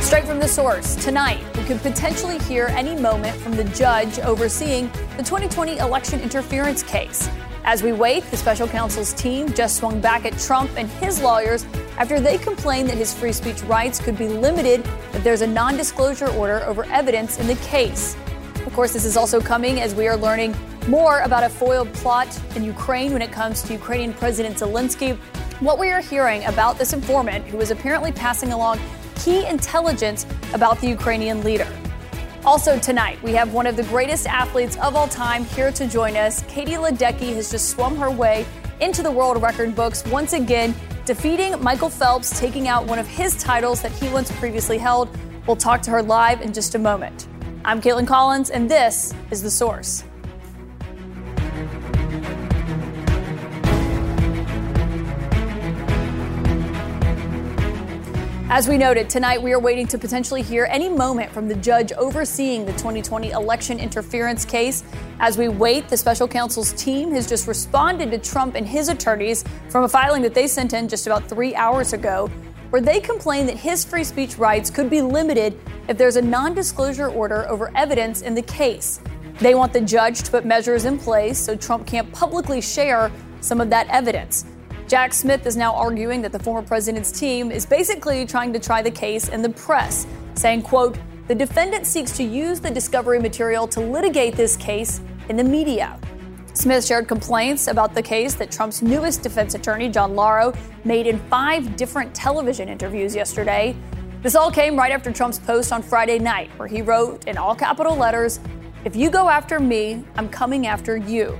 Straight 0.00 0.24
from 0.24 0.40
the 0.40 0.48
source, 0.48 0.96
tonight 0.96 1.44
we 1.56 1.62
could 1.64 1.80
potentially 1.82 2.38
hear 2.40 2.66
any 2.68 2.98
moment 3.00 3.36
from 3.36 3.52
the 3.52 3.64
judge 3.64 4.18
overseeing 4.20 4.88
the 5.16 5.22
2020 5.22 5.76
election 5.76 6.20
interference 6.20 6.82
case. 6.82 7.28
As 7.64 7.82
we 7.82 7.92
wait, 7.92 8.24
the 8.30 8.36
special 8.36 8.66
counsel's 8.66 9.12
team 9.12 9.52
just 9.52 9.76
swung 9.76 10.00
back 10.00 10.24
at 10.24 10.36
Trump 10.38 10.70
and 10.76 10.88
his 10.88 11.20
lawyers 11.20 11.64
after 11.98 12.18
they 12.18 12.38
complained 12.38 12.88
that 12.88 12.96
his 12.96 13.14
free 13.14 13.30
speech 13.30 13.62
rights 13.64 14.00
could 14.00 14.16
be 14.16 14.26
limited 14.26 14.80
if 15.12 15.22
there's 15.22 15.42
a 15.42 15.46
non 15.46 15.76
disclosure 15.76 16.28
order 16.30 16.64
over 16.64 16.84
evidence 16.86 17.38
in 17.38 17.46
the 17.46 17.56
case. 17.56 18.16
Of 18.66 18.72
course, 18.72 18.92
this 18.92 19.04
is 19.04 19.16
also 19.16 19.40
coming 19.40 19.80
as 19.80 19.94
we 19.94 20.08
are 20.08 20.16
learning 20.16 20.56
more 20.88 21.20
about 21.20 21.44
a 21.44 21.48
foiled 21.48 21.92
plot 21.92 22.26
in 22.56 22.64
Ukraine 22.64 23.12
when 23.12 23.22
it 23.22 23.30
comes 23.30 23.62
to 23.64 23.74
Ukrainian 23.74 24.14
President 24.14 24.56
Zelensky. 24.56 25.16
What 25.60 25.78
we 25.78 25.90
are 25.90 26.00
hearing 26.00 26.42
about 26.46 26.78
this 26.78 26.94
informant 26.94 27.44
who 27.46 27.60
is 27.60 27.70
apparently 27.70 28.12
passing 28.12 28.52
along 28.52 28.80
key 29.24 29.46
intelligence 29.46 30.26
about 30.54 30.80
the 30.80 30.88
Ukrainian 30.88 31.42
leader. 31.44 31.68
Also, 32.44 32.78
tonight, 32.78 33.22
we 33.22 33.32
have 33.32 33.52
one 33.52 33.66
of 33.66 33.76
the 33.76 33.82
greatest 33.84 34.26
athletes 34.26 34.76
of 34.78 34.96
all 34.96 35.08
time 35.08 35.44
here 35.44 35.70
to 35.72 35.86
join 35.86 36.16
us. 36.16 36.42
Katie 36.48 36.72
Ledecky 36.72 37.34
has 37.34 37.50
just 37.50 37.68
swum 37.68 37.96
her 37.96 38.10
way 38.10 38.46
into 38.80 39.02
the 39.02 39.10
world 39.10 39.42
record 39.42 39.74
books 39.74 40.02
once 40.06 40.32
again, 40.32 40.74
defeating 41.04 41.62
Michael 41.62 41.90
Phelps, 41.90 42.38
taking 42.40 42.66
out 42.66 42.86
one 42.86 42.98
of 42.98 43.06
his 43.06 43.36
titles 43.36 43.82
that 43.82 43.92
he 43.92 44.08
once 44.08 44.32
previously 44.32 44.78
held. 44.78 45.08
We'll 45.46 45.56
talk 45.56 45.82
to 45.82 45.90
her 45.90 46.02
live 46.02 46.40
in 46.40 46.52
just 46.54 46.74
a 46.74 46.78
moment. 46.78 47.28
I'm 47.62 47.82
Kaitlan 47.82 48.06
Collins, 48.06 48.48
and 48.48 48.70
this 48.70 49.14
is 49.30 49.42
The 49.42 49.50
Source. 49.50 50.02
As 58.52 58.66
we 58.66 58.76
noted, 58.76 59.08
tonight 59.08 59.40
we 59.40 59.52
are 59.52 59.60
waiting 59.60 59.86
to 59.86 59.96
potentially 59.96 60.42
hear 60.42 60.66
any 60.68 60.88
moment 60.88 61.30
from 61.30 61.46
the 61.46 61.54
judge 61.54 61.92
overseeing 61.92 62.66
the 62.66 62.72
2020 62.72 63.30
election 63.30 63.78
interference 63.78 64.44
case. 64.44 64.82
As 65.20 65.38
we 65.38 65.46
wait, 65.46 65.86
the 65.86 65.96
special 65.96 66.26
counsel's 66.26 66.72
team 66.72 67.12
has 67.12 67.28
just 67.28 67.46
responded 67.46 68.10
to 68.10 68.18
Trump 68.18 68.56
and 68.56 68.66
his 68.66 68.88
attorneys 68.88 69.44
from 69.68 69.84
a 69.84 69.88
filing 69.88 70.20
that 70.22 70.34
they 70.34 70.48
sent 70.48 70.72
in 70.72 70.88
just 70.88 71.06
about 71.06 71.28
three 71.28 71.54
hours 71.54 71.92
ago, 71.92 72.26
where 72.70 72.82
they 72.82 72.98
complain 72.98 73.46
that 73.46 73.56
his 73.56 73.84
free 73.84 74.02
speech 74.02 74.36
rights 74.36 74.68
could 74.68 74.90
be 74.90 75.00
limited 75.00 75.56
if 75.86 75.96
there's 75.96 76.16
a 76.16 76.22
non 76.22 76.52
disclosure 76.52 77.08
order 77.08 77.48
over 77.48 77.70
evidence 77.76 78.22
in 78.22 78.34
the 78.34 78.42
case. 78.42 78.98
They 79.38 79.54
want 79.54 79.72
the 79.72 79.80
judge 79.80 80.22
to 80.24 80.30
put 80.32 80.44
measures 80.44 80.86
in 80.86 80.98
place 80.98 81.38
so 81.38 81.54
Trump 81.54 81.86
can't 81.86 82.10
publicly 82.12 82.60
share 82.60 83.12
some 83.42 83.60
of 83.60 83.70
that 83.70 83.86
evidence. 83.90 84.44
Jack 84.90 85.14
Smith 85.14 85.46
is 85.46 85.56
now 85.56 85.72
arguing 85.72 86.20
that 86.20 86.32
the 86.32 86.38
former 86.40 86.66
president's 86.66 87.12
team 87.12 87.52
is 87.52 87.64
basically 87.64 88.26
trying 88.26 88.52
to 88.52 88.58
try 88.58 88.82
the 88.82 88.90
case 88.90 89.28
in 89.28 89.40
the 89.40 89.50
press, 89.50 90.04
saying, 90.34 90.62
quote, 90.62 90.98
the 91.28 91.34
defendant 91.36 91.86
seeks 91.86 92.10
to 92.16 92.24
use 92.24 92.58
the 92.58 92.72
discovery 92.72 93.20
material 93.20 93.68
to 93.68 93.78
litigate 93.78 94.34
this 94.34 94.56
case 94.56 95.00
in 95.28 95.36
the 95.36 95.44
media. 95.44 95.96
Smith 96.54 96.84
shared 96.84 97.06
complaints 97.06 97.68
about 97.68 97.94
the 97.94 98.02
case 98.02 98.34
that 98.34 98.50
Trump's 98.50 98.82
newest 98.82 99.22
defense 99.22 99.54
attorney, 99.54 99.88
John 99.88 100.16
Lauro, 100.16 100.52
made 100.82 101.06
in 101.06 101.20
five 101.28 101.76
different 101.76 102.12
television 102.12 102.68
interviews 102.68 103.14
yesterday. 103.14 103.76
This 104.22 104.34
all 104.34 104.50
came 104.50 104.74
right 104.74 104.90
after 104.90 105.12
Trump's 105.12 105.38
post 105.38 105.72
on 105.72 105.82
Friday 105.82 106.18
night, 106.18 106.50
where 106.56 106.66
he 106.66 106.82
wrote 106.82 107.28
in 107.28 107.38
all 107.38 107.54
capital 107.54 107.94
letters, 107.94 108.40
If 108.84 108.96
you 108.96 109.08
go 109.08 109.28
after 109.28 109.60
me, 109.60 110.04
I'm 110.16 110.28
coming 110.28 110.66
after 110.66 110.96
you. 110.96 111.38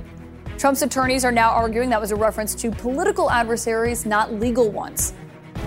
Trump's 0.61 0.83
attorneys 0.83 1.25
are 1.25 1.31
now 1.31 1.49
arguing 1.49 1.89
that 1.89 1.99
was 1.99 2.11
a 2.11 2.15
reference 2.15 2.53
to 2.53 2.69
political 2.69 3.31
adversaries, 3.31 4.05
not 4.05 4.31
legal 4.31 4.69
ones. 4.69 5.11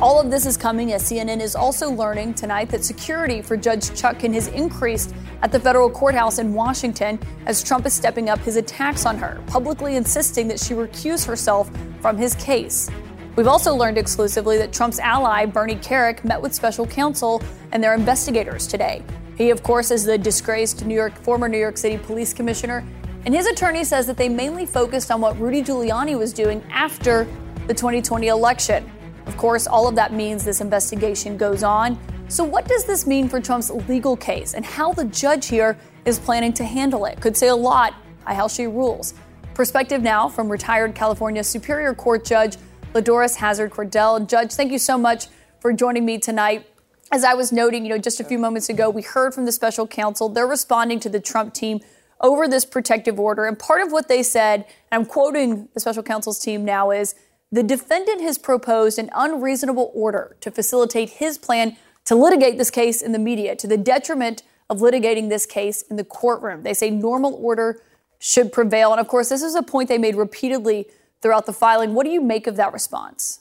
All 0.00 0.20
of 0.20 0.30
this 0.30 0.46
is 0.46 0.56
coming 0.56 0.92
as 0.92 1.02
CNN 1.02 1.40
is 1.40 1.56
also 1.56 1.90
learning 1.90 2.34
tonight 2.34 2.68
that 2.68 2.84
security 2.84 3.42
for 3.42 3.56
Judge 3.56 3.90
Chutkan 3.90 4.32
has 4.34 4.46
increased 4.46 5.12
at 5.42 5.50
the 5.50 5.58
federal 5.58 5.90
courthouse 5.90 6.38
in 6.38 6.54
Washington 6.54 7.18
as 7.46 7.60
Trump 7.60 7.86
is 7.86 7.92
stepping 7.92 8.30
up 8.30 8.38
his 8.38 8.54
attacks 8.54 9.04
on 9.04 9.18
her, 9.18 9.42
publicly 9.48 9.96
insisting 9.96 10.46
that 10.46 10.60
she 10.60 10.74
recuse 10.74 11.26
herself 11.26 11.68
from 12.00 12.16
his 12.16 12.36
case. 12.36 12.88
We've 13.34 13.48
also 13.48 13.74
learned 13.74 13.98
exclusively 13.98 14.58
that 14.58 14.72
Trump's 14.72 15.00
ally, 15.00 15.44
Bernie 15.44 15.74
Kerik, 15.74 16.22
met 16.22 16.40
with 16.40 16.54
special 16.54 16.86
counsel 16.86 17.42
and 17.72 17.82
their 17.82 17.94
investigators 17.94 18.68
today. 18.68 19.02
He, 19.36 19.50
of 19.50 19.64
course, 19.64 19.90
is 19.90 20.04
the 20.04 20.16
disgraced 20.16 20.84
New 20.84 20.94
York, 20.94 21.16
former 21.16 21.48
New 21.48 21.58
York 21.58 21.78
City 21.78 21.98
police 21.98 22.32
commissioner 22.32 22.86
and 23.24 23.34
his 23.34 23.46
attorney 23.46 23.84
says 23.84 24.06
that 24.06 24.16
they 24.16 24.28
mainly 24.28 24.66
focused 24.66 25.10
on 25.10 25.20
what 25.20 25.38
Rudy 25.40 25.62
Giuliani 25.62 26.18
was 26.18 26.32
doing 26.32 26.62
after 26.70 27.24
the 27.66 27.74
2020 27.74 28.28
election. 28.28 28.90
Of 29.26 29.36
course, 29.38 29.66
all 29.66 29.88
of 29.88 29.94
that 29.94 30.12
means 30.12 30.44
this 30.44 30.60
investigation 30.60 31.38
goes 31.38 31.62
on. 31.62 31.98
So, 32.28 32.44
what 32.44 32.68
does 32.68 32.84
this 32.84 33.06
mean 33.06 33.28
for 33.28 33.40
Trump's 33.40 33.70
legal 33.88 34.16
case 34.16 34.54
and 34.54 34.64
how 34.64 34.92
the 34.92 35.06
judge 35.06 35.46
here 35.46 35.78
is 36.04 36.18
planning 36.18 36.52
to 36.54 36.64
handle 36.64 37.06
it? 37.06 37.20
Could 37.20 37.36
say 37.36 37.48
a 37.48 37.56
lot 37.56 37.94
by 38.26 38.34
how 38.34 38.48
she 38.48 38.66
rules. 38.66 39.14
Perspective 39.54 40.02
now 40.02 40.28
from 40.28 40.50
retired 40.50 40.94
California 40.94 41.44
Superior 41.44 41.94
Court 41.94 42.24
Judge 42.24 42.56
LaDoris 42.92 43.36
Hazard 43.36 43.70
Cordell. 43.70 44.26
Judge, 44.28 44.52
thank 44.52 44.72
you 44.72 44.78
so 44.78 44.98
much 44.98 45.26
for 45.60 45.72
joining 45.72 46.04
me 46.04 46.18
tonight. 46.18 46.66
As 47.12 47.24
I 47.24 47.34
was 47.34 47.52
noting, 47.52 47.84
you 47.84 47.90
know, 47.90 47.98
just 47.98 48.20
a 48.20 48.24
few 48.24 48.38
moments 48.38 48.68
ago, 48.68 48.90
we 48.90 49.02
heard 49.02 49.34
from 49.34 49.44
the 49.44 49.52
special 49.52 49.86
counsel. 49.86 50.28
They're 50.28 50.46
responding 50.46 51.00
to 51.00 51.08
the 51.08 51.20
Trump 51.20 51.54
team 51.54 51.80
over 52.20 52.48
this 52.48 52.64
protective 52.64 53.20
order. 53.20 53.44
And 53.44 53.58
part 53.58 53.82
of 53.82 53.92
what 53.92 54.08
they 54.08 54.22
said, 54.22 54.66
and 54.90 55.02
I'm 55.02 55.06
quoting 55.06 55.68
the 55.74 55.80
special 55.80 56.02
counsel's 56.02 56.38
team 56.38 56.64
now, 56.64 56.90
is 56.90 57.14
the 57.52 57.62
defendant 57.62 58.20
has 58.20 58.38
proposed 58.38 58.98
an 58.98 59.10
unreasonable 59.14 59.92
order 59.94 60.36
to 60.40 60.50
facilitate 60.50 61.10
his 61.10 61.38
plan 61.38 61.76
to 62.04 62.14
litigate 62.14 62.58
this 62.58 62.70
case 62.70 63.00
in 63.00 63.12
the 63.12 63.18
media 63.18 63.56
to 63.56 63.66
the 63.66 63.76
detriment 63.76 64.42
of 64.68 64.80
litigating 64.80 65.28
this 65.28 65.46
case 65.46 65.82
in 65.82 65.96
the 65.96 66.04
courtroom. 66.04 66.62
They 66.62 66.74
say 66.74 66.90
normal 66.90 67.34
order 67.34 67.80
should 68.18 68.52
prevail. 68.52 68.90
And 68.92 69.00
of 69.00 69.08
course, 69.08 69.28
this 69.28 69.42
is 69.42 69.54
a 69.54 69.62
point 69.62 69.88
they 69.88 69.98
made 69.98 70.16
repeatedly 70.16 70.86
throughout 71.20 71.46
the 71.46 71.52
filing. 71.52 71.94
What 71.94 72.04
do 72.04 72.10
you 72.10 72.20
make 72.20 72.46
of 72.46 72.56
that 72.56 72.72
response? 72.72 73.40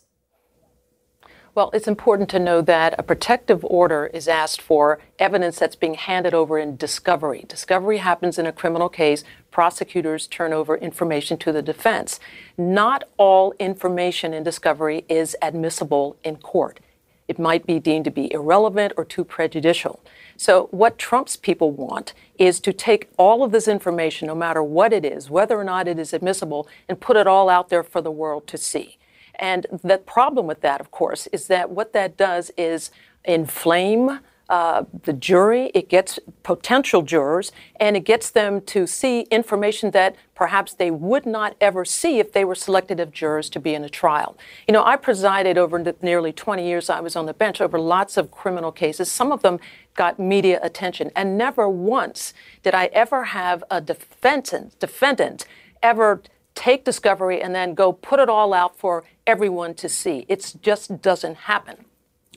Well, 1.56 1.70
it's 1.72 1.88
important 1.88 2.30
to 2.30 2.40
know 2.40 2.62
that 2.62 2.96
a 2.98 3.04
protective 3.04 3.64
order 3.64 4.08
is 4.08 4.28
asked 4.28 4.60
for 4.60 4.98
evidence 5.20 5.60
that's 5.60 5.76
being 5.76 5.94
handed 5.94 6.34
over 6.34 6.58
in 6.58 6.78
discovery. 6.78 7.46
Discovery 7.48 8.00
happens 8.00 8.40
in 8.40 8.48
a 8.48 8.52
criminal 8.52 8.90
case. 8.90 9.24
Prosecutors 9.52 10.26
turn 10.26 10.52
over 10.52 10.76
information 10.76 11.38
to 11.38 11.52
the 11.52 11.62
defense. 11.62 12.20
Not 12.58 13.04
all 13.18 13.54
information 13.60 14.34
in 14.34 14.42
discovery 14.42 15.06
is 15.08 15.36
admissible 15.44 16.18
in 16.24 16.38
court. 16.38 16.80
It 17.28 17.38
might 17.38 17.68
be 17.68 17.80
deemed 17.80 18.06
to 18.06 18.12
be 18.12 18.34
irrelevant 18.34 18.94
or 18.98 19.06
too 19.06 19.24
prejudicial. 19.24 20.04
So, 20.36 20.70
what 20.72 20.98
Trump's 20.98 21.38
people 21.38 21.70
want 21.70 22.14
is 22.40 22.60
to 22.62 22.74
take 22.74 23.10
all 23.16 23.44
of 23.44 23.52
this 23.52 23.68
information, 23.68 24.28
no 24.28 24.36
matter 24.36 24.64
what 24.64 24.92
it 24.92 25.06
is, 25.06 25.30
whether 25.30 25.60
or 25.60 25.64
not 25.64 25.88
it 25.88 26.00
is 26.00 26.14
admissible, 26.14 26.68
and 26.90 27.00
put 27.00 27.16
it 27.16 27.28
all 27.28 27.48
out 27.48 27.70
there 27.70 27.84
for 27.84 28.02
the 28.02 28.12
world 28.12 28.48
to 28.48 28.58
see. 28.58 28.98
And 29.36 29.66
the 29.84 29.98
problem 29.98 30.48
with 30.48 30.62
that, 30.62 30.82
of 30.82 30.92
course, 30.92 31.28
is 31.28 31.48
that 31.48 31.70
what 31.70 31.94
that 31.94 32.18
does 32.18 32.52
is 32.58 32.92
inflame 33.26 34.20
uh, 34.50 34.84
the 35.04 35.14
jury, 35.14 35.72
it 35.74 35.90
gets 35.90 36.20
potential 36.44 37.02
jurors, 37.02 37.52
and 37.80 37.96
it 37.96 38.02
gets 38.02 38.30
them 38.30 38.62
to 38.62 38.86
see 38.86 39.22
information 39.32 39.92
that 39.92 40.16
perhaps 40.36 40.74
they 40.74 40.92
would 40.92 41.26
not 41.26 41.56
ever 41.62 41.86
see 41.86 42.20
if 42.20 42.34
they 42.34 42.44
were 42.44 42.54
selected 42.54 43.00
as 43.00 43.10
jurors 43.10 43.50
to 43.50 43.60
be 43.60 43.74
in 43.74 43.84
a 43.84 43.90
trial. 43.90 44.38
You 44.68 44.74
know, 44.74 44.84
I 44.84 44.98
presided 44.98 45.58
over 45.58 45.96
nearly 46.02 46.34
20 46.34 46.68
years 46.68 46.90
I 46.90 47.00
was 47.00 47.16
on 47.16 47.26
the 47.26 47.34
bench 47.34 47.62
over 47.62 47.80
lots 47.80 48.18
of 48.18 48.32
criminal 48.32 48.72
cases. 48.72 49.10
Some 49.10 49.32
of 49.32 49.42
them 49.42 49.60
got 49.96 50.20
media 50.20 50.60
attention, 50.62 51.10
and 51.16 51.38
never 51.38 51.70
once 51.70 52.34
did 52.64 52.76
I 52.76 52.88
ever 52.88 53.24
have 53.24 53.64
a 53.72 53.80
defendant, 53.80 54.78
defendant 54.80 55.46
ever 55.82 56.22
take 56.56 56.84
discovery 56.84 57.42
and 57.42 57.54
then 57.54 57.74
go 57.74 57.92
put 57.92 58.20
it 58.20 58.30
all 58.30 58.54
out 58.54 58.78
for 58.78 59.04
everyone 59.26 59.74
to 59.76 59.90
see. 59.90 60.26
It 60.28 60.56
just 60.62 61.02
doesn't 61.02 61.36
happen. 61.36 61.86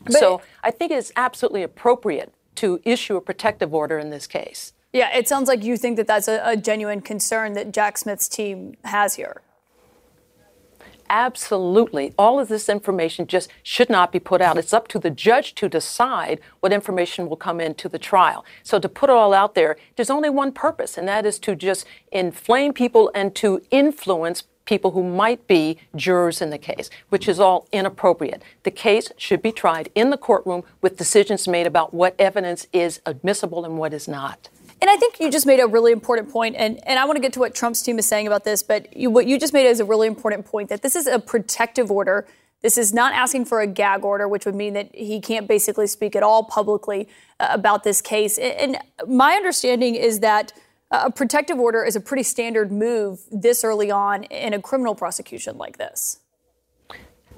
But 0.05 0.15
so 0.15 0.41
I 0.63 0.71
think 0.71 0.93
it's 0.93 1.13
absolutely 1.17 1.63
appropriate 1.63 2.33
to 2.57 2.81
issue 2.85 3.17
a 3.17 3.21
protective 3.21 3.75
order 3.75 3.99
in 3.99 4.11
this 4.11 4.27
case. 4.27 4.73
Yeah, 4.93 5.15
it 5.15 5.29
sounds 5.29 5.49
like 5.49 5.63
you 5.63 5.77
think 5.77 5.97
that 5.97 6.07
that's 6.07 6.29
a, 6.29 6.41
a 6.45 6.57
genuine 6.57 7.03
concern 7.03 7.53
that 7.53 7.73
Jack 7.73 7.99
Smith's 7.99 8.29
team 8.29 8.77
has 8.85 9.17
here. 9.17 9.43
Absolutely, 11.11 12.14
all 12.19 12.38
of 12.38 12.49
this 12.49 12.69
information 12.69 13.26
just 13.26 13.50
should 13.62 13.91
not 13.91 14.12
be 14.12 14.19
put 14.19 14.41
out. 14.41 14.58
It's 14.58 14.73
up 14.73 14.88
to 14.88 14.99
the 14.99 15.11
judge 15.11 15.55
to 15.56 15.69
decide 15.69 16.41
what 16.61 16.73
information 16.73 17.29
will 17.29 17.37
come 17.37 17.61
into 17.61 17.88
the 17.88 17.99
trial. 17.99 18.44
So 18.62 18.79
to 18.79 18.88
put 18.88 19.11
it 19.11 19.17
all 19.17 19.35
out 19.35 19.55
there, 19.55 19.76
there's 19.97 20.11
only 20.11 20.31
one 20.31 20.53
purpose, 20.53 20.97
and 20.97 21.08
that 21.08 21.26
is 21.26 21.38
to 21.41 21.55
just 21.55 21.87
inflame 22.12 22.73
people 22.73 23.11
and 23.14 23.35
to 23.37 23.62
influence 23.70 24.44
people 24.67 24.91
who 24.91 25.03
might 25.03 25.47
be 25.47 25.79
jurors 25.94 26.43
in 26.43 26.50
the 26.50 26.58
case, 26.58 26.91
which 27.08 27.29
is 27.29 27.41
all 27.41 27.67
inappropriate. 27.73 28.43
The 28.64 28.70
case 28.70 29.12
should 29.17 29.41
be 29.41 29.53
tried 29.53 29.91
in 29.94 30.11
the 30.11 30.19
courtroom 30.19 30.64
with 30.82 30.97
decisions 30.97 31.49
made 31.49 31.67
about 31.67 31.94
what 31.94 32.17
evidence 32.19 32.67
is 32.73 33.00
admissible 33.06 33.64
and 33.64 33.79
what 33.79 33.94
is 33.94 34.08
not. 34.08 34.49
And 34.81 34.90
I 34.90 34.96
think 34.96 35.19
you 35.20 35.31
just 35.31 35.46
made 35.46 35.58
a 35.58 35.67
really 35.67 35.90
important 35.90 36.31
point, 36.31 36.55
and, 36.56 36.87
and 36.87 36.99
I 36.99 37.06
want 37.06 37.17
to 37.17 37.23
get 37.23 37.32
to 37.34 37.40
what 37.40 37.55
Trump's 37.55 37.81
team 37.81 37.99
is 37.99 38.06
saying 38.06 38.26
about 38.26 38.44
this, 38.44 38.62
but 38.62 38.94
you, 38.94 39.08
what 39.08 39.26
you 39.26 39.38
just 39.38 39.55
made 39.55 39.67
is 39.67 39.81
a 39.81 39.84
really 39.84 40.06
important 40.06 40.44
point 40.44 40.69
that 40.69 40.82
this 40.82 40.94
is 40.94 41.06
a 41.06 41.19
protective 41.19 41.90
order. 41.90 42.26
This 42.61 42.76
is 42.76 42.93
not 42.93 43.14
asking 43.14 43.46
for 43.46 43.61
a 43.61 43.67
gag 43.67 44.05
order, 44.05 44.28
which 44.28 44.44
would 44.44 44.55
mean 44.55 44.75
that 44.75 44.94
he 44.94 45.20
can't 45.20 45.49
basically 45.49 45.87
speak 45.87 46.14
at 46.14 46.23
all 46.23 46.44
publicly 46.44 47.08
uh, 47.40 47.49
about 47.50 47.84
this 47.84 48.02
case. 48.02 48.38
And 48.38 48.76
my 49.06 49.32
understanding 49.32 49.94
is 49.94 50.20
that 50.20 50.52
a 50.90 51.11
protective 51.11 51.58
order 51.58 51.84
is 51.84 51.96
a 51.96 52.00
pretty 52.00 52.22
standard 52.22 52.70
move 52.70 53.20
this 53.32 53.64
early 53.64 53.90
on 53.90 54.25
in 54.25 54.52
a 54.52 54.61
criminal 54.61 54.94
prosecution 54.94 55.58
like 55.58 55.79
this. 55.79 56.20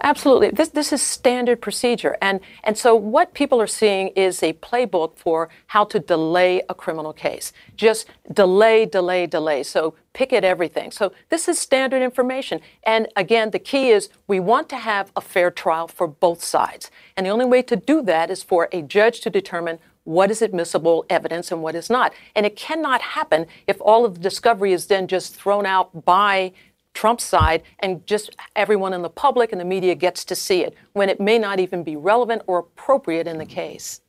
Absolutely. 0.01 0.51
This, 0.51 0.69
this 0.69 0.93
is 0.93 1.03
standard 1.03 1.61
procedure. 1.61 2.17
And, 2.23 2.41
and 2.63 2.79
so 2.79 2.95
what 2.95 3.35
people 3.35 3.61
are 3.61 3.67
seeing 3.67 4.09
is 4.09 4.43
a 4.43 4.53
playbook 4.55 5.17
for 5.17 5.49
how 5.69 5.85
to 5.87 5.99
delay 5.99 6.63
a 6.69 6.75
criminal 6.75 7.13
case. 7.13 7.53
Just 7.77 8.07
delay, 8.33 8.87
delay, 8.87 9.27
delay. 9.27 9.63
So 9.63 9.95
pick 10.13 10.33
at 10.33 10.45
everything. 10.45 10.91
So 10.91 11.13
this 11.31 11.49
is 11.49 11.59
standard 11.59 12.03
information. 12.03 12.61
And 12.85 13.09
again, 13.17 13.51
the 13.51 13.59
key 13.59 13.91
is 13.91 14.09
we 14.27 14.41
want 14.41 14.69
to 14.71 14.77
have 14.77 15.11
a 15.17 15.21
fair 15.21 15.51
trial 15.51 15.89
for 15.89 16.07
both 16.07 16.43
sides. 16.43 16.91
And 17.17 17.27
the 17.27 17.31
only 17.31 17.45
way 17.45 17.63
to 17.63 17.77
do 17.77 18.03
that 18.03 18.31
is 18.31 18.43
for 18.43 18.69
a 18.73 18.83
judge 18.83 19.21
to 19.23 19.31
determine 19.31 19.79
what 20.05 20.31
is 20.31 20.41
admissible 20.41 21.05
evidence 21.11 21.53
and 21.53 21.63
what 21.63 21.75
is 21.75 21.91
not. 21.91 22.15
And 22.35 22.47
it 22.47 22.57
cannot 22.57 23.03
happen 23.03 23.47
if 23.67 23.79
all 23.81 24.07
of 24.07 24.15
the 24.15 24.21
discovery 24.21 24.73
is 24.73 24.87
then 24.87 25.07
just 25.07 25.37
thrown 25.37 25.67
out 25.67 26.07
by 26.07 26.53
Trump's 26.99 27.23
side 27.23 27.63
and 27.79 28.05
just 28.09 28.35
everyone 28.57 28.93
in 28.93 29.03
the 29.03 29.09
public 29.09 29.53
and 29.53 29.61
the 29.61 29.65
media 29.65 29.95
gets 29.95 30.25
to 30.25 30.35
see 30.35 30.65
it 30.65 30.75
when 30.95 31.09
it 31.09 31.21
may 31.21 31.39
not 31.39 31.61
even 31.61 31.85
be 31.85 31.95
relevant 31.95 32.43
or 32.49 32.59
appropriate 32.59 33.29
in 33.29 33.39
the 33.39 33.47
case. 33.47 34.01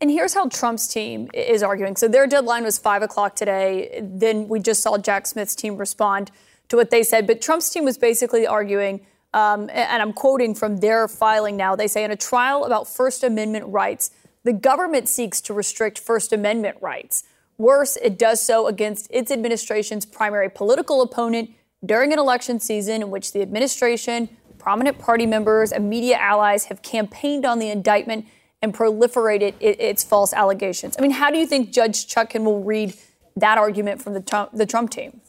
And 0.00 0.10
here's 0.10 0.34
how 0.34 0.48
Trump's 0.48 0.88
team 0.88 1.28
is 1.32 1.62
arguing. 1.62 1.94
So 1.94 2.08
their 2.08 2.26
deadline 2.26 2.64
was 2.64 2.78
five 2.78 3.00
o'clock 3.00 3.36
today. 3.36 4.00
Then 4.02 4.48
we 4.48 4.58
just 4.58 4.82
saw 4.82 4.98
Jack 4.98 5.28
Smith's 5.28 5.54
team 5.54 5.76
respond 5.76 6.32
to 6.68 6.74
what 6.74 6.90
they 6.90 7.04
said. 7.04 7.28
But 7.28 7.40
Trump's 7.40 7.70
team 7.70 7.84
was 7.84 7.96
basically 7.96 8.44
arguing, 8.44 9.06
um, 9.32 9.70
and 9.72 10.02
I'm 10.02 10.12
quoting 10.12 10.56
from 10.56 10.78
their 10.78 11.06
filing 11.06 11.56
now. 11.56 11.76
They 11.76 11.86
say 11.86 12.02
in 12.02 12.10
a 12.10 12.16
trial 12.16 12.64
about 12.64 12.88
First 12.88 13.22
Amendment 13.22 13.66
rights, 13.68 14.10
the 14.42 14.52
government 14.52 15.08
seeks 15.08 15.40
to 15.42 15.54
restrict 15.54 15.96
First 15.96 16.32
Amendment 16.32 16.78
rights. 16.80 17.22
Worse, 17.56 17.96
it 18.02 18.18
does 18.18 18.44
so 18.44 18.66
against 18.66 19.06
its 19.12 19.30
administration's 19.30 20.04
primary 20.04 20.50
political 20.50 21.02
opponent 21.02 21.50
during 21.84 22.12
an 22.12 22.18
election 22.18 22.60
season 22.60 23.02
in 23.02 23.10
which 23.10 23.32
the 23.32 23.42
administration, 23.42 24.28
prominent 24.58 24.98
party 24.98 25.26
members, 25.26 25.72
and 25.72 25.88
media 25.90 26.16
allies 26.16 26.66
have 26.66 26.82
campaigned 26.82 27.44
on 27.44 27.58
the 27.58 27.68
indictment 27.68 28.26
and 28.62 28.72
proliferated 28.72 29.54
its 29.60 30.04
false 30.04 30.32
allegations. 30.32 30.96
I 30.96 31.02
mean, 31.02 31.10
how 31.10 31.30
do 31.30 31.38
you 31.38 31.46
think 31.46 31.72
Judge 31.72 32.06
Chutkan 32.06 32.44
will 32.44 32.62
read 32.62 32.94
that 33.36 33.58
argument 33.58 34.00
from 34.00 34.14
the 34.14 34.20
Trump, 34.20 34.52
the 34.52 34.66
Trump 34.66 34.90
team? 34.90 35.20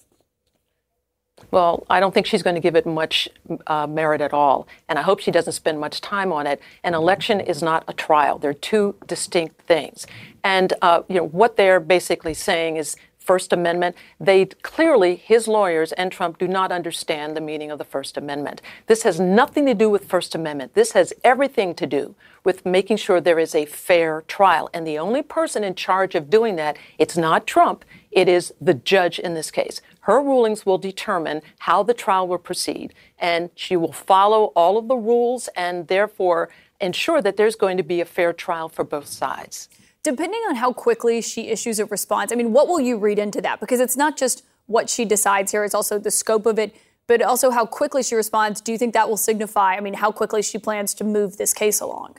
Well, 1.49 1.85
I 1.89 1.99
don't 1.99 2.13
think 2.13 2.25
she's 2.25 2.41
going 2.41 2.55
to 2.55 2.59
give 2.61 2.75
it 2.75 2.85
much 2.85 3.29
uh, 3.67 3.85
merit 3.85 4.21
at 4.21 4.33
all. 4.33 4.67
And 4.89 4.97
I 4.97 5.01
hope 5.01 5.19
she 5.19 5.31
doesn't 5.31 5.53
spend 5.53 5.79
much 5.79 6.01
time 6.01 6.31
on 6.31 6.47
it. 6.47 6.61
An 6.83 6.93
election 6.93 7.39
is 7.39 7.61
not 7.61 7.83
a 7.87 7.93
trial. 7.93 8.39
They're 8.39 8.53
two 8.53 8.95
distinct 9.07 9.61
things. 9.61 10.07
And, 10.43 10.73
uh, 10.81 11.03
you 11.07 11.15
know, 11.15 11.27
what 11.27 11.57
they're 11.57 11.79
basically 11.79 12.33
saying 12.33 12.77
is 12.77 12.95
First 13.23 13.53
Amendment, 13.53 13.95
they 14.19 14.45
clearly, 14.45 15.15
his 15.15 15.47
lawyers 15.47 15.93
and 15.93 16.11
Trump 16.11 16.37
do 16.37 16.47
not 16.47 16.73
understand 16.73 17.37
the 17.37 17.41
meaning 17.41 17.71
of 17.71 17.77
the 17.77 17.85
First 17.85 18.17
Amendment. 18.17 18.61
This 18.87 19.03
has 19.03 19.17
nothing 19.17 19.65
to 19.65 19.73
do 19.73 19.89
with 19.89 20.03
First 20.03 20.35
Amendment. 20.35 20.73
This 20.73 20.91
has 20.91 21.13
everything 21.23 21.73
to 21.75 21.87
do 21.87 22.15
with 22.43 22.65
making 22.65 22.97
sure 22.97 23.21
there 23.21 23.39
is 23.39 23.55
a 23.55 23.65
fair 23.65 24.23
trial. 24.27 24.69
And 24.73 24.85
the 24.85 24.99
only 24.99 25.21
person 25.21 25.63
in 25.63 25.73
charge 25.73 26.15
of 26.15 26.29
doing 26.29 26.57
that, 26.57 26.77
it's 26.97 27.15
not 27.15 27.47
Trump, 27.47 27.85
it 28.11 28.27
is 28.27 28.53
the 28.59 28.73
judge 28.73 29.19
in 29.19 29.35
this 29.35 29.51
case. 29.51 29.81
Her 30.01 30.21
rulings 30.21 30.65
will 30.65 30.77
determine 30.77 31.41
how 31.59 31.81
the 31.81 31.93
trial 31.93 32.27
will 32.27 32.37
proceed, 32.37 32.93
and 33.17 33.51
she 33.55 33.77
will 33.77 33.93
follow 33.93 34.51
all 34.53 34.77
of 34.77 34.89
the 34.89 34.97
rules 34.97 35.47
and 35.55 35.87
therefore 35.87 36.49
ensure 36.81 37.21
that 37.21 37.37
there's 37.37 37.55
going 37.55 37.77
to 37.77 37.83
be 37.83 38.01
a 38.01 38.05
fair 38.05 38.33
trial 38.33 38.67
for 38.67 38.83
both 38.83 39.07
sides. 39.07 39.69
Depending 40.03 40.41
on 40.49 40.55
how 40.55 40.73
quickly 40.73 41.21
she 41.21 41.47
issues 41.47 41.79
a 41.79 41.85
response, 41.85 42.33
I 42.33 42.35
mean, 42.35 42.51
what 42.51 42.67
will 42.67 42.81
you 42.81 42.97
read 42.97 43.17
into 43.17 43.39
that? 43.41 43.61
Because 43.61 43.79
it's 43.79 43.95
not 43.95 44.17
just 44.17 44.43
what 44.65 44.89
she 44.89 45.05
decides 45.05 45.51
here, 45.51 45.63
it's 45.63 45.73
also 45.73 45.97
the 45.97 46.11
scope 46.11 46.45
of 46.45 46.59
it, 46.59 46.75
but 47.07 47.21
also 47.21 47.51
how 47.51 47.65
quickly 47.65 48.03
she 48.03 48.13
responds. 48.15 48.59
Do 48.59 48.73
you 48.73 48.77
think 48.77 48.93
that 48.93 49.07
will 49.07 49.17
signify, 49.17 49.75
I 49.75 49.79
mean, 49.79 49.95
how 49.95 50.11
quickly 50.11 50.41
she 50.41 50.57
plans 50.57 50.93
to 50.95 51.05
move 51.05 51.37
this 51.37 51.53
case 51.53 51.79
along? 51.79 52.17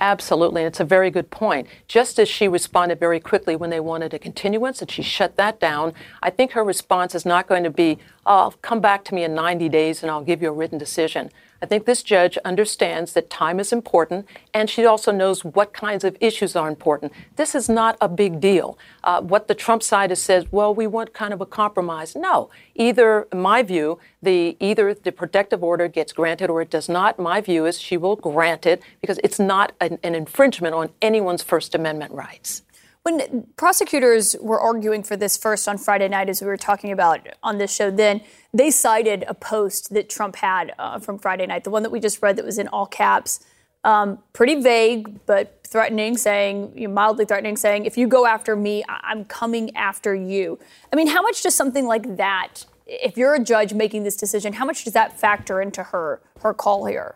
Absolutely. 0.00 0.62
And 0.62 0.68
it's 0.68 0.80
a 0.80 0.84
very 0.84 1.10
good 1.10 1.30
point. 1.30 1.66
Just 1.86 2.18
as 2.18 2.28
she 2.28 2.46
responded 2.46 3.00
very 3.00 3.20
quickly 3.20 3.56
when 3.56 3.70
they 3.70 3.80
wanted 3.80 4.12
a 4.12 4.18
continuance 4.18 4.82
and 4.82 4.90
she 4.90 5.02
shut 5.02 5.36
that 5.36 5.60
down, 5.60 5.94
I 6.22 6.30
think 6.30 6.52
her 6.52 6.64
response 6.64 7.14
is 7.14 7.24
not 7.24 7.46
going 7.46 7.64
to 7.64 7.70
be, 7.70 7.98
oh, 8.26 8.52
come 8.60 8.80
back 8.80 9.04
to 9.04 9.14
me 9.14 9.24
in 9.24 9.34
90 9.34 9.68
days 9.68 10.02
and 10.02 10.10
I'll 10.10 10.24
give 10.24 10.42
you 10.42 10.48
a 10.48 10.52
written 10.52 10.78
decision. 10.78 11.30
I 11.60 11.66
think 11.66 11.86
this 11.86 12.04
judge 12.04 12.38
understands 12.44 13.14
that 13.14 13.30
time 13.30 13.58
is 13.58 13.72
important, 13.72 14.28
and 14.54 14.70
she 14.70 14.86
also 14.86 15.10
knows 15.10 15.44
what 15.44 15.72
kinds 15.72 16.04
of 16.04 16.16
issues 16.20 16.54
are 16.54 16.68
important. 16.68 17.12
This 17.34 17.54
is 17.54 17.68
not 17.68 17.96
a 18.00 18.08
big 18.08 18.40
deal. 18.40 18.78
Uh, 19.02 19.20
what 19.22 19.48
the 19.48 19.56
Trump 19.56 19.82
side 19.82 20.10
has 20.10 20.22
said, 20.22 20.46
well, 20.52 20.72
we 20.72 20.86
want 20.86 21.14
kind 21.14 21.32
of 21.34 21.40
a 21.40 21.46
compromise. 21.46 22.14
No, 22.14 22.48
either, 22.76 23.26
my 23.34 23.64
view, 23.64 23.98
the 24.22 24.56
either 24.60 24.94
the 24.94 25.10
protective 25.10 25.64
order 25.64 25.88
gets 25.88 26.12
granted 26.12 26.48
or 26.48 26.62
it 26.62 26.70
does 26.70 26.88
not. 26.88 27.18
My 27.18 27.40
view 27.40 27.66
is 27.66 27.80
she 27.80 27.96
will 27.96 28.16
grant 28.16 28.64
it 28.64 28.80
because 29.00 29.18
it's 29.24 29.40
not 29.40 29.72
an, 29.80 29.98
an 30.04 30.14
infringement 30.14 30.74
on 30.74 30.90
anyone's 31.02 31.42
First 31.42 31.74
Amendment 31.74 32.12
rights. 32.12 32.62
When 33.08 33.46
prosecutors 33.56 34.36
were 34.38 34.60
arguing 34.60 35.02
for 35.02 35.16
this 35.16 35.34
first 35.38 35.66
on 35.66 35.78
Friday 35.78 36.08
night, 36.08 36.28
as 36.28 36.42
we 36.42 36.46
were 36.46 36.58
talking 36.58 36.92
about 36.92 37.26
on 37.42 37.56
this 37.56 37.74
show, 37.74 37.90
then 37.90 38.20
they 38.52 38.70
cited 38.70 39.24
a 39.26 39.32
post 39.32 39.94
that 39.94 40.10
Trump 40.10 40.36
had 40.36 40.74
uh, 40.78 40.98
from 40.98 41.18
Friday 41.18 41.46
night, 41.46 41.64
the 41.64 41.70
one 41.70 41.82
that 41.84 41.90
we 41.90 42.00
just 42.00 42.20
read 42.20 42.36
that 42.36 42.44
was 42.44 42.58
in 42.58 42.68
all 42.68 42.84
caps, 42.84 43.46
um, 43.82 44.18
pretty 44.34 44.60
vague 44.60 45.24
but 45.24 45.58
threatening, 45.66 46.18
saying 46.18 46.70
you 46.76 46.86
know, 46.86 46.92
mildly 46.92 47.24
threatening, 47.24 47.56
saying 47.56 47.86
if 47.86 47.96
you 47.96 48.06
go 48.06 48.26
after 48.26 48.54
me, 48.54 48.84
I- 48.90 49.00
I'm 49.04 49.24
coming 49.24 49.74
after 49.74 50.14
you. 50.14 50.58
I 50.92 50.96
mean, 50.96 51.06
how 51.06 51.22
much 51.22 51.42
does 51.42 51.54
something 51.54 51.86
like 51.86 52.18
that, 52.18 52.66
if 52.86 53.16
you're 53.16 53.34
a 53.34 53.42
judge 53.42 53.72
making 53.72 54.02
this 54.02 54.16
decision, 54.16 54.52
how 54.52 54.66
much 54.66 54.84
does 54.84 54.92
that 54.92 55.18
factor 55.18 55.62
into 55.62 55.82
her 55.82 56.20
her 56.42 56.52
call 56.52 56.84
here? 56.84 57.14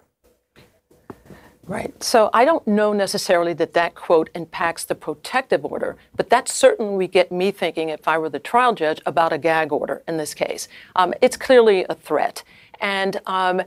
Right. 1.65 2.03
So 2.03 2.29
I 2.33 2.45
don't 2.45 2.67
know 2.67 2.93
necessarily 2.93 3.53
that 3.55 3.73
that 3.75 3.95
quote 3.95 4.31
impacts 4.35 4.85
the 4.85 4.97
protective 4.97 5.65
order, 5.65 5.97
but 6.17 6.29
that 6.31 6.49
certainly 6.49 6.97
would 6.97 7.13
get 7.13 7.31
me 7.31 7.53
thinking, 7.53 7.89
if 7.89 8.09
I 8.09 8.19
were 8.19 8.29
the 8.29 8.41
trial 8.41 8.75
judge, 8.75 9.01
about 9.07 9.33
a 9.33 9.39
gag 9.39 9.71
order 9.73 10.03
in 10.09 10.17
this 10.17 10.35
case. 10.35 10.67
Um, 10.97 11.15
it's 11.21 11.37
clearly 11.37 11.87
a 11.89 11.95
threat. 11.95 12.43
And 12.81 13.21
um, 13.27 13.63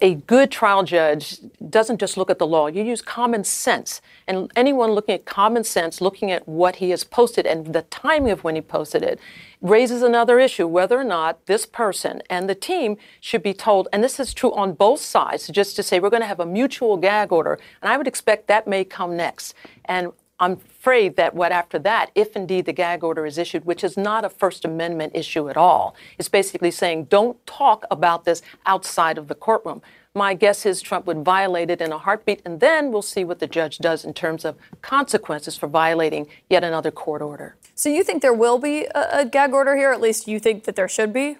a 0.00 0.14
good 0.14 0.50
trial 0.50 0.82
judge 0.82 1.38
doesn't 1.70 1.98
just 1.98 2.16
look 2.16 2.30
at 2.30 2.38
the 2.38 2.46
law, 2.46 2.66
you 2.66 2.82
use 2.82 3.00
common 3.00 3.44
sense. 3.44 4.00
And 4.26 4.50
anyone 4.54 4.90
looking 4.90 5.14
at 5.14 5.24
common 5.24 5.64
sense, 5.64 6.00
looking 6.00 6.30
at 6.30 6.46
what 6.46 6.76
he 6.76 6.90
has 6.90 7.04
posted 7.04 7.46
and 7.46 7.72
the 7.72 7.82
timing 7.82 8.30
of 8.30 8.44
when 8.44 8.54
he 8.54 8.60
posted 8.60 9.02
it, 9.02 9.18
raises 9.62 10.02
another 10.02 10.38
issue 10.38 10.66
whether 10.66 10.98
or 10.98 11.04
not 11.04 11.44
this 11.46 11.64
person 11.64 12.22
and 12.28 12.48
the 12.48 12.54
team 12.54 12.96
should 13.20 13.42
be 13.42 13.54
told, 13.54 13.88
and 13.92 14.04
this 14.04 14.20
is 14.20 14.34
true 14.34 14.54
on 14.54 14.74
both 14.74 15.00
sides, 15.00 15.48
just 15.48 15.76
to 15.76 15.82
say 15.82 15.98
we're 15.98 16.10
going 16.10 16.22
to 16.22 16.26
have 16.26 16.40
a 16.40 16.46
mutual 16.46 16.96
gag 16.96 17.32
order. 17.32 17.58
And 17.80 17.90
I 17.90 17.96
would 17.96 18.06
expect 18.06 18.48
that 18.48 18.66
may 18.66 18.84
come 18.84 19.16
next. 19.16 19.54
And 19.86 20.12
I'm 20.38 20.52
afraid 20.52 21.16
that 21.16 21.34
what 21.34 21.50
after 21.50 21.78
that, 21.80 22.10
if 22.14 22.36
indeed 22.36 22.66
the 22.66 22.72
gag 22.72 23.02
order 23.02 23.24
is 23.24 23.38
issued, 23.38 23.64
which 23.64 23.82
is 23.82 23.96
not 23.96 24.24
a 24.24 24.28
First 24.28 24.64
Amendment 24.66 25.12
issue 25.16 25.48
at 25.48 25.56
all, 25.56 25.96
it's 26.18 26.28
basically 26.28 26.70
saying 26.70 27.04
don't 27.04 27.44
talk 27.46 27.84
about 27.90 28.24
this 28.24 28.42
outside 28.66 29.16
of 29.16 29.28
the 29.28 29.34
courtroom. 29.34 29.80
My 30.14 30.34
guess 30.34 30.64
is 30.64 30.80
Trump 30.82 31.06
would 31.06 31.24
violate 31.24 31.70
it 31.70 31.80
in 31.80 31.92
a 31.92 31.98
heartbeat, 31.98 32.40
and 32.44 32.60
then 32.60 32.90
we'll 32.90 33.02
see 33.02 33.24
what 33.24 33.38
the 33.38 33.46
judge 33.46 33.78
does 33.78 34.04
in 34.04 34.14
terms 34.14 34.44
of 34.44 34.56
consequences 34.82 35.56
for 35.56 35.66
violating 35.66 36.26
yet 36.48 36.64
another 36.64 36.90
court 36.90 37.22
order. 37.22 37.56
So 37.74 37.88
you 37.88 38.02
think 38.02 38.22
there 38.22 38.32
will 38.32 38.58
be 38.58 38.84
a, 38.94 39.20
a 39.20 39.24
gag 39.26 39.52
order 39.52 39.76
here? 39.76 39.92
At 39.92 40.00
least 40.00 40.28
you 40.28 40.38
think 40.38 40.64
that 40.64 40.76
there 40.76 40.88
should 40.88 41.12
be? 41.12 41.36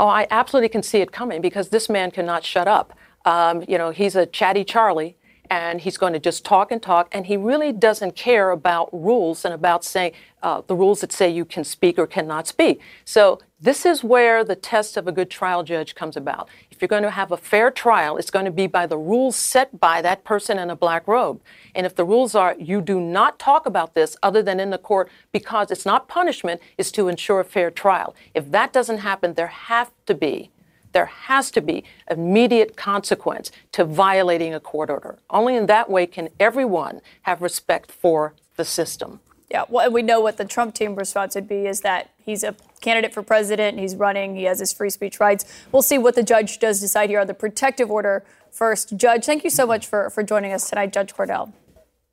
Oh, 0.00 0.06
I 0.06 0.26
absolutely 0.30 0.68
can 0.68 0.82
see 0.82 0.98
it 0.98 1.12
coming 1.12 1.40
because 1.40 1.70
this 1.70 1.88
man 1.88 2.10
cannot 2.10 2.44
shut 2.44 2.68
up. 2.68 2.96
Um, 3.24 3.64
you 3.68 3.76
know, 3.76 3.90
he's 3.90 4.16
a 4.16 4.24
chatty 4.24 4.64
Charlie 4.64 5.17
and 5.50 5.80
he's 5.80 5.96
going 5.96 6.12
to 6.12 6.18
just 6.18 6.44
talk 6.44 6.70
and 6.70 6.82
talk. 6.82 7.08
And 7.12 7.26
he 7.26 7.36
really 7.36 7.72
doesn't 7.72 8.16
care 8.16 8.50
about 8.50 8.88
rules 8.92 9.44
and 9.44 9.54
about 9.54 9.84
saying 9.84 10.12
uh, 10.42 10.62
the 10.66 10.74
rules 10.74 11.00
that 11.00 11.12
say 11.12 11.28
you 11.28 11.44
can 11.44 11.64
speak 11.64 11.98
or 11.98 12.06
cannot 12.06 12.46
speak. 12.46 12.80
So 13.04 13.40
This 13.60 13.84
is 13.84 14.04
where 14.04 14.44
the 14.44 14.54
test 14.54 14.96
of 14.96 15.08
a 15.08 15.12
good 15.12 15.30
trial 15.30 15.64
judge 15.64 15.96
comes 15.96 16.16
about. 16.16 16.48
If 16.70 16.80
you're 16.80 16.88
going 16.88 17.02
to 17.02 17.10
have 17.10 17.32
a 17.32 17.36
fair 17.36 17.72
trial, 17.72 18.16
it's 18.16 18.30
going 18.30 18.44
to 18.44 18.52
be 18.52 18.68
by 18.68 18.86
the 18.86 18.96
rules 18.96 19.34
set 19.34 19.80
by 19.80 20.00
that 20.02 20.22
person 20.22 20.60
in 20.60 20.70
a 20.70 20.76
black 20.76 21.08
robe. 21.08 21.40
And 21.74 21.84
if 21.84 21.96
the 21.96 22.04
rules 22.04 22.36
are 22.36 22.54
you 22.56 22.80
do 22.80 23.00
not 23.00 23.40
talk 23.40 23.66
about 23.66 23.94
this 23.94 24.16
other 24.22 24.44
than 24.44 24.60
in 24.60 24.70
the 24.70 24.78
court 24.78 25.10
because 25.32 25.72
it's 25.72 25.84
not 25.84 26.06
punishment, 26.06 26.60
is 26.76 26.92
to 26.92 27.08
ensure 27.08 27.40
a 27.40 27.44
fair 27.44 27.72
trial. 27.72 28.14
If 28.32 28.52
that 28.52 28.72
doesn't 28.72 28.98
happen, 28.98 29.34
there 29.34 29.48
have 29.48 29.90
to 30.06 30.14
be 30.14 30.52
there 30.92 31.06
has 31.06 31.50
to 31.52 31.60
be 31.60 31.84
immediate 32.10 32.76
consequence 32.76 33.50
to 33.72 33.84
violating 33.84 34.54
a 34.54 34.60
court 34.60 34.90
order. 34.90 35.18
Only 35.30 35.56
in 35.56 35.66
that 35.66 35.90
way 35.90 36.06
can 36.06 36.28
everyone 36.40 37.00
have 37.22 37.42
respect 37.42 37.90
for 37.90 38.34
the 38.56 38.64
system. 38.64 39.20
Yeah, 39.50 39.64
well, 39.68 39.86
and 39.86 39.94
we 39.94 40.02
know 40.02 40.20
what 40.20 40.36
the 40.36 40.44
Trump 40.44 40.74
team 40.74 40.94
response 40.94 41.34
would 41.34 41.48
be 41.48 41.66
is 41.66 41.80
that 41.80 42.10
he's 42.22 42.44
a 42.44 42.54
candidate 42.80 43.14
for 43.14 43.22
president, 43.22 43.78
he's 43.78 43.96
running, 43.96 44.36
he 44.36 44.44
has 44.44 44.60
his 44.60 44.72
free 44.74 44.90
speech 44.90 45.20
rights. 45.20 45.44
We'll 45.72 45.82
see 45.82 45.96
what 45.96 46.14
the 46.14 46.22
judge 46.22 46.58
does 46.58 46.80
decide 46.80 47.08
here 47.08 47.20
on 47.20 47.26
the 47.26 47.34
protective 47.34 47.90
order 47.90 48.24
first. 48.50 48.96
Judge, 48.96 49.24
thank 49.24 49.44
you 49.44 49.50
so 49.50 49.66
much 49.66 49.86
for, 49.86 50.10
for 50.10 50.22
joining 50.22 50.52
us 50.52 50.68
tonight, 50.68 50.92
Judge 50.92 51.14
Cordell. 51.14 51.52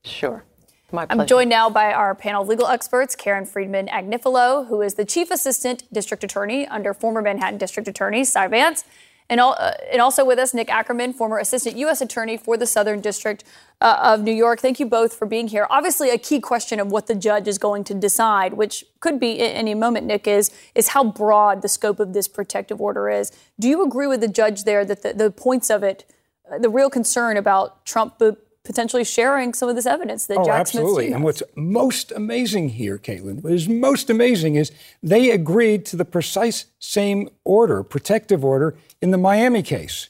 Sure. 0.04 0.46
I'm 0.94 1.26
joined 1.26 1.50
now 1.50 1.70
by 1.70 1.92
our 1.94 2.14
panel 2.14 2.44
of 2.44 2.48
legal 2.48 2.68
experts, 2.68 3.16
Karen 3.16 3.46
Friedman 3.46 3.88
Agnifilo, 3.88 4.68
who 4.68 4.82
is 4.82 4.94
the 4.94 5.06
Chief 5.06 5.32
Assistant 5.32 5.84
District 5.92 6.24
Attorney 6.24 6.68
under 6.68 6.94
former 6.94 7.22
Manhattan 7.22 7.58
District 7.58 7.88
Attorney 7.88 8.24
Cy 8.24 8.48
Vance, 8.48 8.84
and, 9.28 9.40
all, 9.40 9.56
uh, 9.58 9.72
and, 9.92 10.02
also 10.02 10.24
with 10.24 10.38
us, 10.38 10.54
Nick 10.54 10.70
Ackerman, 10.70 11.14
former 11.14 11.40
Assistant 11.40 11.76
U.S. 11.78 12.00
Attorney 12.00 12.38
for 12.38 12.58
the 12.58 12.68
Southern 12.68 13.02
District 13.02 13.44
uh, 13.82 13.98
of 14.04 14.22
New 14.22 14.32
York. 14.32 14.60
Thank 14.60 14.80
you 14.80 14.86
both 14.86 15.16
for 15.16 15.26
being 15.26 15.48
here. 15.48 15.66
Obviously, 15.72 16.12
a 16.12 16.18
key 16.20 16.40
question 16.40 16.80
of 16.80 16.92
what 16.92 17.08
the 17.08 17.16
judge 17.16 17.48
is 17.48 17.58
going 17.58 17.84
to 17.86 17.96
decide, 17.96 18.54
which 18.54 18.86
could 19.00 19.20
be 19.20 19.42
at 19.42 19.56
any 19.56 19.74
moment, 19.74 20.06
Nick, 20.06 20.28
is, 20.28 20.52
is 20.76 20.90
how 20.90 21.04
broad 21.04 21.64
the 21.64 21.68
scope 21.68 22.00
of 22.00 22.14
this 22.14 22.28
protective 22.28 22.80
order 22.80 23.10
is. 23.10 23.32
Do 23.60 23.68
you 23.68 23.84
agree 23.84 24.06
with 24.06 24.22
the 24.22 24.28
judge 24.28 24.64
there 24.64 24.86
that 24.86 25.02
the, 25.02 25.14
the 25.14 25.32
points 25.32 25.72
of 25.72 25.82
it, 25.82 26.06
uh, 26.52 26.60
the 26.60 26.70
real 26.70 26.92
concern 26.92 27.36
about 27.36 27.84
Trump 27.84 28.20
potentially 28.66 29.04
sharing 29.04 29.54
some 29.54 29.70
of 29.70 29.76
this 29.76 29.86
evidence 29.86 30.26
that 30.26 30.38
oh, 30.38 30.46
Jack 30.46 30.60
absolutely. 30.60 31.14
And 31.14 31.24
what's 31.24 31.44
most 31.56 32.12
amazing 32.12 32.70
here, 32.70 32.98
Kaitlan, 32.98 33.42
what 33.44 33.54
is 33.54 33.70
most 33.70 34.10
amazing 34.10 34.56
is 34.56 34.72
they 35.02 35.32
agreed 35.32 35.86
to 35.88 35.96
the 35.96 36.06
precise 36.06 36.66
same 36.80 37.30
order, 37.46 37.84
protective 37.84 38.44
order, 38.44 38.76
in 39.02 39.12
the 39.12 39.18
Miami 39.18 39.64
case. 39.64 40.10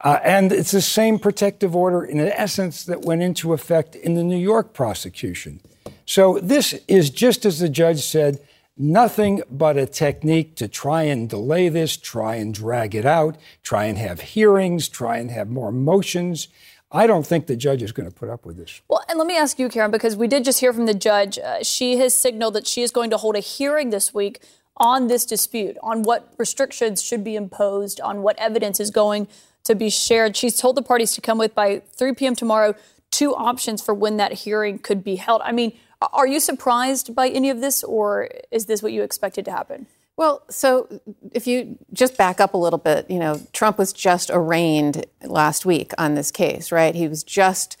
Uh, 0.00 0.18
and 0.24 0.50
it's 0.50 0.72
the 0.72 0.82
same 0.82 1.18
protective 1.18 1.76
order, 1.76 2.04
in 2.04 2.18
essence, 2.18 2.84
that 2.84 3.02
went 3.02 3.22
into 3.22 3.52
effect 3.52 3.94
in 3.94 4.14
the 4.14 4.24
New 4.24 4.38
York 4.38 4.72
prosecution. 4.72 5.60
So 6.04 6.40
this 6.42 6.72
is 6.88 7.10
just 7.10 7.46
as 7.46 7.60
the 7.60 7.68
judge 7.68 8.00
said, 8.00 8.40
nothing 8.76 9.42
but 9.50 9.76
a 9.76 9.86
technique 9.86 10.56
to 10.56 10.66
try 10.66 11.02
and 11.02 11.28
delay 11.28 11.68
this, 11.68 11.96
try 11.96 12.36
and 12.36 12.52
drag 12.52 12.94
it 12.94 13.06
out, 13.06 13.36
try 13.62 13.84
and 13.84 13.98
have 13.98 14.20
hearings, 14.20 14.88
try 14.88 15.18
and 15.18 15.30
have 15.30 15.48
more 15.48 15.70
motions. 15.70 16.48
I 16.92 17.06
don't 17.06 17.26
think 17.26 17.46
the 17.46 17.56
judge 17.56 17.82
is 17.82 17.90
going 17.90 18.08
to 18.08 18.14
put 18.14 18.28
up 18.28 18.44
with 18.44 18.58
this. 18.58 18.82
Well, 18.88 19.02
and 19.08 19.18
let 19.18 19.26
me 19.26 19.36
ask 19.36 19.58
you, 19.58 19.68
Karen, 19.68 19.90
because 19.90 20.14
we 20.14 20.28
did 20.28 20.44
just 20.44 20.60
hear 20.60 20.72
from 20.72 20.86
the 20.86 20.94
judge. 20.94 21.38
Uh, 21.38 21.62
she 21.62 21.96
has 21.96 22.14
signaled 22.14 22.54
that 22.54 22.66
she 22.66 22.82
is 22.82 22.90
going 22.90 23.08
to 23.10 23.16
hold 23.16 23.34
a 23.34 23.40
hearing 23.40 23.90
this 23.90 24.12
week 24.12 24.42
on 24.76 25.08
this 25.08 25.24
dispute, 25.24 25.76
on 25.82 26.02
what 26.02 26.32
restrictions 26.38 27.02
should 27.02 27.24
be 27.24 27.34
imposed, 27.34 28.00
on 28.00 28.22
what 28.22 28.38
evidence 28.38 28.78
is 28.78 28.90
going 28.90 29.26
to 29.64 29.74
be 29.74 29.88
shared. 29.88 30.36
She's 30.36 30.56
told 30.56 30.76
the 30.76 30.82
parties 30.82 31.14
to 31.14 31.20
come 31.20 31.38
with 31.38 31.54
by 31.54 31.82
3 31.94 32.14
p.m. 32.14 32.36
tomorrow 32.36 32.74
two 33.10 33.34
options 33.34 33.82
for 33.82 33.94
when 33.94 34.16
that 34.16 34.32
hearing 34.32 34.78
could 34.78 35.04
be 35.04 35.16
held. 35.16 35.42
I 35.44 35.52
mean, 35.52 35.72
are 36.12 36.26
you 36.26 36.40
surprised 36.40 37.14
by 37.14 37.28
any 37.28 37.50
of 37.50 37.60
this, 37.60 37.84
or 37.84 38.28
is 38.50 38.66
this 38.66 38.82
what 38.82 38.92
you 38.92 39.02
expected 39.02 39.44
to 39.44 39.52
happen? 39.52 39.86
Well, 40.16 40.42
so 40.50 41.00
if 41.32 41.46
you 41.46 41.78
just 41.92 42.16
back 42.18 42.40
up 42.40 42.54
a 42.54 42.58
little 42.58 42.78
bit, 42.78 43.10
you 43.10 43.18
know, 43.18 43.40
Trump 43.52 43.78
was 43.78 43.92
just 43.92 44.30
arraigned 44.32 45.06
last 45.24 45.64
week 45.64 45.92
on 45.96 46.14
this 46.14 46.30
case, 46.30 46.70
right? 46.70 46.94
He 46.94 47.08
was 47.08 47.24
just 47.24 47.76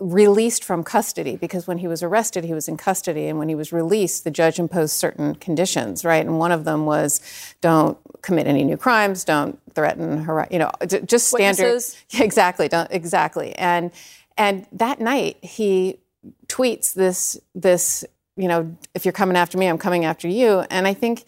released 0.00 0.64
from 0.64 0.82
custody 0.82 1.36
because 1.36 1.66
when 1.66 1.78
he 1.78 1.86
was 1.86 2.02
arrested, 2.02 2.44
he 2.44 2.54
was 2.54 2.68
in 2.68 2.76
custody. 2.76 3.26
And 3.26 3.38
when 3.38 3.48
he 3.48 3.54
was 3.54 3.72
released, 3.72 4.24
the 4.24 4.30
judge 4.30 4.58
imposed 4.58 4.94
certain 4.94 5.34
conditions, 5.34 6.04
right? 6.04 6.24
And 6.24 6.38
one 6.38 6.52
of 6.52 6.64
them 6.64 6.86
was 6.86 7.20
don't 7.60 7.98
commit 8.22 8.46
any 8.46 8.64
new 8.64 8.78
crimes, 8.78 9.24
don't 9.24 9.58
threaten, 9.74 10.26
you 10.50 10.58
know, 10.58 10.70
just 10.86 11.28
standard. 11.28 11.62
Witnesses. 11.62 11.96
Exactly, 12.20 12.68
don't, 12.68 12.90
exactly. 12.90 13.54
And, 13.56 13.90
and 14.36 14.66
that 14.72 15.00
night, 15.00 15.36
he 15.42 15.98
tweets 16.46 16.94
this, 16.94 17.38
this, 17.54 18.04
you 18.36 18.48
know, 18.48 18.76
if 18.94 19.04
you're 19.04 19.12
coming 19.12 19.36
after 19.36 19.58
me, 19.58 19.66
I'm 19.66 19.78
coming 19.78 20.04
after 20.04 20.28
you. 20.28 20.64
And 20.70 20.86
I 20.86 20.94
think 20.94 21.24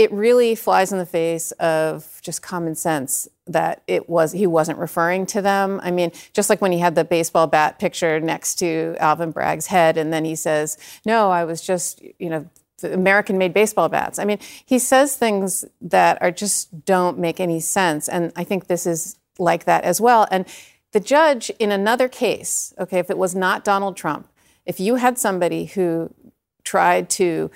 it 0.00 0.10
really 0.12 0.54
flies 0.54 0.92
in 0.92 0.98
the 0.98 1.04
face 1.04 1.52
of 1.52 2.22
just 2.22 2.40
common 2.40 2.74
sense 2.74 3.28
that 3.46 3.82
it 3.86 4.08
was 4.08 4.32
he 4.32 4.46
wasn't 4.46 4.78
referring 4.78 5.26
to 5.26 5.42
them. 5.42 5.78
I 5.82 5.90
mean, 5.90 6.10
just 6.32 6.48
like 6.48 6.62
when 6.62 6.72
he 6.72 6.78
had 6.78 6.94
the 6.94 7.04
baseball 7.04 7.46
bat 7.46 7.78
picture 7.78 8.18
next 8.18 8.54
to 8.60 8.96
Alvin 8.98 9.30
Bragg's 9.30 9.66
head, 9.66 9.98
and 9.98 10.10
then 10.10 10.24
he 10.24 10.34
says, 10.34 10.78
"No, 11.04 11.30
I 11.30 11.44
was 11.44 11.60
just 11.60 12.02
you 12.18 12.30
know." 12.30 12.48
American 12.82 13.36
made 13.36 13.52
baseball 13.52 13.90
bats. 13.90 14.18
I 14.18 14.24
mean, 14.24 14.38
he 14.64 14.78
says 14.78 15.14
things 15.14 15.66
that 15.82 16.16
are 16.22 16.30
just 16.30 16.86
don't 16.86 17.18
make 17.18 17.38
any 17.38 17.60
sense. 17.60 18.08
And 18.08 18.32
I 18.36 18.44
think 18.44 18.68
this 18.68 18.86
is 18.86 19.18
like 19.38 19.64
that 19.64 19.84
as 19.84 20.00
well. 20.00 20.26
And 20.30 20.46
the 20.92 21.00
judge 21.00 21.50
in 21.58 21.72
another 21.72 22.08
case, 22.08 22.72
okay, 22.78 22.98
if 22.98 23.10
it 23.10 23.18
was 23.18 23.34
not 23.34 23.64
Donald 23.64 23.98
Trump, 23.98 24.28
if 24.64 24.80
you 24.80 24.94
had 24.94 25.18
somebody 25.18 25.66
who 25.66 26.14
tried 26.64 27.10
to 27.10 27.50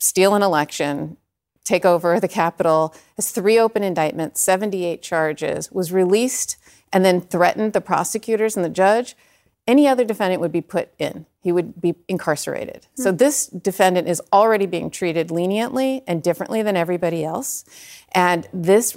steal 0.00 0.34
an 0.34 0.42
election, 0.42 1.18
take 1.64 1.84
over 1.84 2.20
the 2.20 2.28
Capitol, 2.28 2.94
has 3.16 3.30
three 3.30 3.58
open 3.58 3.82
indictments, 3.82 4.40
78 4.40 5.02
charges, 5.02 5.72
was 5.72 5.92
released, 5.92 6.56
and 6.92 7.04
then 7.04 7.20
threatened 7.20 7.72
the 7.72 7.80
prosecutors 7.80 8.56
and 8.56 8.64
the 8.64 8.70
judge, 8.70 9.16
any 9.66 9.88
other 9.88 10.04
defendant 10.04 10.40
would 10.40 10.52
be 10.52 10.60
put 10.60 10.90
in. 10.98 11.26
He 11.42 11.50
would 11.50 11.80
be 11.80 11.94
incarcerated. 12.08 12.86
Hmm. 12.96 13.02
So 13.02 13.12
this 13.12 13.46
defendant 13.46 14.08
is 14.08 14.22
already 14.32 14.66
being 14.66 14.90
treated 14.90 15.30
leniently 15.30 16.02
and 16.06 16.22
differently 16.22 16.62
than 16.62 16.76
everybody 16.76 17.24
else. 17.24 17.64
And 18.12 18.46
this 18.52 18.96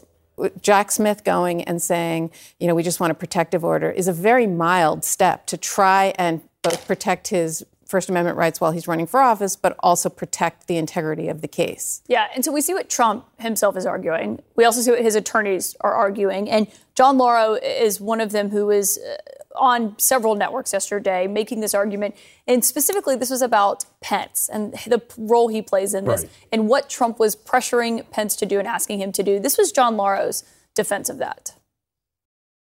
Jack 0.62 0.92
Smith 0.92 1.24
going 1.24 1.64
and 1.64 1.82
saying, 1.82 2.32
you 2.60 2.68
know, 2.68 2.76
we 2.76 2.84
just 2.84 3.00
want 3.00 3.12
a 3.12 3.16
protective 3.16 3.64
order 3.64 3.90
is 3.90 4.08
a 4.08 4.14
very 4.14 4.46
mild 4.46 5.04
step 5.04 5.48
to 5.48 5.58
try 5.58 6.14
and 6.18 6.42
both 6.62 6.86
protect 6.86 7.30
his 7.30 7.66
First 7.88 8.10
Amendment 8.10 8.38
rights 8.38 8.60
while 8.60 8.72
he's 8.72 8.88
running 8.88 9.08
for 9.08 9.22
office, 9.22 9.56
but 9.56 9.76
also 9.80 10.10
protect 10.10 10.68
the 10.68 10.78
integrity 10.78 11.28
of 11.28 11.42
the 11.42 11.48
case. 11.48 12.02
Yeah, 12.08 12.28
and 12.36 12.44
so 12.44 12.52
we 12.52 12.62
see 12.62 12.74
what 12.74 12.90
Trump 12.90 13.26
himself 13.40 13.78
is 13.78 13.86
arguing. 13.86 14.42
We 14.56 14.66
also 14.66 14.82
see 14.82 14.92
what 14.92 15.02
his 15.02 15.16
attorneys 15.16 15.76
are 15.82 15.94
arguing. 15.94 16.50
And 16.50 16.68
John 16.96 17.18
Lauro 17.18 17.54
is 17.54 18.02
one 18.02 18.22
of 18.22 18.32
them 18.32 18.50
who 18.50 18.70
is 18.70 19.00
uh, 19.00 19.16
on 19.58 19.98
several 19.98 20.36
networks 20.36 20.74
yesterday 20.74 21.28
making 21.28 21.62
this 21.62 21.74
argument. 21.74 22.16
And 22.48 22.64
specifically, 22.64 23.16
this 23.16 23.30
was 23.30 23.42
about 23.42 23.86
Pence 24.02 24.50
and 24.52 24.74
the 24.86 25.02
role 25.18 25.48
he 25.48 25.62
plays 25.62 25.94
in 25.94 26.06
this 26.06 26.24
right. 26.24 26.32
and 26.52 26.68
what 26.68 26.90
Trump 26.90 27.20
was 27.20 27.36
pressuring 27.36 28.10
Pence 28.12 28.36
to 28.38 28.46
do 28.46 28.60
and 28.60 28.68
asking 28.68 29.00
him 29.00 29.12
to 29.14 29.24
do. 29.24 29.40
This 29.40 29.58
was 29.58 29.72
John 29.72 29.98
Lauro's 29.98 30.44
defense 30.76 31.10
of 31.10 31.18
that. 31.18 31.54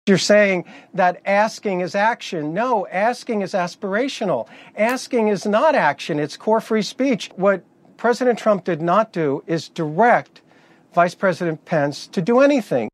You're 0.06 0.18
saying 0.18 0.64
that 0.94 1.22
asking 1.24 1.80
is 1.80 1.94
action. 1.94 2.52
No, 2.52 2.88
asking 2.88 3.42
is 3.42 3.52
aspirational. 3.52 4.48
Asking 4.76 5.28
is 5.28 5.46
not 5.46 5.76
action, 5.76 6.18
it's 6.18 6.36
core 6.36 6.60
free 6.60 6.82
speech. 6.82 7.30
What 7.36 7.64
President 7.96 8.36
Trump 8.36 8.64
did 8.64 8.82
not 8.82 9.12
do 9.12 9.44
is 9.46 9.68
direct 9.68 10.40
Vice 10.92 11.14
President 11.14 11.64
Pence 11.64 12.08
to 12.08 12.20
do 12.20 12.40
anything. 12.40 12.88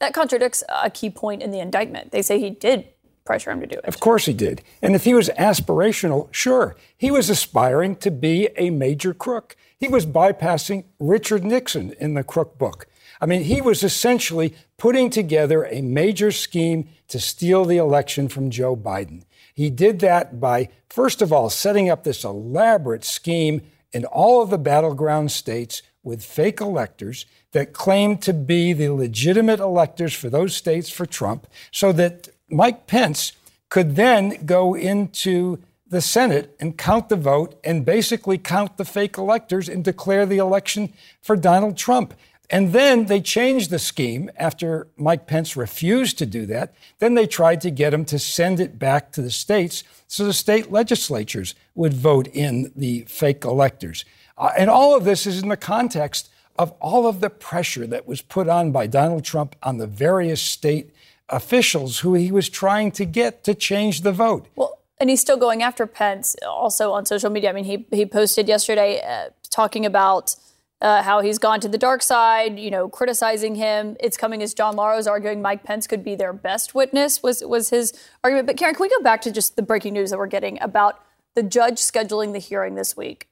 That 0.00 0.14
contradicts 0.14 0.64
a 0.82 0.88
key 0.88 1.10
point 1.10 1.42
in 1.42 1.50
the 1.50 1.60
indictment. 1.60 2.10
They 2.10 2.22
say 2.22 2.40
he 2.40 2.50
did 2.50 2.88
pressure 3.26 3.50
him 3.50 3.60
to 3.60 3.66
do 3.66 3.76
it. 3.76 3.84
Of 3.84 4.00
course 4.00 4.24
he 4.24 4.32
did. 4.32 4.62
And 4.80 4.94
if 4.94 5.04
he 5.04 5.12
was 5.12 5.28
aspirational, 5.38 6.32
sure, 6.32 6.74
he 6.96 7.10
was 7.10 7.28
aspiring 7.28 7.96
to 7.96 8.10
be 8.10 8.48
a 8.56 8.70
major 8.70 9.12
crook. 9.12 9.56
He 9.76 9.88
was 9.88 10.06
bypassing 10.06 10.84
Richard 10.98 11.44
Nixon 11.44 11.92
in 12.00 12.14
the 12.14 12.24
crook 12.24 12.56
book. 12.56 12.86
I 13.20 13.26
mean, 13.26 13.42
he 13.42 13.60
was 13.60 13.82
essentially 13.82 14.54
putting 14.78 15.10
together 15.10 15.64
a 15.64 15.82
major 15.82 16.30
scheme 16.30 16.88
to 17.08 17.18
steal 17.18 17.64
the 17.64 17.76
election 17.76 18.28
from 18.28 18.48
Joe 18.48 18.76
Biden. 18.76 19.24
He 19.52 19.70
did 19.70 19.98
that 20.00 20.40
by, 20.40 20.68
first 20.88 21.20
of 21.20 21.32
all, 21.32 21.50
setting 21.50 21.90
up 21.90 22.04
this 22.04 22.22
elaborate 22.22 23.04
scheme 23.04 23.62
in 23.92 24.04
all 24.04 24.40
of 24.40 24.50
the 24.50 24.58
battleground 24.58 25.32
states 25.32 25.82
with 26.04 26.24
fake 26.24 26.60
electors 26.60 27.26
that 27.52 27.72
claimed 27.72 28.22
to 28.22 28.32
be 28.32 28.72
the 28.72 28.90
legitimate 28.90 29.58
electors 29.58 30.14
for 30.14 30.30
those 30.30 30.54
states 30.54 30.88
for 30.88 31.06
Trump, 31.06 31.48
so 31.72 31.90
that 31.92 32.28
Mike 32.48 32.86
Pence 32.86 33.32
could 33.68 33.96
then 33.96 34.46
go 34.46 34.74
into 34.74 35.58
the 35.88 36.00
Senate 36.00 36.54
and 36.60 36.78
count 36.78 37.08
the 37.08 37.16
vote 37.16 37.58
and 37.64 37.84
basically 37.84 38.38
count 38.38 38.76
the 38.76 38.84
fake 38.84 39.18
electors 39.18 39.68
and 39.68 39.84
declare 39.84 40.24
the 40.24 40.36
election 40.36 40.92
for 41.20 41.34
Donald 41.34 41.76
Trump. 41.76 42.14
And 42.50 42.72
then 42.72 43.06
they 43.06 43.20
changed 43.20 43.70
the 43.70 43.78
scheme 43.78 44.30
after 44.36 44.88
Mike 44.96 45.26
Pence 45.26 45.56
refused 45.56 46.18
to 46.18 46.26
do 46.26 46.46
that. 46.46 46.72
Then 46.98 47.14
they 47.14 47.26
tried 47.26 47.60
to 47.62 47.70
get 47.70 47.92
him 47.92 48.04
to 48.06 48.18
send 48.18 48.58
it 48.58 48.78
back 48.78 49.12
to 49.12 49.22
the 49.22 49.30
states 49.30 49.84
so 50.06 50.24
the 50.24 50.32
state 50.32 50.72
legislatures 50.72 51.54
would 51.74 51.92
vote 51.92 52.26
in 52.28 52.72
the 52.74 53.02
fake 53.02 53.44
electors. 53.44 54.04
Uh, 54.38 54.50
and 54.56 54.70
all 54.70 54.96
of 54.96 55.04
this 55.04 55.26
is 55.26 55.42
in 55.42 55.48
the 55.48 55.56
context 55.56 56.30
of 56.58 56.72
all 56.80 57.06
of 57.06 57.20
the 57.20 57.30
pressure 57.30 57.86
that 57.86 58.06
was 58.06 58.22
put 58.22 58.48
on 58.48 58.72
by 58.72 58.86
Donald 58.86 59.24
Trump 59.24 59.54
on 59.62 59.76
the 59.76 59.86
various 59.86 60.40
state 60.40 60.90
officials 61.28 61.98
who 61.98 62.14
he 62.14 62.32
was 62.32 62.48
trying 62.48 62.90
to 62.92 63.04
get 63.04 63.44
to 63.44 63.54
change 63.54 64.00
the 64.00 64.12
vote. 64.12 64.46
Well, 64.56 64.78
and 64.98 65.10
he's 65.10 65.20
still 65.20 65.36
going 65.36 65.62
after 65.62 65.86
Pence 65.86 66.34
also 66.46 66.92
on 66.92 67.06
social 67.06 67.30
media. 67.30 67.50
I 67.50 67.52
mean, 67.52 67.64
he, 67.64 67.86
he 67.90 68.06
posted 68.06 68.48
yesterday 68.48 69.00
uh, 69.06 69.30
talking 69.50 69.86
about 69.86 70.34
uh, 70.80 71.02
how 71.02 71.20
he's 71.20 71.38
gone 71.38 71.60
to 71.60 71.68
the 71.68 71.78
dark 71.78 72.02
side, 72.02 72.58
you 72.58 72.70
know, 72.70 72.88
criticizing 72.88 73.56
him. 73.56 73.96
It's 74.00 74.16
coming 74.16 74.42
as 74.42 74.54
John 74.54 74.76
Lauro 74.76 74.96
is 74.96 75.06
arguing 75.06 75.42
Mike 75.42 75.64
Pence 75.64 75.86
could 75.86 76.04
be 76.04 76.14
their 76.14 76.32
best 76.32 76.74
witness, 76.74 77.22
was, 77.22 77.42
was 77.44 77.70
his 77.70 77.92
argument. 78.22 78.46
But 78.46 78.56
Karen, 78.56 78.74
can 78.74 78.82
we 78.82 78.88
go 78.88 79.02
back 79.02 79.20
to 79.22 79.32
just 79.32 79.56
the 79.56 79.62
breaking 79.62 79.94
news 79.94 80.10
that 80.10 80.18
we're 80.18 80.26
getting 80.26 80.60
about 80.60 81.02
the 81.34 81.42
judge 81.42 81.78
scheduling 81.78 82.32
the 82.32 82.38
hearing 82.38 82.76
this 82.76 82.96
week? 82.96 83.28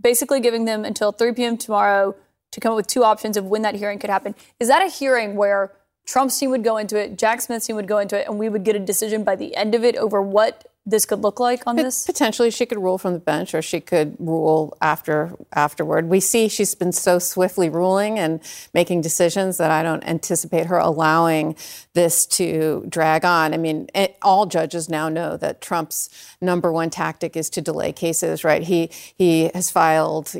Basically 0.00 0.40
giving 0.40 0.64
them 0.64 0.84
until 0.84 1.10
3 1.10 1.32
p.m. 1.32 1.56
tomorrow 1.56 2.14
to 2.52 2.60
come 2.60 2.72
up 2.72 2.76
with 2.76 2.86
two 2.86 3.02
options 3.02 3.36
of 3.36 3.46
when 3.46 3.62
that 3.62 3.74
hearing 3.74 3.98
could 3.98 4.10
happen. 4.10 4.34
Is 4.60 4.68
that 4.68 4.82
a 4.84 4.88
hearing 4.88 5.34
where 5.34 5.72
Trump's 6.06 6.38
team 6.38 6.50
would 6.50 6.62
go 6.62 6.76
into 6.76 6.96
it, 6.96 7.18
Jack 7.18 7.40
Smith's 7.40 7.66
team 7.66 7.74
would 7.74 7.88
go 7.88 7.98
into 7.98 8.18
it, 8.18 8.28
and 8.28 8.38
we 8.38 8.48
would 8.48 8.62
get 8.62 8.76
a 8.76 8.78
decision 8.78 9.24
by 9.24 9.34
the 9.34 9.56
end 9.56 9.74
of 9.74 9.82
it 9.82 9.96
over 9.96 10.22
what 10.22 10.70
this 10.86 11.04
could 11.04 11.20
look 11.20 11.40
like 11.40 11.66
on 11.66 11.74
this? 11.74 12.06
Potentially, 12.06 12.50
she 12.50 12.64
could 12.64 12.78
rule 12.78 12.96
from 12.96 13.12
the 13.12 13.18
bench, 13.18 13.54
or 13.54 13.60
she 13.60 13.80
could 13.80 14.16
rule 14.20 14.76
after 14.80 15.34
afterward. 15.52 16.08
We 16.08 16.20
see 16.20 16.48
she's 16.48 16.76
been 16.76 16.92
so 16.92 17.18
swiftly 17.18 17.68
ruling 17.68 18.18
and 18.18 18.40
making 18.72 19.00
decisions 19.00 19.58
that 19.58 19.72
I 19.72 19.82
don't 19.82 20.04
anticipate 20.04 20.66
her 20.66 20.78
allowing 20.78 21.56
this 21.94 22.24
to 22.26 22.86
drag 22.88 23.24
on. 23.24 23.52
I 23.52 23.56
mean, 23.56 23.88
it, 23.94 24.16
all 24.22 24.46
judges 24.46 24.88
now 24.88 25.08
know 25.08 25.36
that 25.36 25.60
Trump's 25.60 26.08
number 26.40 26.72
one 26.72 26.90
tactic 26.90 27.36
is 27.36 27.50
to 27.50 27.60
delay 27.60 27.92
cases. 27.92 28.44
Right? 28.44 28.62
He 28.62 28.90
he 29.16 29.50
has 29.54 29.70
filed 29.70 30.32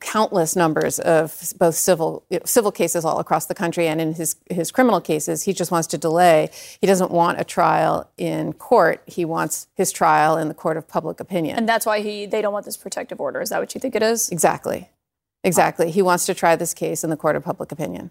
countless 0.00 0.56
numbers 0.56 0.98
of 0.98 1.52
both 1.58 1.74
civil 1.74 2.24
you 2.30 2.38
know, 2.38 2.44
civil 2.44 2.72
cases 2.72 3.04
all 3.04 3.18
across 3.18 3.46
the 3.46 3.54
country 3.54 3.86
and 3.88 4.00
in 4.00 4.14
his 4.14 4.36
his 4.50 4.70
criminal 4.70 5.00
cases 5.00 5.44
he 5.44 5.52
just 5.52 5.70
wants 5.70 5.86
to 5.88 5.98
delay. 5.98 6.50
He 6.80 6.86
doesn't 6.86 7.10
want 7.10 7.40
a 7.40 7.44
trial 7.44 8.10
in 8.16 8.52
court. 8.54 9.02
He 9.06 9.24
wants 9.24 9.68
his 9.74 9.92
trial 9.92 10.36
in 10.36 10.48
the 10.48 10.54
court 10.54 10.76
of 10.76 10.88
public 10.88 11.20
opinion. 11.20 11.56
And 11.56 11.68
that's 11.68 11.86
why 11.86 12.00
he 12.00 12.26
they 12.26 12.42
don't 12.42 12.52
want 12.52 12.64
this 12.64 12.76
protective 12.76 13.20
order. 13.20 13.40
Is 13.40 13.50
that 13.50 13.60
what 13.60 13.74
you 13.74 13.80
think 13.80 13.94
it 13.94 14.02
is? 14.02 14.30
Exactly. 14.30 14.90
Exactly. 15.44 15.90
He 15.90 16.02
wants 16.02 16.26
to 16.26 16.34
try 16.34 16.56
this 16.56 16.74
case 16.74 17.04
in 17.04 17.10
the 17.10 17.16
court 17.16 17.36
of 17.36 17.44
public 17.44 17.70
opinion. 17.70 18.10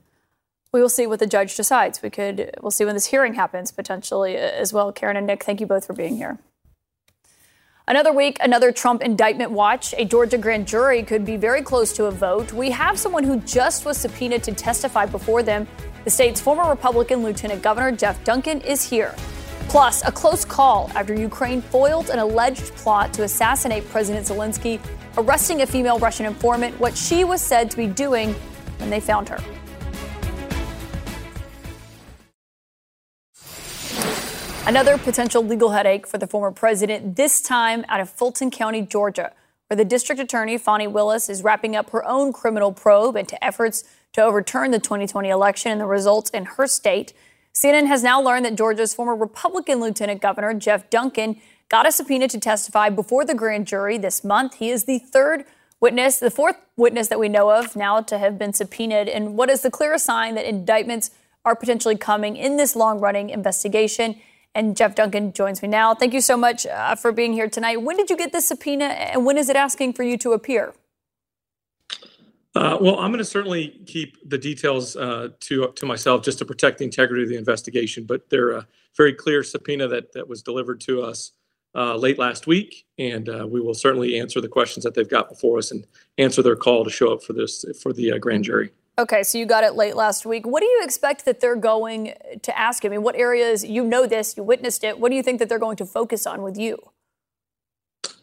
We 0.71 0.81
will 0.81 0.89
see 0.89 1.07
what 1.07 1.19
the 1.19 1.27
judge 1.27 1.55
decides. 1.55 2.01
We 2.01 2.09
could 2.09 2.51
we'll 2.61 2.71
see 2.71 2.85
when 2.85 2.95
this 2.95 3.07
hearing 3.07 3.35
happens 3.35 3.71
potentially 3.71 4.37
uh, 4.37 4.41
as 4.41 4.73
well. 4.73 4.91
Karen 4.91 5.17
and 5.17 5.27
nick 5.27 5.43
thank 5.43 5.59
you 5.59 5.67
both 5.67 5.85
for 5.85 5.93
being 5.93 6.17
here 6.17 6.39
Another 7.87 8.11
week, 8.11 8.39
another 8.41 8.71
Trump 8.71 9.03
indictment 9.03 9.51
watch. 9.51 9.93
A 9.99 10.05
Georgia 10.05 10.39
grand 10.39 10.67
jury 10.67 11.03
could 11.03 11.23
be 11.23 11.37
very 11.37 11.61
close 11.61 11.93
to 11.93 12.05
a 12.05 12.11
vote. 12.11 12.51
We 12.51 12.71
have 12.71 12.97
someone 12.97 13.23
who 13.23 13.39
just 13.41 13.85
was 13.85 13.95
subpoenaed 13.95 14.41
to 14.45 14.53
testify 14.53 15.05
before 15.05 15.43
them. 15.43 15.67
The 16.03 16.09
state's 16.09 16.41
former 16.41 16.67
Republican 16.67 17.21
Lieutenant 17.21 17.61
Governor 17.61 17.91
Jeff 17.91 18.23
Duncan 18.23 18.59
is 18.61 18.81
here. 18.81 19.13
Plus, 19.67 20.03
a 20.03 20.11
close 20.11 20.43
call 20.43 20.89
after 20.95 21.13
Ukraine 21.13 21.61
foiled 21.61 22.09
an 22.09 22.17
alleged 22.17 22.73
plot 22.75 23.13
to 23.13 23.23
assassinate 23.23 23.87
President 23.89 24.25
Zelensky, 24.25 24.79
arresting 25.19 25.61
a 25.61 25.67
female 25.67 25.99
Russian 25.99 26.25
informant, 26.25 26.79
what 26.79 26.97
she 26.97 27.23
was 27.23 27.39
said 27.39 27.69
to 27.69 27.77
be 27.77 27.85
doing 27.85 28.33
when 28.79 28.89
they 28.89 28.99
found 28.99 29.29
her. 29.29 29.37
Another 34.67 34.97
potential 34.97 35.43
legal 35.43 35.69
headache 35.69 36.07
for 36.07 36.17
the 36.17 36.25
former 36.25 36.49
president, 36.49 37.15
this 37.15 37.39
time 37.39 37.85
out 37.87 37.99
of 37.99 38.09
Fulton 38.09 38.49
County, 38.49 38.81
Georgia, 38.81 39.31
where 39.67 39.77
the 39.77 39.85
district 39.85 40.19
attorney, 40.19 40.57
Fani 40.57 40.87
Willis, 40.87 41.29
is 41.29 41.43
wrapping 41.43 41.75
up 41.75 41.91
her 41.91 42.03
own 42.03 42.33
criminal 42.33 42.71
probe 42.71 43.15
into 43.15 43.41
efforts 43.45 43.83
to 44.13 44.23
overturn 44.23 44.71
the 44.71 44.79
2020 44.79 45.29
election 45.29 45.71
and 45.71 45.79
the 45.79 45.85
results 45.85 46.31
in 46.31 46.45
her 46.45 46.65
state. 46.65 47.13
CNN 47.53 47.85
has 47.85 48.01
now 48.01 48.19
learned 48.19 48.43
that 48.43 48.55
Georgia's 48.55 48.95
former 48.95 49.15
Republican 49.15 49.79
Lieutenant 49.79 50.19
Governor, 50.19 50.55
Jeff 50.55 50.89
Duncan, 50.89 51.39
got 51.69 51.87
a 51.87 51.91
subpoena 51.91 52.27
to 52.27 52.39
testify 52.39 52.89
before 52.89 53.23
the 53.23 53.35
grand 53.35 53.67
jury 53.67 53.99
this 53.99 54.23
month. 54.23 54.55
He 54.55 54.71
is 54.71 54.85
the 54.85 54.97
third 54.97 55.45
witness, 55.79 56.17
the 56.17 56.31
fourth 56.31 56.57
witness 56.75 57.07
that 57.09 57.19
we 57.19 57.29
know 57.29 57.51
of 57.51 57.75
now 57.75 58.01
to 58.01 58.17
have 58.17 58.39
been 58.39 58.51
subpoenaed, 58.51 59.09
and 59.09 59.37
what 59.37 59.51
is 59.51 59.61
the 59.61 59.69
clearest 59.69 60.05
sign 60.05 60.33
that 60.33 60.49
indictments 60.49 61.11
are 61.45 61.55
potentially 61.55 61.95
coming 61.95 62.35
in 62.35 62.57
this 62.57 62.75
long 62.75 62.99
running 62.99 63.29
investigation. 63.29 64.19
And 64.55 64.77
Jeff 64.77 64.95
Duncan 64.95 65.33
joins 65.33 65.61
me 65.61 65.67
now. 65.67 65.93
Thank 65.93 66.13
you 66.13 66.21
so 66.21 66.37
much 66.37 66.65
uh, 66.65 66.95
for 66.95 67.11
being 67.11 67.33
here 67.33 67.49
tonight. 67.49 67.81
When 67.81 67.97
did 67.97 68.09
you 68.09 68.15
get 68.15 68.31
this 68.31 68.47
subpoena, 68.47 68.85
and 68.85 69.25
when 69.25 69.37
is 69.37 69.49
it 69.49 69.57
asking 69.57 69.93
for 69.93 70.03
you 70.03 70.17
to 70.19 70.31
appear? 70.31 70.73
Uh, 72.55 72.77
well, 72.79 72.97
I'm 72.99 73.11
going 73.11 73.17
to 73.17 73.25
certainly 73.25 73.81
keep 73.85 74.17
the 74.27 74.37
details 74.37 74.95
uh, 74.95 75.27
to 75.41 75.73
to 75.75 75.85
myself 75.85 76.23
just 76.23 76.39
to 76.39 76.45
protect 76.45 76.77
the 76.77 76.85
integrity 76.85 77.23
of 77.23 77.29
the 77.29 77.35
investigation. 77.35 78.05
But 78.05 78.29
they're 78.29 78.51
a 78.51 78.65
very 78.95 79.13
clear 79.13 79.43
subpoena 79.43 79.89
that 79.89 80.13
that 80.13 80.29
was 80.29 80.41
delivered 80.41 80.79
to 80.81 81.01
us 81.01 81.33
uh, 81.75 81.97
late 81.97 82.17
last 82.17 82.47
week, 82.47 82.85
and 82.97 83.27
uh, 83.27 83.45
we 83.45 83.59
will 83.59 83.73
certainly 83.73 84.17
answer 84.17 84.39
the 84.39 84.47
questions 84.47 84.85
that 84.85 84.93
they've 84.93 85.09
got 85.09 85.27
before 85.27 85.57
us 85.57 85.69
and 85.71 85.85
answer 86.17 86.41
their 86.41 86.55
call 86.55 86.85
to 86.85 86.89
show 86.89 87.11
up 87.11 87.21
for 87.21 87.33
this 87.33 87.65
for 87.83 87.91
the 87.91 88.13
uh, 88.13 88.17
grand 88.19 88.45
jury. 88.45 88.71
Okay, 88.97 89.23
so 89.23 89.37
you 89.37 89.45
got 89.45 89.65
it 89.65 89.75
late 89.75 89.95
last 89.95 90.25
week. 90.25 90.47
What 90.47 90.61
do 90.61 90.67
you 90.67 90.81
expect 90.81 91.25
that 91.25 91.41
they're 91.41 91.57
going 91.57 92.13
to 92.41 92.57
ask? 92.57 92.85
I 92.85 92.87
mean, 92.87 93.03
what 93.03 93.15
areas, 93.15 93.65
you 93.65 93.83
know 93.83 94.07
this, 94.07 94.37
you 94.37 94.43
witnessed 94.43 94.85
it. 94.85 94.99
What 94.99 95.09
do 95.09 95.15
you 95.17 95.23
think 95.23 95.39
that 95.39 95.49
they're 95.49 95.59
going 95.59 95.75
to 95.77 95.85
focus 95.85 96.25
on 96.25 96.41
with 96.41 96.57
you? 96.57 96.77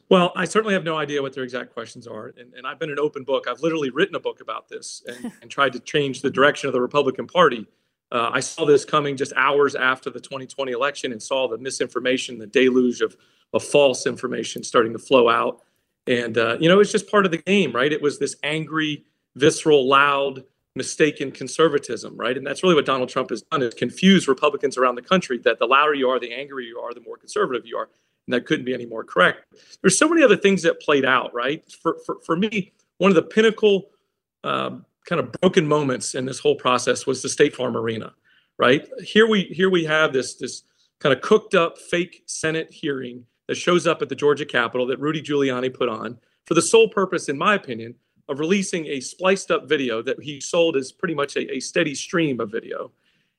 Well, 0.09 0.33
I 0.35 0.47
certainly 0.47 0.73
have 0.73 0.85
no 0.85 0.97
idea 0.97 1.21
what 1.21 1.35
their 1.35 1.45
exact 1.45 1.75
questions 1.75 2.07
are. 2.07 2.35
And, 2.39 2.55
and 2.55 2.67
I've 2.67 2.79
been 2.79 2.91
an 2.91 2.99
open 2.99 3.23
book. 3.23 3.47
I've 3.49 3.61
literally 3.61 3.91
written 3.91 4.15
a 4.15 4.21
book 4.21 4.41
about 4.41 4.69
this 4.69 5.03
and, 5.07 5.33
and 5.43 5.51
tried 5.51 5.75
to 5.75 5.81
change 5.81 6.23
the 6.23 6.31
direction 6.31 6.69
of 6.69 6.73
the 6.73 6.81
Republican 6.81 7.27
Party. 7.27 7.67
Uh, 8.11 8.31
I 8.33 8.41
saw 8.41 8.65
this 8.65 8.85
coming 8.85 9.17
just 9.17 9.33
hours 9.37 9.75
after 9.75 10.09
the 10.09 10.21
2020 10.21 10.73
election 10.73 11.13
and 11.13 11.23
saw 11.23 11.49
the 11.49 11.59
misinformation, 11.59 12.39
the 12.39 12.47
deluge 12.47 13.03
of, 13.03 13.17
of 13.53 13.63
false 13.63 14.07
information 14.07 14.63
starting 14.63 14.93
to 14.93 14.99
flow 14.99 15.29
out. 15.29 15.63
And, 16.07 16.37
uh, 16.37 16.57
you 16.59 16.69
know, 16.69 16.81
it's 16.81 16.93
just 16.93 17.11
part 17.11 17.27
of 17.27 17.31
the 17.31 17.39
game, 17.39 17.73
right? 17.73 17.93
It 17.93 18.03
was 18.03 18.19
this 18.19 18.37
angry, 18.43 19.05
visceral, 19.35 19.89
loud, 19.89 20.45
mistaken 20.75 21.31
conservatism, 21.31 22.17
right? 22.17 22.37
And 22.37 22.47
that's 22.47 22.63
really 22.63 22.75
what 22.75 22.87
Donald 22.87 23.09
Trump 23.09 23.31
has 23.31 23.43
done 23.43 23.63
is 23.63 23.75
confuse 23.75 24.27
Republicans 24.27 24.79
around 24.79 24.95
the 24.95 25.03
country 25.03 25.39
that 25.39 25.59
the 25.59 25.67
louder 25.67 25.95
you 25.95 26.09
are, 26.09 26.19
the 26.19 26.33
angrier 26.33 26.67
you 26.67 26.79
are, 26.79 26.95
the 26.95 27.01
more 27.01 27.17
conservative 27.17 27.67
you 27.67 27.77
are. 27.77 27.89
And 28.27 28.35
that 28.35 28.47
couldn't 28.47 28.65
be 28.65 28.73
any 28.73 28.87
more 28.87 29.05
correct. 29.05 29.45
There's 29.81 29.99
so 29.99 30.09
many 30.09 30.23
other 30.23 30.37
things 30.37 30.63
that 30.63 30.81
played 30.81 31.05
out, 31.05 31.35
right? 31.35 31.63
For, 31.83 31.99
for, 32.07 32.19
for 32.25 32.37
me, 32.37 32.73
one 32.99 33.11
of 33.11 33.17
the 33.17 33.23
pinnacle 33.23 33.91
um, 34.45 34.87
kind 35.07 35.21
of 35.21 35.33
broken 35.33 35.67
moments 35.67 36.15
in 36.15 36.25
this 36.25 36.39
whole 36.39 36.55
process 36.55 37.07
was 37.07 37.23
the 37.23 37.29
State 37.29 37.55
Farm 37.55 37.77
Arena, 37.77 38.15
right? 38.59 38.89
Here 39.03 39.27
we 39.27 39.45
here 39.45 39.71
we 39.71 39.85
have 39.85 40.13
this 40.13 40.35
this 40.37 40.63
kind 41.01 41.13
of 41.13 41.21
cooked 41.21 41.55
up 41.55 41.79
fake 41.79 42.23
Senate 42.27 42.73
hearing 42.73 43.25
that 43.49 43.57
shows 43.57 43.87
up 43.87 44.03
at 44.03 44.09
the 44.09 44.15
Georgia 44.15 44.47
Capitol 44.47 44.87
that 44.87 45.01
Rudy 45.01 45.21
Giuliani 45.21 45.73
put 45.75 45.89
on 45.89 46.19
for 46.47 46.55
the 46.55 46.63
sole 46.63 46.89
purpose, 46.89 47.29
in 47.29 47.37
my 47.37 47.55
opinion, 47.55 47.95
of 48.29 48.39
releasing 48.39 48.87
a 48.87 49.01
spliced 49.01 49.51
up 49.51 49.69
video 49.69 50.03
that 50.03 50.23
he 50.23 50.41
sold 50.41 50.77
as 50.77 50.93
pretty 50.93 51.15
much 51.15 51.37
a, 51.37 51.55
a 51.55 51.61
steady 51.61 51.95
stream 51.95 52.41
of 52.41 52.51
video 52.51 52.91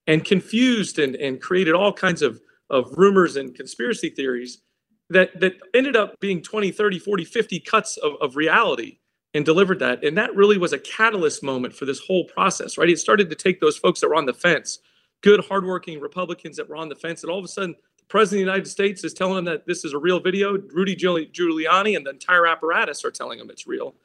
and 0.07 0.25
confused 0.25 0.99
and, 0.99 1.15
and 1.15 1.41
created 1.41 1.73
all 1.73 1.93
kinds 1.93 2.21
of, 2.21 2.41
of 2.69 2.93
rumors 2.97 3.35
and 3.35 3.55
conspiracy 3.55 4.09
theories 4.09 4.59
that, 5.09 5.39
that 5.39 5.53
ended 5.73 5.95
up 5.95 6.19
being 6.19 6.41
20, 6.41 6.71
30, 6.71 6.99
40, 6.99 7.25
50 7.25 7.59
cuts 7.61 7.97
of, 7.97 8.13
of 8.21 8.35
reality 8.35 8.99
and 9.33 9.45
delivered 9.45 9.79
that. 9.79 10.03
And 10.03 10.17
that 10.17 10.35
really 10.35 10.57
was 10.57 10.73
a 10.73 10.79
catalyst 10.79 11.43
moment 11.43 11.73
for 11.73 11.85
this 11.85 11.99
whole 11.99 12.25
process, 12.25 12.77
right? 12.77 12.89
It 12.89 12.99
started 12.99 13.29
to 13.29 13.35
take 13.35 13.59
those 13.59 13.77
folks 13.77 13.99
that 14.01 14.09
were 14.09 14.15
on 14.15 14.25
the 14.25 14.33
fence, 14.33 14.79
good, 15.21 15.43
hardworking 15.45 15.99
Republicans 15.99 16.57
that 16.57 16.69
were 16.69 16.75
on 16.75 16.89
the 16.89 16.95
fence, 16.95 17.23
and 17.23 17.31
all 17.31 17.39
of 17.39 17.45
a 17.45 17.47
sudden, 17.47 17.75
the 17.97 18.05
president 18.05 18.41
of 18.41 18.45
the 18.45 18.51
United 18.51 18.69
States 18.69 19.03
is 19.03 19.13
telling 19.13 19.35
them 19.35 19.45
that 19.45 19.65
this 19.65 19.85
is 19.85 19.93
a 19.93 19.97
real 19.97 20.19
video. 20.19 20.57
Rudy 20.57 20.95
Giuliani 20.95 21.95
and 21.95 22.05
the 22.05 22.11
entire 22.11 22.45
apparatus 22.45 23.03
are 23.05 23.11
telling 23.11 23.39
them 23.39 23.49
it's 23.49 23.65
real. 23.65 23.95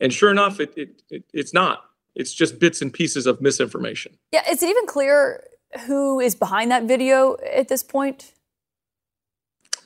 And 0.00 0.12
sure 0.12 0.30
enough, 0.30 0.60
it, 0.60 0.72
it, 0.76 1.02
it, 1.10 1.24
it's 1.32 1.54
not. 1.54 1.84
It's 2.14 2.34
just 2.34 2.58
bits 2.58 2.82
and 2.82 2.92
pieces 2.92 3.26
of 3.26 3.40
misinformation. 3.40 4.18
Yeah, 4.32 4.42
is 4.50 4.62
it 4.62 4.68
even 4.68 4.86
clear 4.86 5.44
who 5.86 6.20
is 6.20 6.34
behind 6.34 6.70
that 6.70 6.84
video 6.84 7.36
at 7.50 7.68
this 7.68 7.82
point? 7.82 8.32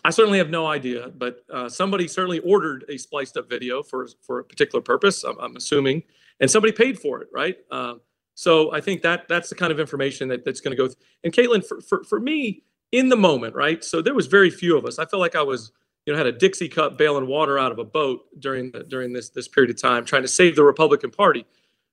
I 0.04 0.10
certainly 0.10 0.38
have 0.38 0.50
no 0.50 0.66
idea, 0.66 1.10
but 1.16 1.44
uh, 1.52 1.68
somebody 1.68 2.06
certainly 2.06 2.38
ordered 2.40 2.84
a 2.88 2.96
spliced 2.96 3.36
up 3.36 3.48
video 3.48 3.82
for 3.82 4.08
for 4.22 4.38
a 4.38 4.44
particular 4.44 4.80
purpose. 4.80 5.24
I'm, 5.24 5.36
I'm 5.38 5.56
assuming, 5.56 6.04
and 6.40 6.50
somebody 6.50 6.72
paid 6.72 6.98
for 6.98 7.20
it, 7.22 7.28
right? 7.32 7.56
Uh, 7.70 7.94
so 8.34 8.72
I 8.72 8.80
think 8.80 9.02
that 9.02 9.26
that's 9.28 9.48
the 9.48 9.54
kind 9.54 9.72
of 9.72 9.80
information 9.80 10.28
that, 10.28 10.44
that's 10.44 10.60
going 10.60 10.76
to 10.76 10.80
go. 10.80 10.86
Th- 10.86 10.98
and 11.24 11.32
Kaitlan, 11.32 11.66
for, 11.66 11.80
for 11.80 12.04
for 12.04 12.20
me, 12.20 12.62
in 12.92 13.08
the 13.08 13.16
moment, 13.16 13.54
right? 13.54 13.82
So 13.82 14.00
there 14.00 14.14
was 14.14 14.26
very 14.26 14.50
few 14.50 14.76
of 14.76 14.84
us. 14.84 14.98
I 14.98 15.06
felt 15.06 15.20
like 15.20 15.34
I 15.34 15.42
was 15.42 15.72
you 16.06 16.12
know, 16.12 16.16
had 16.16 16.26
a 16.26 16.32
Dixie 16.32 16.68
cup 16.68 16.96
bailing 16.96 17.26
water 17.26 17.58
out 17.58 17.72
of 17.72 17.78
a 17.78 17.84
boat 17.84 18.22
during 18.38 18.70
the, 18.70 18.84
during 18.84 19.12
this 19.12 19.28
this 19.30 19.48
period 19.48 19.70
of 19.70 19.80
time, 19.80 20.04
trying 20.04 20.22
to 20.22 20.28
save 20.28 20.56
the 20.56 20.64
Republican 20.64 21.10
Party. 21.10 21.44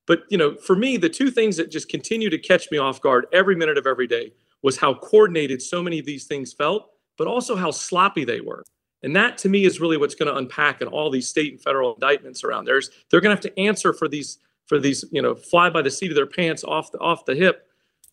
But 0.05 0.23
you 0.29 0.37
know, 0.37 0.55
for 0.55 0.75
me, 0.75 0.97
the 0.97 1.09
two 1.09 1.31
things 1.31 1.57
that 1.57 1.71
just 1.71 1.89
continue 1.89 2.29
to 2.29 2.37
catch 2.37 2.69
me 2.71 2.77
off 2.77 3.01
guard 3.01 3.25
every 3.33 3.55
minute 3.55 3.77
of 3.77 3.87
every 3.87 4.07
day 4.07 4.33
was 4.61 4.77
how 4.77 4.93
coordinated 4.93 5.61
so 5.61 5.83
many 5.83 5.99
of 5.99 6.05
these 6.05 6.25
things 6.25 6.53
felt, 6.53 6.89
but 7.17 7.27
also 7.27 7.55
how 7.55 7.71
sloppy 7.71 8.23
they 8.23 8.39
were. 8.39 8.63
And 9.01 9.15
that 9.15 9.37
to 9.39 9.49
me 9.49 9.65
is 9.65 9.81
really 9.81 9.97
what's 9.97 10.15
going 10.15 10.31
to 10.31 10.37
unpack 10.37 10.81
in 10.81 10.87
all 10.87 11.09
these 11.09 11.27
state 11.27 11.51
and 11.51 11.61
federal 11.61 11.95
indictments 11.95 12.43
around. 12.43 12.65
There's 12.65 12.89
they're 13.09 13.19
going 13.19 13.35
to 13.35 13.41
have 13.47 13.53
to 13.53 13.59
answer 13.59 13.93
for 13.93 14.07
these 14.07 14.37
for 14.67 14.79
these, 14.79 15.03
you 15.11 15.21
know, 15.21 15.35
fly 15.35 15.69
by 15.69 15.81
the 15.81 15.91
seat 15.91 16.11
of 16.11 16.15
their 16.15 16.27
pants, 16.27 16.63
off 16.63 16.91
the 16.91 16.99
off 16.99 17.25
the 17.25 17.35
hip 17.35 17.67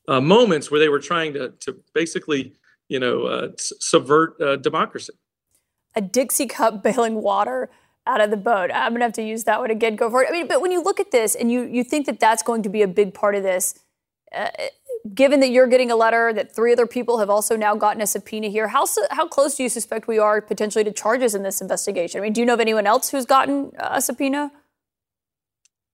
uh, 0.09 0.21
moments 0.21 0.71
where 0.71 0.81
they 0.81 0.89
were 0.89 0.99
trying 0.99 1.35
to 1.35 1.51
to 1.61 1.77
basically, 1.95 2.55
you 2.89 2.99
know, 2.99 3.25
uh, 3.25 3.49
subvert 3.57 4.41
uh, 4.41 4.57
democracy. 4.57 5.13
A 5.95 6.01
Dixie 6.01 6.47
cup 6.47 6.83
bailing 6.83 7.23
water 7.23 7.71
out 8.07 8.21
of 8.21 8.31
the 8.31 8.37
boat. 8.37 8.71
I'm 8.73 8.93
gonna 8.93 9.05
have 9.05 9.13
to 9.15 9.23
use 9.23 9.45
that 9.45 9.61
one 9.61 9.71
again. 9.71 9.97
Go 9.97 10.11
for 10.11 10.23
it. 10.23 10.29
I 10.29 10.33
mean, 10.33 10.49
but 10.49 10.61
when 10.61 10.73
you 10.73 10.83
look 10.83 11.01
at 11.01 11.11
this 11.11 11.35
and 11.35 11.51
you 11.51 11.63
you 11.63 11.85
think 11.85 12.07
that 12.07 12.19
that's 12.21 12.43
going 12.43 12.63
to 12.63 12.69
be 12.69 12.83
a 12.83 12.89
big 12.89 13.15
part 13.15 13.35
of 13.35 13.43
this, 13.43 13.79
uh, 14.35 14.49
given 15.15 15.41
that 15.41 15.51
you're 15.51 15.67
getting 15.67 15.91
a 15.91 15.97
letter, 15.97 16.33
that 16.33 16.55
three 16.55 16.73
other 16.73 16.87
people 16.87 17.19
have 17.19 17.31
also 17.31 17.57
now 17.57 17.75
gotten 17.75 18.03
a 18.03 18.07
subpoena 18.07 18.49
here, 18.49 18.69
how 18.69 18.87
how 19.11 19.29
close 19.29 19.57
do 19.57 19.63
you 19.63 19.69
suspect 19.69 20.09
we 20.09 20.19
are 20.19 20.41
potentially 20.41 20.85
to 20.85 20.93
charges 20.93 21.35
in 21.35 21.43
this 21.43 21.61
investigation? 21.61 22.21
I 22.21 22.23
mean, 22.23 22.33
do 22.33 22.41
you 22.41 22.47
know 22.47 22.55
of 22.55 22.61
anyone 22.61 22.87
else 22.87 23.11
who's 23.11 23.27
gotten 23.27 23.73
a 23.79 24.01
subpoena? 24.01 24.51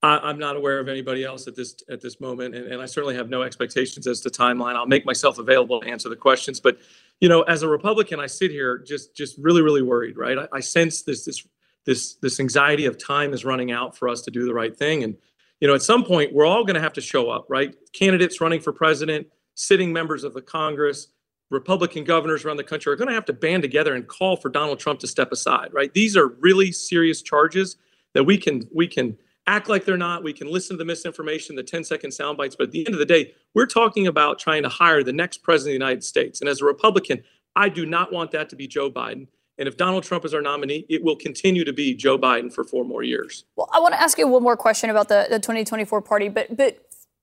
I, 0.07 0.31
am 0.31 0.38
not 0.38 0.57
aware 0.57 0.79
of 0.79 0.88
anybody 0.88 1.25
else 1.25 1.47
at 1.47 1.57
this 1.57 1.77
at 1.90 2.01
this 2.01 2.21
moment, 2.21 2.55
and, 2.55 2.66
and 2.73 2.81
I 2.81 2.87
certainly 2.87 3.14
have 3.16 3.29
no 3.29 3.42
expectations 3.42 4.07
as 4.07 4.21
to 4.21 4.31
timeline. 4.31 4.75
I'll 4.77 4.87
make 4.87 5.05
myself 5.05 5.38
available 5.38 5.81
to 5.81 5.88
answer 5.88 6.09
the 6.09 6.16
questions, 6.16 6.61
but 6.61 6.79
you 7.21 7.29
know, 7.29 7.42
as 7.42 7.62
a 7.62 7.69
Republican, 7.69 8.21
I 8.21 8.27
sit 8.27 8.51
here 8.51 8.79
just 8.79 9.14
just 9.14 9.37
really 9.38 9.62
really 9.62 9.83
worried. 9.83 10.16
Right, 10.16 10.38
I, 10.38 10.49
I 10.53 10.61
sense 10.61 11.03
this 11.03 11.25
this 11.25 11.47
this 11.85 12.14
this 12.16 12.40
anxiety 12.40 12.87
of 12.87 12.99
time 12.99 13.33
is 13.33 13.45
running 13.45 13.73
out 13.73 13.97
for 13.97 14.09
us 14.09 14.23
to 14.23 14.31
do 14.31 14.47
the 14.47 14.55
right 14.55 14.77
thing, 14.77 15.03
and 15.05 15.16
you 15.61 15.69
know, 15.69 15.75
at 15.75 15.83
some 15.83 16.05
point, 16.05 16.33
we're 16.35 16.47
all 16.47 16.64
going 16.64 16.75
to 16.75 16.81
have 16.81 16.92
to 16.95 17.01
show 17.01 17.31
up. 17.31 17.47
Right, 17.49 17.75
candidates 17.92 18.40
running 18.40 18.61
for 18.61 18.73
president, 18.73 19.27
sitting 19.55 19.92
members 19.92 20.25
of 20.25 20.35
the 20.35 20.42
Congress. 20.42 21.09
Republican 21.49 22.03
governors 22.03 22.45
around 22.45 22.57
the 22.57 22.64
country 22.64 22.92
are 22.92 22.97
going 22.97 23.07
to 23.07 23.14
have 23.14 23.25
to 23.25 23.33
band 23.33 23.62
together 23.62 23.95
and 23.95 24.09
call 24.09 24.37
for 24.37 24.49
Donald 24.49 24.81
Trump 24.81 24.99
to 24.99 25.07
step 25.07 25.31
aside, 25.31 25.69
right? 25.73 25.95
These 25.95 26.16
are 26.16 26.27
really 26.40 26.73
serious 26.73 27.23
charges 27.23 27.77
that 28.14 28.25
we 28.25 28.37
can 28.37 28.69
we 28.75 28.88
can 28.88 29.16
act 29.47 29.69
like 29.69 29.85
they're 29.85 29.97
not. 29.97 30.23
We 30.23 30.33
can 30.33 30.51
listen 30.51 30.77
to 30.77 30.79
the 30.79 30.85
misinformation, 30.85 31.57
the 31.57 31.63
10 31.63 31.85
second 31.85 32.11
sound 32.13 32.37
bites. 32.37 32.57
But 32.57 32.69
at 32.69 32.71
the 32.73 32.87
end 32.87 32.95
of 32.95 32.99
the 32.99 33.07
day, 33.07 33.33
we're 33.55 33.67
talking 33.67 34.07
about 34.07 34.39
trying 34.39 34.63
to 34.63 34.69
hire 34.69 35.03
the 35.03 35.13
next 35.13 35.43
president 35.43 35.77
of 35.77 35.81
the 35.81 35.85
United 35.85 36.05
States. 36.05 36.41
And 36.41 36.49
as 36.49 36.61
a 36.61 36.65
Republican, 36.65 37.23
I 37.55 37.69
do 37.69 37.87
not 37.87 38.13
want 38.13 38.33
that 38.33 38.49
to 38.51 38.57
be 38.57 38.67
Joe 38.67 38.91
Biden. 38.91 39.29
And 39.59 39.67
if 39.67 39.77
Donald 39.77 40.05
Trump 40.05 40.25
is 40.25 40.35
our 40.35 40.43
nominee, 40.43 40.85
it 40.89 41.03
will 41.03 41.17
continue 41.17 41.65
to 41.65 41.73
be 41.73 41.95
Joe 41.95 42.19
Biden 42.19 42.53
for 42.53 42.63
four 42.63 42.85
more 42.85 43.03
years. 43.03 43.45
Well, 43.57 43.71
I 43.73 43.81
want 43.81 43.95
to 43.95 44.01
ask 44.01 44.19
you 44.19 44.29
one 44.29 44.43
more 44.43 44.57
question 44.57 44.91
about 44.91 45.09
the, 45.09 45.27
the 45.31 45.39
2024 45.39 46.03
party, 46.03 46.29
but 46.29 46.55
but 46.55 46.79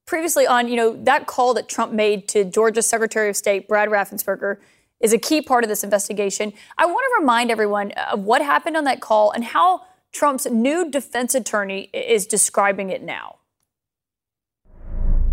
previously 0.06 0.46
on, 0.46 0.68
you 0.68 0.76
know, 0.76 1.02
that 1.04 1.28
call 1.28 1.54
that 1.54 1.70
Trump 1.70 1.94
made 1.94 2.28
to 2.30 2.44
Georgia's 2.44 2.86
Secretary 2.88 3.30
of 3.30 3.38
State, 3.38 3.68
Brad 3.68 3.90
Raffensperger, 3.90 4.58
is 5.00 5.14
a 5.14 5.18
key 5.18 5.42
part 5.42 5.64
of 5.64 5.70
this 5.70 5.84
investigation. 5.84 6.54
I 6.78 6.86
want 6.86 7.06
to 7.16 7.22
remind 7.22 7.52
everyone 7.52 7.92
of 7.92 8.22
what 8.22 8.42
happened 8.42 8.76
on 8.76 8.84
that 8.86 9.00
call 9.00 9.32
and 9.32 9.44
how 9.44 9.82
Trump's 10.14 10.46
new 10.46 10.90
defense 10.90 11.36
attorney 11.36 11.90
is 11.92 12.28
describing 12.28 12.92
it 12.92 13.02
now. 13.02 13.40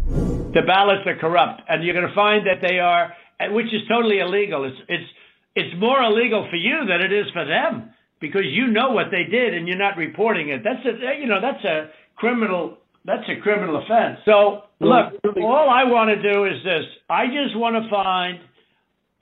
The 0.09 0.63
ballots 0.67 1.07
are 1.07 1.17
corrupt, 1.17 1.63
and 1.69 1.85
you're 1.85 1.95
going 1.95 2.09
to 2.09 2.15
find 2.15 2.45
that 2.47 2.61
they 2.67 2.81
are, 2.81 3.15
which 3.53 3.67
is 3.67 3.83
totally 3.89 4.19
illegal. 4.19 4.65
It's, 4.65 4.79
it's, 4.89 5.09
it's 5.55 5.79
more 5.79 6.03
illegal 6.03 6.49
for 6.51 6.57
you 6.57 6.87
than 6.89 7.03
it 7.03 7.13
is 7.13 7.27
for 7.33 7.45
them 7.45 7.93
because 8.21 8.47
you 8.47 8.67
know 8.69 8.91
what 8.91 9.11
they 9.11 9.25
did 9.25 9.53
and 9.55 9.67
you're 9.69 9.79
not 9.79 9.97
reporting 9.97 10.49
it. 10.49 10.63
That's 10.65 10.85
a, 10.85 11.21
you 11.21 11.27
know, 11.27 11.41
that's 11.41 11.65
a 11.65 11.91
criminal, 12.17 12.79
that's 13.05 13.29
a 13.29 13.37
criminal 13.41 13.77
offense. 13.77 14.19
So 14.25 14.65
look, 14.81 15.15
all 15.37 15.71
I 15.71 15.85
want 15.85 16.11
to 16.11 16.21
do 16.33 16.47
is 16.47 16.65
this. 16.65 16.85
I 17.09 17.27
just 17.27 17.57
want 17.57 17.81
to 17.83 17.89
find 17.89 18.41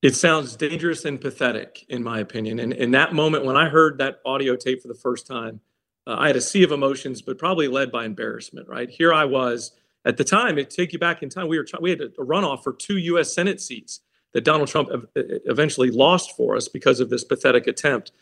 It 0.02 0.14
sounds 0.14 0.57
dangerous 0.57 1.05
and 1.05 1.20
pathetic, 1.20 1.85
in 1.88 2.02
my 2.02 2.20
opinion. 2.20 2.59
And 2.61 2.72
in 2.72 2.90
that 2.92 3.12
moment, 3.12 3.44
when 3.44 3.57
I 3.57 3.68
heard 3.68 3.98
that 3.98 4.20
audio 4.24 4.55
tape 4.55 4.83
for 4.83 4.88
the 4.88 4.94
first 4.94 5.26
time, 5.26 5.61
uh, 6.07 6.16
I 6.19 6.29
had 6.29 6.37
a 6.37 6.40
sea 6.40 6.62
of 6.62 6.73
emotions, 6.73 7.23
but 7.23 7.38
probably 7.38 7.69
led 7.69 7.90
by 7.90 8.05
embarrassment. 8.05 8.69
Right 8.69 8.88
here, 8.88 9.12
I 9.12 9.25
was 9.25 9.73
at 10.05 10.16
the 10.16 10.25
time. 10.25 10.59
It 10.59 10.71
take 10.71 10.92
you 10.92 10.99
back 10.99 11.23
in 11.23 11.29
time. 11.29 11.49
We 11.49 11.59
were 11.59 11.66
we 11.81 11.90
had 11.90 12.01
a 12.01 12.09
runoff 12.19 12.62
for 12.62 12.73
two 12.73 12.99
U.S. 12.99 13.35
Senate 13.35 13.61
seats 13.61 14.01
that 14.33 14.45
Donald 14.45 14.69
Trump 14.69 14.90
eventually 15.14 15.90
lost 15.90 16.37
for 16.37 16.57
us 16.57 16.69
because 16.69 17.01
of 17.01 17.11
this 17.11 17.25
pathetic 17.25 17.66
attempt. 17.66 18.12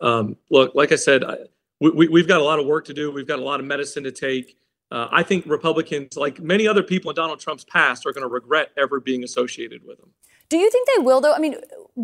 Um, 0.00 0.36
look, 0.50 0.74
like 0.74 0.92
I 0.92 0.96
said, 0.96 1.24
I, 1.24 1.36
we, 1.80 2.08
we've 2.08 2.28
got 2.28 2.40
a 2.40 2.44
lot 2.44 2.60
of 2.60 2.66
work 2.66 2.84
to 2.86 2.94
do. 2.94 3.10
We've 3.10 3.26
got 3.26 3.38
a 3.38 3.44
lot 3.44 3.60
of 3.60 3.66
medicine 3.66 4.04
to 4.04 4.12
take. 4.12 4.56
Uh, 4.90 5.08
I 5.10 5.22
think 5.22 5.46
Republicans, 5.46 6.16
like 6.16 6.40
many 6.40 6.68
other 6.68 6.82
people 6.82 7.10
in 7.10 7.16
Donald 7.16 7.40
Trump's 7.40 7.64
past, 7.64 8.06
are 8.06 8.12
going 8.12 8.22
to 8.22 8.28
regret 8.28 8.70
ever 8.76 9.00
being 9.00 9.24
associated 9.24 9.84
with 9.84 9.98
him. 9.98 10.10
Do 10.48 10.58
you 10.58 10.70
think 10.70 10.88
they 10.94 11.02
will, 11.02 11.20
though? 11.20 11.32
I 11.32 11.38
mean, 11.38 11.56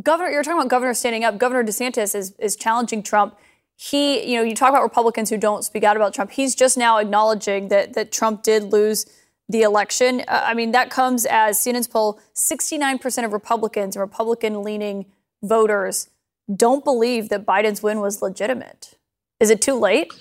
Governor, 0.02 0.30
you're 0.30 0.42
talking 0.42 0.58
about 0.58 0.68
Governor 0.68 0.94
standing 0.94 1.24
up. 1.24 1.38
Governor 1.38 1.62
DeSantis 1.62 2.14
is, 2.14 2.34
is 2.38 2.56
challenging 2.56 3.02
Trump 3.02 3.36
he, 3.82 4.30
you 4.30 4.36
know, 4.36 4.42
you 4.42 4.54
talk 4.54 4.68
about 4.68 4.82
Republicans 4.82 5.30
who 5.30 5.38
don't 5.38 5.64
speak 5.64 5.84
out 5.84 5.96
about 5.96 6.12
Trump. 6.12 6.32
He's 6.32 6.54
just 6.54 6.76
now 6.76 6.98
acknowledging 6.98 7.68
that 7.68 7.94
that 7.94 8.12
Trump 8.12 8.42
did 8.42 8.64
lose 8.64 9.06
the 9.48 9.62
election. 9.62 10.20
Uh, 10.28 10.42
I 10.44 10.52
mean, 10.52 10.72
that 10.72 10.90
comes 10.90 11.24
as 11.24 11.58
CNN's 11.58 11.88
poll: 11.88 12.20
69% 12.34 13.24
of 13.24 13.32
Republicans 13.32 13.96
and 13.96 14.02
Republican-leaning 14.02 15.06
voters 15.42 16.10
don't 16.54 16.84
believe 16.84 17.30
that 17.30 17.46
Biden's 17.46 17.82
win 17.82 18.00
was 18.00 18.20
legitimate. 18.20 18.98
Is 19.40 19.48
it 19.48 19.62
too 19.62 19.78
late? 19.78 20.12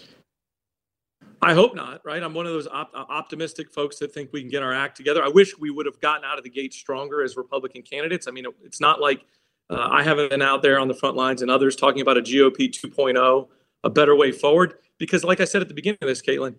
I 1.42 1.54
hope 1.54 1.76
not. 1.76 2.00
Right, 2.06 2.24
I'm 2.24 2.34
one 2.34 2.46
of 2.46 2.54
those 2.54 2.68
op- 2.68 2.94
optimistic 2.96 3.74
folks 3.74 4.00
that 4.00 4.14
think 4.14 4.30
we 4.32 4.40
can 4.40 4.50
get 4.50 4.64
our 4.64 4.74
act 4.74 4.96
together. 4.96 5.22
I 5.22 5.28
wish 5.28 5.58
we 5.60 5.70
would 5.70 5.86
have 5.86 6.00
gotten 6.00 6.24
out 6.24 6.38
of 6.38 6.46
the 6.46 6.50
gate 6.50 6.74
stronger 6.74 7.22
as 7.22 7.36
Republican 7.36 7.82
candidates. 7.82 8.26
I 8.26 8.32
mean, 8.32 8.46
it, 8.46 8.56
it's 8.64 8.80
not 8.80 9.02
like 9.02 9.26
uh, 9.70 9.88
I 9.92 10.04
haven't 10.04 10.30
been 10.30 10.42
out 10.42 10.62
there 10.62 10.80
on 10.80 10.88
the 10.88 10.94
front 10.94 11.16
lines 11.16 11.42
and 11.42 11.52
others 11.52 11.76
talking 11.76 12.02
about 12.02 12.18
a 12.18 12.22
GOP 12.22 12.70
2.0, 12.70 13.48
a 13.84 13.90
better 13.90 14.16
way 14.16 14.32
forward. 14.32 14.76
Because, 14.98 15.24
like 15.24 15.40
I 15.40 15.46
said 15.46 15.62
at 15.62 15.68
the 15.68 15.74
beginning 15.74 16.00
of 16.02 16.08
this, 16.08 16.22
Kaitlan, 16.22 16.56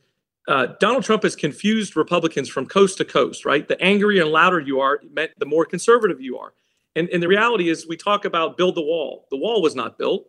uh, 0.48 0.68
Donald 0.80 1.04
Trump 1.04 1.24
has 1.24 1.36
confused 1.36 1.96
Republicans 1.96 2.48
from 2.48 2.66
coast 2.66 2.98
to 2.98 3.04
coast, 3.04 3.44
right? 3.44 3.66
The 3.66 3.80
angrier 3.82 4.22
and 4.22 4.30
louder 4.30 4.60
you 4.60 4.80
are, 4.80 5.00
meant 5.12 5.32
the 5.38 5.46
more 5.46 5.64
conservative 5.64 6.20
you 6.20 6.38
are. 6.38 6.54
And, 6.96 7.08
and 7.10 7.22
the 7.22 7.28
reality 7.28 7.68
is, 7.68 7.86
we 7.86 7.96
talk 7.96 8.24
about 8.24 8.56
build 8.56 8.74
the 8.74 8.82
wall. 8.82 9.26
The 9.30 9.36
wall 9.36 9.60
was 9.60 9.74
not 9.74 9.98
built. 9.98 10.28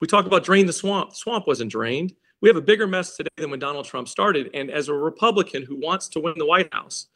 We 0.00 0.06
talk 0.06 0.26
about 0.26 0.44
drain 0.44 0.66
the 0.66 0.72
swamp. 0.72 1.10
The 1.10 1.16
swamp 1.16 1.46
wasn't 1.46 1.70
drained. 1.70 2.14
We 2.40 2.48
have 2.48 2.56
a 2.56 2.62
bigger 2.62 2.88
mess 2.88 3.16
today 3.16 3.30
than 3.36 3.50
when 3.50 3.60
Donald 3.60 3.84
Trump 3.84 4.08
started. 4.08 4.50
And 4.52 4.70
as 4.70 4.88
a 4.88 4.94
Republican 4.94 5.62
who 5.64 5.76
wants 5.76 6.08
to 6.08 6.20
win 6.20 6.34
the 6.36 6.46
White 6.46 6.72
House, 6.74 7.06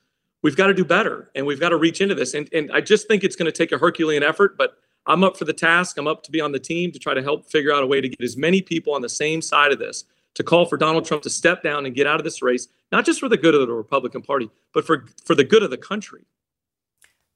we've 0.42 0.56
got 0.56 0.68
to 0.68 0.74
do 0.74 0.84
better 0.84 1.32
and 1.34 1.44
we've 1.44 1.58
got 1.58 1.70
to 1.70 1.76
reach 1.76 2.00
into 2.00 2.14
this. 2.14 2.34
And, 2.34 2.48
and 2.52 2.70
I 2.72 2.80
just 2.80 3.08
think 3.08 3.24
it's 3.24 3.34
going 3.34 3.50
to 3.50 3.52
take 3.52 3.72
a 3.72 3.78
Herculean 3.78 4.22
effort, 4.22 4.56
but 4.56 4.76
I'm 5.06 5.22
up 5.22 5.36
for 5.36 5.44
the 5.44 5.52
task. 5.52 5.98
I'm 5.98 6.06
up 6.06 6.22
to 6.24 6.32
be 6.32 6.40
on 6.40 6.52
the 6.52 6.58
team 6.58 6.92
to 6.92 6.98
try 6.98 7.14
to 7.14 7.22
help 7.22 7.46
figure 7.46 7.72
out 7.72 7.82
a 7.82 7.86
way 7.86 8.00
to 8.00 8.08
get 8.08 8.20
as 8.20 8.36
many 8.36 8.60
people 8.60 8.94
on 8.94 9.02
the 9.02 9.08
same 9.08 9.40
side 9.40 9.72
of 9.72 9.78
this 9.78 10.04
to 10.34 10.42
call 10.42 10.66
for 10.66 10.76
Donald 10.76 11.04
Trump 11.04 11.22
to 11.22 11.30
step 11.30 11.62
down 11.62 11.86
and 11.86 11.94
get 11.94 12.06
out 12.06 12.20
of 12.20 12.24
this 12.24 12.42
race, 12.42 12.68
not 12.92 13.04
just 13.04 13.20
for 13.20 13.28
the 13.28 13.36
good 13.36 13.54
of 13.54 13.66
the 13.66 13.72
Republican 13.72 14.22
Party, 14.22 14.50
but 14.74 14.84
for, 14.84 15.06
for 15.24 15.34
the 15.34 15.44
good 15.44 15.62
of 15.62 15.70
the 15.70 15.78
country. 15.78 16.24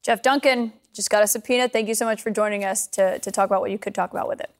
Jeff 0.03 0.21
Duncan 0.21 0.73
just 0.93 1.09
got 1.09 1.23
a 1.23 1.27
subpoena. 1.27 1.67
Thank 1.67 1.87
you 1.87 1.95
so 1.95 2.05
much 2.05 2.21
for 2.21 2.29
joining 2.29 2.63
us 2.63 2.87
to, 2.87 3.19
to 3.19 3.31
talk 3.31 3.47
about 3.47 3.61
what 3.61 3.71
you 3.71 3.77
could 3.77 3.95
talk 3.95 4.11
about 4.11 4.27
with 4.27 4.39
it. 4.39 4.51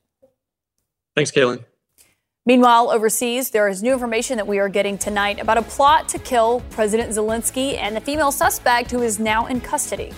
Thanks, 1.15 1.32
Kaylin. 1.32 1.65
Meanwhile, 2.45 2.89
overseas, 2.89 3.52
there 3.52 3.67
is 3.67 3.84
new 3.84 3.93
information 3.93 4.38
that 4.38 4.47
we 4.47 4.58
are 4.58 4.69
getting 4.69 4.97
tonight 4.97 5.39
about 5.39 5.60
a 5.60 5.62
plot 5.62 6.10
to 6.10 6.19
kill 6.19 6.62
President 6.71 7.12
Zelensky 7.12 7.78
and 7.78 7.95
the 7.95 8.02
female 8.02 8.32
suspect 8.32 8.89
who 8.89 9.04
is 9.04 9.19
now 9.19 9.45
in 9.45 9.62
custody. 9.62 10.12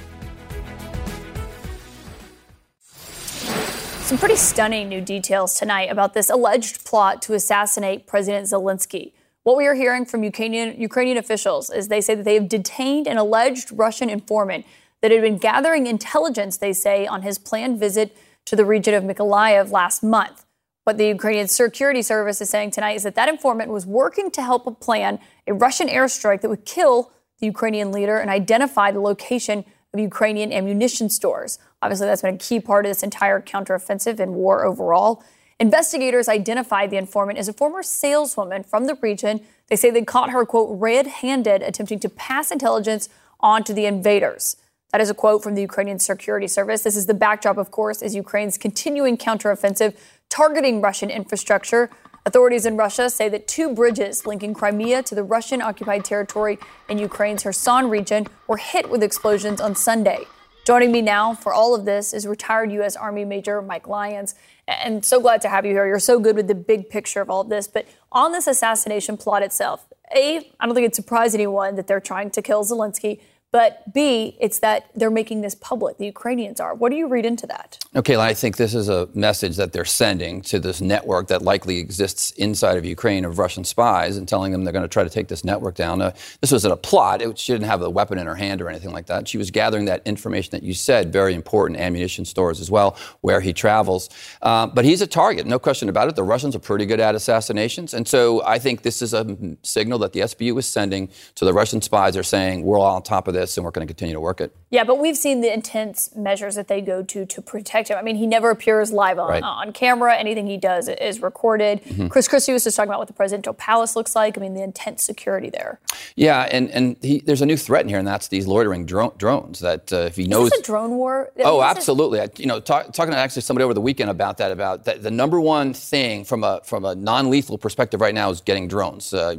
Some 4.13 4.19
pretty 4.19 4.35
stunning 4.35 4.89
new 4.89 5.01
details 5.01 5.57
tonight 5.57 5.89
about 5.89 6.13
this 6.13 6.29
alleged 6.29 6.85
plot 6.85 7.19
to 7.23 7.33
assassinate 7.33 8.05
President 8.05 8.45
Zelensky. 8.45 9.11
What 9.41 9.57
we 9.57 9.65
are 9.65 9.73
hearing 9.73 10.05
from 10.05 10.23
Ukrainian, 10.23 10.79
Ukrainian 10.79 11.17
officials 11.17 11.71
is 11.71 11.87
they 11.87 11.99
say 11.99 12.13
that 12.13 12.23
they 12.23 12.35
have 12.35 12.47
detained 12.47 13.07
an 13.07 13.17
alleged 13.17 13.71
Russian 13.71 14.11
informant 14.11 14.67
that 15.01 15.09
had 15.09 15.23
been 15.23 15.39
gathering 15.39 15.87
intelligence, 15.87 16.57
they 16.57 16.73
say, 16.73 17.07
on 17.07 17.23
his 17.23 17.39
planned 17.39 17.79
visit 17.79 18.15
to 18.45 18.55
the 18.55 18.65
region 18.65 18.93
of 18.93 19.03
Mykolaiv 19.03 19.71
last 19.71 20.03
month. 20.03 20.45
What 20.83 20.99
the 20.99 21.07
Ukrainian 21.07 21.47
Security 21.47 22.03
Service 22.03 22.39
is 22.39 22.51
saying 22.51 22.69
tonight 22.69 22.97
is 22.97 23.01
that 23.01 23.15
that 23.15 23.29
informant 23.29 23.71
was 23.71 23.87
working 23.87 24.29
to 24.29 24.43
help 24.43 24.79
plan 24.79 25.17
a 25.47 25.55
Russian 25.55 25.87
airstrike 25.87 26.41
that 26.41 26.49
would 26.49 26.65
kill 26.65 27.11
the 27.39 27.47
Ukrainian 27.47 27.91
leader 27.91 28.19
and 28.19 28.29
identify 28.29 28.91
the 28.91 29.01
location 29.01 29.65
of 29.93 29.99
Ukrainian 29.99 30.51
ammunition 30.51 31.07
stores. 31.07 31.59
Obviously, 31.83 32.07
that's 32.07 32.23
been 32.23 32.33
a 32.33 32.37
key 32.39 32.59
part 32.59 32.85
of 32.85 32.89
this 32.89 33.03
entire 33.03 33.39
counteroffensive 33.39 34.19
and 34.19 34.33
war 34.33 34.65
overall. 34.65 35.23
Investigators 35.59 36.27
identified 36.27 36.89
the 36.89 36.97
informant 36.97 37.37
as 37.37 37.47
a 37.47 37.53
former 37.53 37.83
saleswoman 37.83 38.63
from 38.63 38.87
the 38.87 38.95
region. 38.95 39.41
They 39.67 39.75
say 39.75 39.91
they 39.91 40.01
caught 40.01 40.31
her, 40.31 40.45
quote, 40.45 40.79
red 40.79 41.05
handed 41.05 41.61
attempting 41.61 41.99
to 41.99 42.09
pass 42.09 42.49
intelligence 42.49 43.07
on 43.39 43.63
to 43.65 43.73
the 43.73 43.85
invaders. 43.85 44.57
That 44.91 44.99
is 44.99 45.11
a 45.11 45.13
quote 45.13 45.43
from 45.43 45.53
the 45.53 45.61
Ukrainian 45.61 45.99
Security 45.99 46.47
Service. 46.47 46.81
This 46.81 46.95
is 46.95 47.05
the 47.05 47.13
backdrop, 47.13 47.57
of 47.57 47.69
course, 47.69 48.01
as 48.01 48.15
Ukraine's 48.15 48.57
continuing 48.57 49.15
counteroffensive 49.15 49.95
targeting 50.29 50.81
Russian 50.81 51.11
infrastructure. 51.11 51.91
Authorities 52.25 52.65
in 52.65 52.77
Russia 52.77 53.09
say 53.09 53.27
that 53.27 53.49
two 53.49 53.73
bridges 53.73 54.25
linking 54.25 54.53
Crimea 54.53 55.03
to 55.03 55.13
the 55.13 55.23
Russian 55.23 55.61
occupied 55.61 56.05
territory 56.05 56.57
in 56.87 56.97
Ukraine's 56.97 57.43
Kherson 57.43 57.89
region 57.89 58.27
were 58.47 58.55
hit 58.55 58.89
with 58.89 59.03
explosions 59.03 59.59
on 59.59 59.75
Sunday. 59.75 60.25
Joining 60.65 60.93
me 60.93 61.01
now 61.01 61.33
for 61.33 61.53
all 61.53 61.75
of 61.75 61.83
this 61.83 62.13
is 62.13 62.25
retired 62.25 62.71
U.S. 62.71 62.95
Army 62.95 63.25
Major 63.25 63.61
Mike 63.61 63.89
Lyons. 63.89 64.35
And 64.69 65.03
so 65.03 65.19
glad 65.19 65.41
to 65.41 65.49
have 65.49 65.65
you 65.65 65.73
here. 65.73 65.85
You're 65.85 65.99
so 65.99 66.17
good 66.17 66.37
with 66.37 66.47
the 66.47 66.55
big 66.55 66.89
picture 66.89 67.19
of 67.19 67.29
all 67.29 67.41
of 67.41 67.49
this. 67.49 67.67
But 67.67 67.87
on 68.13 68.31
this 68.31 68.47
assassination 68.47 69.17
plot 69.17 69.43
itself, 69.43 69.85
A, 70.15 70.49
I 70.61 70.65
don't 70.65 70.73
think 70.73 70.87
it 70.87 70.95
surprised 70.95 71.35
anyone 71.35 71.75
that 71.75 71.87
they're 71.87 71.99
trying 71.99 72.29
to 72.31 72.41
kill 72.41 72.63
Zelensky. 72.63 73.19
But 73.53 73.93
B, 73.93 74.35
it's 74.39 74.57
that 74.59 74.89
they're 74.95 75.11
making 75.11 75.41
this 75.41 75.53
public. 75.53 75.99
The 75.99 76.07
Ukrainians 76.07 76.59
are. 76.59 76.73
What 76.73 76.89
do 76.89 76.95
you 76.95 77.07
read 77.07 77.23
into 77.23 77.45
that? 77.45 77.77
Okay, 77.95 78.15
I 78.15 78.33
think 78.33 78.57
this 78.57 78.73
is 78.73 78.89
a 78.89 79.07
message 79.13 79.57
that 79.57 79.73
they're 79.73 79.85
sending 79.85 80.41
to 80.41 80.59
this 80.59 80.81
network 80.81 81.27
that 81.27 81.43
likely 81.43 81.77
exists 81.77 82.31
inside 82.31 82.77
of 82.77 82.83
Ukraine 82.83 83.23
of 83.25 83.37
Russian 83.37 83.63
spies 83.63 84.17
and 84.17 84.27
telling 84.27 84.51
them 84.51 84.63
they're 84.63 84.73
going 84.73 84.81
to 84.81 84.89
try 84.89 85.03
to 85.03 85.09
take 85.09 85.27
this 85.27 85.43
network 85.43 85.75
down. 85.75 86.01
Uh, 86.01 86.15
this 86.41 86.51
wasn't 86.51 86.73
a 86.73 86.77
plot. 86.77 87.21
It, 87.21 87.37
she 87.37 87.53
didn't 87.53 87.67
have 87.67 87.83
a 87.83 87.89
weapon 87.91 88.17
in 88.17 88.25
her 88.25 88.33
hand 88.33 88.59
or 88.59 88.69
anything 88.69 88.91
like 88.91 89.05
that. 89.05 89.27
She 89.27 89.37
was 89.37 89.51
gathering 89.51 89.85
that 89.85 90.01
information 90.03 90.49
that 90.53 90.63
you 90.63 90.73
said, 90.73 91.13
very 91.13 91.35
important, 91.35 91.79
ammunition 91.79 92.25
stores 92.25 92.59
as 92.59 92.71
well, 92.71 92.97
where 93.21 93.39
he 93.39 93.53
travels. 93.53 94.09
Uh, 94.41 94.65
but 94.65 94.83
he's 94.83 95.03
a 95.03 95.07
target, 95.07 95.45
no 95.45 95.59
question 95.59 95.89
about 95.89 96.09
it. 96.09 96.15
The 96.15 96.23
Russians 96.23 96.55
are 96.55 96.59
pretty 96.59 96.87
good 96.87 96.99
at 96.99 97.13
assassinations. 97.13 97.93
And 97.93 98.07
so 98.07 98.43
I 98.43 98.57
think 98.57 98.81
this 98.81 99.03
is 99.03 99.13
a 99.13 99.37
signal 99.61 99.99
that 99.99 100.13
the 100.13 100.21
SBU 100.21 100.57
is 100.57 100.65
sending 100.65 101.11
to 101.35 101.45
the 101.45 101.53
Russian 101.53 101.83
spies. 101.83 102.15
They're 102.15 102.23
saying, 102.23 102.63
we're 102.63 102.79
all 102.79 102.95
on 102.95 103.03
top 103.03 103.27
of 103.27 103.35
this 103.35 103.42
this 103.43 103.57
and 103.57 103.63
we're 103.63 103.71
going 103.71 103.85
to 103.85 103.91
continue 103.91 104.13
to 104.13 104.19
work 104.19 104.41
it. 104.41 104.55
Yeah, 104.69 104.83
but 104.83 104.99
we've 104.99 105.17
seen 105.17 105.41
the 105.41 105.53
intense 105.53 106.15
measures 106.15 106.55
that 106.55 106.67
they 106.67 106.81
go 106.81 107.03
to 107.03 107.25
to 107.25 107.41
protect 107.41 107.89
him. 107.89 107.97
I 107.97 108.01
mean, 108.01 108.15
he 108.15 108.25
never 108.25 108.49
appears 108.49 108.91
live 108.91 109.19
on, 109.19 109.29
right. 109.29 109.43
on 109.43 109.73
camera. 109.73 110.15
Anything 110.15 110.47
he 110.47 110.57
does 110.57 110.87
is 110.87 111.21
recorded. 111.21 111.83
Mm-hmm. 111.83 112.07
Chris 112.07 112.27
Christie 112.27 112.53
was 112.53 112.63
just 112.63 112.75
talking 112.75 112.89
about 112.89 112.99
what 112.99 113.07
the 113.07 113.13
presidential 113.13 113.53
palace 113.53 113.95
looks 113.95 114.15
like. 114.15 114.37
I 114.37 114.41
mean, 114.41 114.53
the 114.53 114.63
intense 114.63 115.03
security 115.03 115.49
there. 115.49 115.79
Yeah, 116.15 116.47
and, 116.51 116.69
and 116.71 116.97
he, 117.01 117.19
there's 117.19 117.41
a 117.41 117.45
new 117.45 117.57
threat 117.57 117.83
in 117.83 117.89
here, 117.89 117.99
and 117.99 118.07
that's 118.07 118.29
these 118.29 118.47
loitering 118.47 118.85
dro- 118.85 119.13
drones 119.17 119.59
that 119.59 119.91
uh, 119.91 119.97
if 119.97 120.15
he 120.15 120.27
knows. 120.27 120.51
Is 120.51 120.59
a 120.59 120.63
drone 120.63 120.91
war? 120.91 121.31
I 121.37 121.43
oh, 121.43 121.61
absolutely. 121.61 122.21
I, 122.21 122.29
you 122.37 122.45
know, 122.45 122.59
talk, 122.59 122.93
talking 122.93 123.11
to 123.11 123.17
actually 123.17 123.41
somebody 123.43 123.63
over 123.63 123.73
the 123.73 123.81
weekend 123.81 124.09
about 124.09 124.37
that, 124.37 124.51
about 124.51 124.85
that, 124.85 125.03
the 125.03 125.11
number 125.11 125.39
one 125.39 125.73
thing 125.73 126.23
from 126.25 126.43
a, 126.43 126.61
from 126.63 126.85
a 126.85 126.95
non 126.95 127.29
lethal 127.29 127.57
perspective 127.57 128.01
right 128.01 128.15
now 128.15 128.29
is 128.29 128.41
getting 128.41 128.67
drones. 128.67 129.13
Uh, 129.13 129.35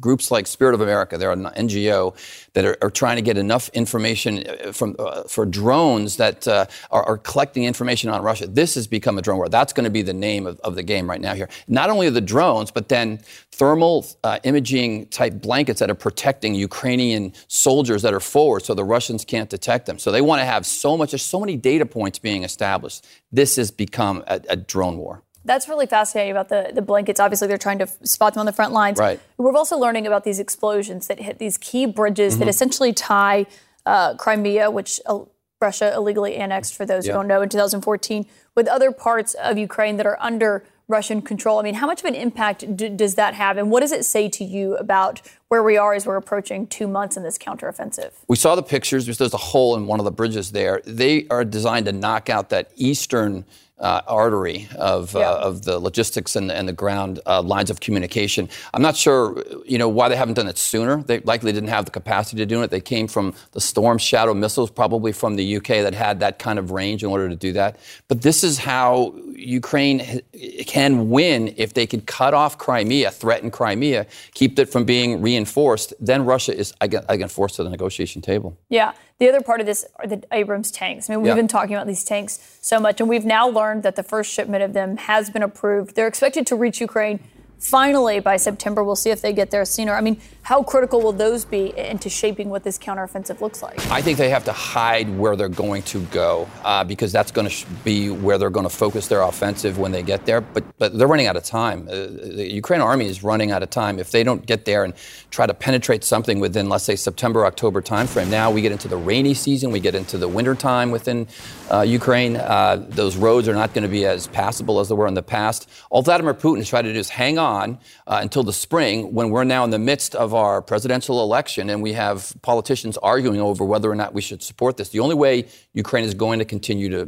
groups 0.00 0.30
like 0.30 0.46
Spirit 0.46 0.74
of 0.74 0.80
America, 0.80 1.16
they're 1.16 1.32
an 1.32 1.44
NGO 1.44 2.14
that 2.52 2.64
are, 2.64 2.76
are 2.82 2.90
trying 2.90 3.16
to 3.16 3.22
get 3.22 3.38
enough 3.38 3.68
information 3.70 4.44
uh, 4.46 4.72
from 4.72 4.94
uh, 4.98 5.22
for 5.24 5.46
drones 5.46 6.16
that 6.16 6.46
uh, 6.46 6.66
are, 6.90 7.04
are, 7.04 7.18
collecting 7.18 7.64
information 7.64 8.10
on 8.10 8.22
Russia. 8.22 8.46
This 8.46 8.74
has 8.74 8.86
become 8.86 9.18
a 9.18 9.22
drone 9.22 9.38
war. 9.38 9.48
That's 9.48 9.72
going 9.72 9.84
to 9.84 9.90
be 9.90 10.02
the 10.02 10.12
name 10.12 10.46
of, 10.46 10.60
of, 10.60 10.74
the 10.74 10.82
game 10.82 11.08
right 11.08 11.20
now 11.20 11.34
here. 11.34 11.48
Not 11.66 11.90
only 11.90 12.10
the 12.10 12.20
drones, 12.20 12.70
but 12.70 12.88
then 12.88 13.18
thermal 13.52 14.06
uh, 14.24 14.38
imaging 14.44 15.06
type 15.06 15.40
blankets 15.40 15.80
that 15.80 15.90
are 15.90 15.94
protecting 15.94 16.54
Ukrainian 16.54 17.32
soldiers 17.48 18.02
that 18.02 18.14
are 18.14 18.20
forward, 18.20 18.64
so 18.64 18.74
the 18.74 18.84
Russians 18.84 19.24
can't 19.24 19.50
detect 19.50 19.86
them. 19.86 19.98
So 19.98 20.12
they 20.12 20.20
want 20.20 20.40
to 20.40 20.44
have 20.44 20.66
so 20.66 20.96
much. 20.96 21.12
There's 21.12 21.22
so 21.22 21.40
many 21.40 21.56
data 21.56 21.86
points 21.86 22.18
being 22.18 22.44
established. 22.44 23.06
This 23.32 23.56
has 23.56 23.70
become 23.70 24.22
a, 24.26 24.40
a 24.48 24.56
drone 24.56 24.98
war 24.98 25.22
that's 25.48 25.68
really 25.68 25.86
fascinating 25.86 26.30
about 26.30 26.48
the, 26.48 26.70
the 26.72 26.82
blankets. 26.82 27.18
Obviously, 27.18 27.48
they're 27.48 27.58
trying 27.58 27.78
to 27.78 27.88
spot 28.04 28.34
them 28.34 28.40
on 28.40 28.46
the 28.46 28.52
front 28.52 28.72
lines. 28.72 28.98
Right. 28.98 29.18
We're 29.38 29.56
also 29.56 29.76
learning 29.76 30.06
about 30.06 30.22
these 30.22 30.38
explosions 30.38 31.08
that 31.08 31.18
hit 31.18 31.38
these 31.38 31.58
key 31.58 31.86
bridges 31.86 32.34
mm-hmm. 32.34 32.40
that 32.40 32.48
essentially 32.48 32.92
tie 32.92 33.46
uh, 33.86 34.14
Crimea, 34.14 34.70
which 34.70 35.00
uh, 35.06 35.20
Russia 35.60 35.92
illegally 35.94 36.36
annexed, 36.36 36.74
for 36.74 36.86
those 36.86 37.06
yeah. 37.06 37.14
who 37.14 37.18
don't 37.18 37.28
know, 37.28 37.42
in 37.42 37.48
2014, 37.48 38.26
with 38.54 38.68
other 38.68 38.92
parts 38.92 39.34
of 39.34 39.58
Ukraine 39.58 39.96
that 39.96 40.06
are 40.06 40.18
under 40.20 40.64
Russian 40.88 41.20
control. 41.20 41.58
I 41.58 41.62
mean, 41.62 41.74
how 41.74 41.86
much 41.86 42.00
of 42.00 42.06
an 42.06 42.14
impact 42.14 42.76
d- 42.76 42.88
does 42.88 43.14
that 43.16 43.34
have? 43.34 43.58
And 43.58 43.70
what 43.70 43.80
does 43.80 43.92
it 43.92 44.04
say 44.04 44.28
to 44.30 44.44
you 44.44 44.76
about 44.76 45.20
where 45.48 45.62
we 45.62 45.76
are 45.76 45.92
as 45.92 46.06
we're 46.06 46.16
approaching 46.16 46.66
two 46.66 46.86
months 46.86 47.16
in 47.16 47.22
this 47.22 47.36
counteroffensive? 47.36 48.12
We 48.26 48.36
saw 48.36 48.54
the 48.54 48.62
pictures. 48.62 49.04
There's 49.04 49.34
a 49.34 49.36
hole 49.36 49.76
in 49.76 49.86
one 49.86 49.98
of 49.98 50.04
the 50.04 50.10
bridges 50.10 50.52
there. 50.52 50.80
They 50.84 51.26
are 51.28 51.44
designed 51.44 51.86
to 51.86 51.92
knock 51.92 52.30
out 52.30 52.48
that 52.50 52.70
eastern 52.76 53.44
uh, 53.80 54.02
artery 54.06 54.68
of, 54.76 55.14
uh, 55.14 55.20
yeah. 55.20 55.30
uh, 55.30 55.36
of 55.36 55.64
the 55.64 55.78
logistics 55.78 56.36
and, 56.36 56.50
and 56.50 56.68
the 56.68 56.72
ground 56.72 57.20
uh, 57.26 57.40
lines 57.42 57.70
of 57.70 57.80
communication. 57.80 58.48
I'm 58.74 58.82
not 58.82 58.96
sure, 58.96 59.42
you 59.64 59.78
know, 59.78 59.88
why 59.88 60.08
they 60.08 60.16
haven't 60.16 60.34
done 60.34 60.48
it 60.48 60.58
sooner. 60.58 61.02
They 61.02 61.20
likely 61.20 61.52
didn't 61.52 61.68
have 61.68 61.84
the 61.84 61.90
capacity 61.90 62.38
to 62.38 62.46
do 62.46 62.62
it. 62.62 62.70
They 62.70 62.80
came 62.80 63.06
from 63.06 63.34
the 63.52 63.60
Storm 63.60 63.98
Shadow 63.98 64.34
missiles, 64.34 64.70
probably 64.70 65.12
from 65.12 65.36
the 65.36 65.56
UK, 65.56 65.68
that 65.68 65.94
had 65.94 66.20
that 66.20 66.38
kind 66.38 66.58
of 66.58 66.70
range 66.70 67.02
in 67.02 67.10
order 67.10 67.28
to 67.28 67.36
do 67.36 67.52
that. 67.52 67.78
But 68.08 68.22
this 68.22 68.42
is 68.42 68.58
how 68.58 69.14
Ukraine 69.34 70.22
can 70.66 71.10
win 71.10 71.54
if 71.56 71.74
they 71.74 71.86
can 71.86 72.00
cut 72.00 72.34
off 72.34 72.58
Crimea, 72.58 73.10
threaten 73.10 73.50
Crimea, 73.50 74.06
keep 74.34 74.58
it 74.58 74.66
from 74.66 74.84
being 74.84 75.22
reinforced. 75.22 75.94
Then 76.00 76.24
Russia 76.24 76.56
is 76.56 76.74
again, 76.80 77.04
again 77.08 77.28
forced 77.28 77.56
to 77.56 77.64
the 77.64 77.70
negotiation 77.70 78.22
table. 78.22 78.58
Yeah. 78.68 78.92
The 79.18 79.28
other 79.28 79.40
part 79.40 79.60
of 79.60 79.66
this 79.66 79.84
are 79.96 80.06
the 80.06 80.22
Abrams 80.30 80.70
tanks. 80.70 81.10
I 81.10 81.12
mean, 81.12 81.22
we've 81.22 81.30
yeah. 81.30 81.34
been 81.34 81.48
talking 81.48 81.74
about 81.74 81.88
these 81.88 82.04
tanks 82.04 82.38
so 82.60 82.78
much, 82.78 83.00
and 83.00 83.08
we've 83.08 83.24
now 83.24 83.48
learned 83.48 83.82
that 83.82 83.96
the 83.96 84.04
first 84.04 84.32
shipment 84.32 84.62
of 84.62 84.74
them 84.74 84.96
has 84.96 85.28
been 85.28 85.42
approved. 85.42 85.96
They're 85.96 86.06
expected 86.06 86.46
to 86.48 86.56
reach 86.56 86.80
Ukraine 86.80 87.18
finally 87.58 88.20
by 88.20 88.36
September. 88.36 88.84
We'll 88.84 88.96
see 88.96 89.10
if 89.10 89.20
they 89.20 89.32
get 89.32 89.50
there 89.50 89.64
sooner. 89.64 89.94
I 89.94 90.00
mean, 90.00 90.20
how 90.42 90.62
critical 90.62 91.02
will 91.02 91.12
those 91.12 91.44
be 91.44 91.76
into 91.76 92.08
shaping 92.08 92.48
what 92.48 92.64
this 92.64 92.78
counteroffensive 92.78 93.40
looks 93.40 93.62
like? 93.62 93.84
I 93.90 94.00
think 94.00 94.16
they 94.16 94.30
have 94.30 94.44
to 94.44 94.52
hide 94.52 95.18
where 95.18 95.36
they're 95.36 95.48
going 95.48 95.82
to 95.84 96.00
go 96.06 96.48
uh, 96.64 96.84
because 96.84 97.12
that's 97.12 97.30
going 97.30 97.48
to 97.48 97.66
be 97.84 98.10
where 98.10 98.38
they're 98.38 98.48
going 98.48 98.64
to 98.64 98.74
focus 98.74 99.08
their 99.08 99.22
offensive 99.22 99.78
when 99.78 99.92
they 99.92 100.02
get 100.02 100.24
there. 100.24 100.40
But 100.40 100.64
but 100.78 100.96
they're 100.96 101.08
running 101.08 101.26
out 101.26 101.36
of 101.36 101.42
time. 101.44 101.88
Uh, 101.88 102.06
the 102.36 102.48
Ukrainian 102.50 102.88
army 102.88 103.06
is 103.06 103.22
running 103.22 103.50
out 103.50 103.62
of 103.62 103.70
time. 103.70 103.98
If 103.98 104.10
they 104.10 104.22
don't 104.22 104.46
get 104.46 104.64
there 104.64 104.84
and 104.84 104.94
try 105.30 105.46
to 105.46 105.54
penetrate 105.54 106.04
something 106.04 106.40
within, 106.40 106.68
let's 106.68 106.84
say, 106.84 106.96
September 106.96 107.44
October 107.44 107.82
timeframe, 107.82 108.30
now 108.30 108.50
we 108.50 108.62
get 108.62 108.72
into 108.72 108.88
the 108.88 108.96
rainy 108.96 109.34
season, 109.34 109.70
we 109.72 109.80
get 109.80 109.94
into 109.94 110.16
the 110.16 110.28
winter 110.28 110.54
time 110.54 110.90
within 110.90 111.26
uh, 111.70 111.80
Ukraine. 111.80 112.36
Uh, 112.36 112.84
those 112.88 113.16
roads 113.16 113.48
are 113.48 113.54
not 113.54 113.74
going 113.74 113.82
to 113.82 113.88
be 113.88 114.06
as 114.06 114.28
passable 114.28 114.78
as 114.80 114.88
they 114.88 114.94
were 114.94 115.08
in 115.08 115.14
the 115.14 115.22
past. 115.22 115.68
All 115.90 116.02
Vladimir 116.02 116.34
Putin 116.34 116.60
is 116.60 116.68
trying 116.68 116.84
to 116.84 116.92
do 116.92 116.98
is 116.98 117.08
hang 117.08 117.38
on 117.38 117.47
uh, 117.48 118.18
until 118.22 118.42
the 118.42 118.52
spring 118.52 119.14
when 119.14 119.30
we're 119.30 119.44
now 119.44 119.64
in 119.64 119.70
the 119.70 119.78
midst 119.78 120.14
of 120.14 120.34
our 120.34 120.60
presidential 120.60 121.22
election 121.22 121.70
and 121.70 121.82
we 121.82 121.92
have 121.92 122.32
politicians 122.42 122.96
arguing 122.98 123.40
over 123.40 123.64
whether 123.64 123.90
or 123.90 123.94
not 123.94 124.12
we 124.14 124.20
should 124.20 124.42
support 124.42 124.76
this. 124.76 124.90
The 124.90 125.00
only 125.00 125.14
way 125.14 125.46
Ukraine 125.72 126.04
is 126.04 126.14
going 126.14 126.38
to 126.38 126.44
continue 126.44 126.88
to 126.90 127.00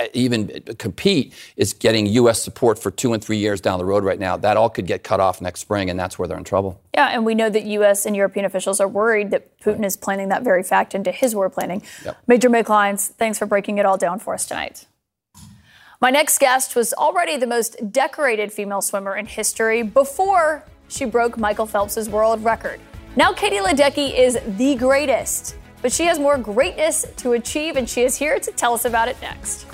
uh, 0.00 0.06
even 0.12 0.48
compete 0.78 1.34
is 1.56 1.72
getting 1.72 2.06
U.S. 2.06 2.42
support 2.42 2.78
for 2.78 2.90
two 2.90 3.12
and 3.12 3.22
three 3.22 3.36
years 3.36 3.60
down 3.60 3.78
the 3.78 3.84
road 3.84 4.04
right 4.04 4.18
now. 4.18 4.36
That 4.36 4.56
all 4.56 4.70
could 4.70 4.86
get 4.86 5.04
cut 5.04 5.20
off 5.20 5.40
next 5.40 5.60
spring, 5.60 5.90
and 5.90 5.98
that's 5.98 6.18
where 6.18 6.26
they're 6.26 6.38
in 6.38 6.44
trouble. 6.44 6.80
Yeah, 6.94 7.08
and 7.08 7.24
we 7.24 7.34
know 7.34 7.50
that 7.50 7.64
U.S. 7.64 8.06
and 8.06 8.16
European 8.16 8.44
officials 8.46 8.80
are 8.80 8.88
worried 8.88 9.30
that 9.30 9.58
Putin 9.60 9.78
right. 9.78 9.86
is 9.86 9.96
planning 9.96 10.28
that 10.30 10.42
very 10.42 10.62
fact 10.62 10.94
into 10.94 11.12
his 11.12 11.34
war 11.34 11.50
planning. 11.50 11.82
Yep. 12.04 12.16
Major 12.26 12.48
Mike 12.48 12.66
thanks 12.98 13.38
for 13.38 13.46
breaking 13.46 13.78
it 13.78 13.86
all 13.86 13.98
down 13.98 14.18
for 14.18 14.34
us 14.34 14.46
tonight. 14.46 14.86
My 16.00 16.10
next 16.10 16.38
guest 16.38 16.74
was 16.74 16.92
already 16.92 17.36
the 17.36 17.46
most 17.46 17.76
decorated 17.92 18.52
female 18.52 18.82
swimmer 18.82 19.16
in 19.16 19.26
history 19.26 19.82
before 19.82 20.64
she 20.88 21.04
broke 21.04 21.38
Michael 21.38 21.66
Phelps's 21.66 22.08
world 22.08 22.42
record. 22.42 22.80
Now 23.14 23.32
Katie 23.32 23.58
Ledecky 23.58 24.12
is 24.18 24.36
the 24.58 24.74
greatest, 24.74 25.56
but 25.82 25.92
she 25.92 26.04
has 26.06 26.18
more 26.18 26.36
greatness 26.36 27.06
to 27.18 27.32
achieve, 27.32 27.76
and 27.76 27.88
she 27.88 28.02
is 28.02 28.16
here 28.16 28.40
to 28.40 28.50
tell 28.50 28.74
us 28.74 28.84
about 28.84 29.06
it 29.06 29.16
next. 29.22 29.66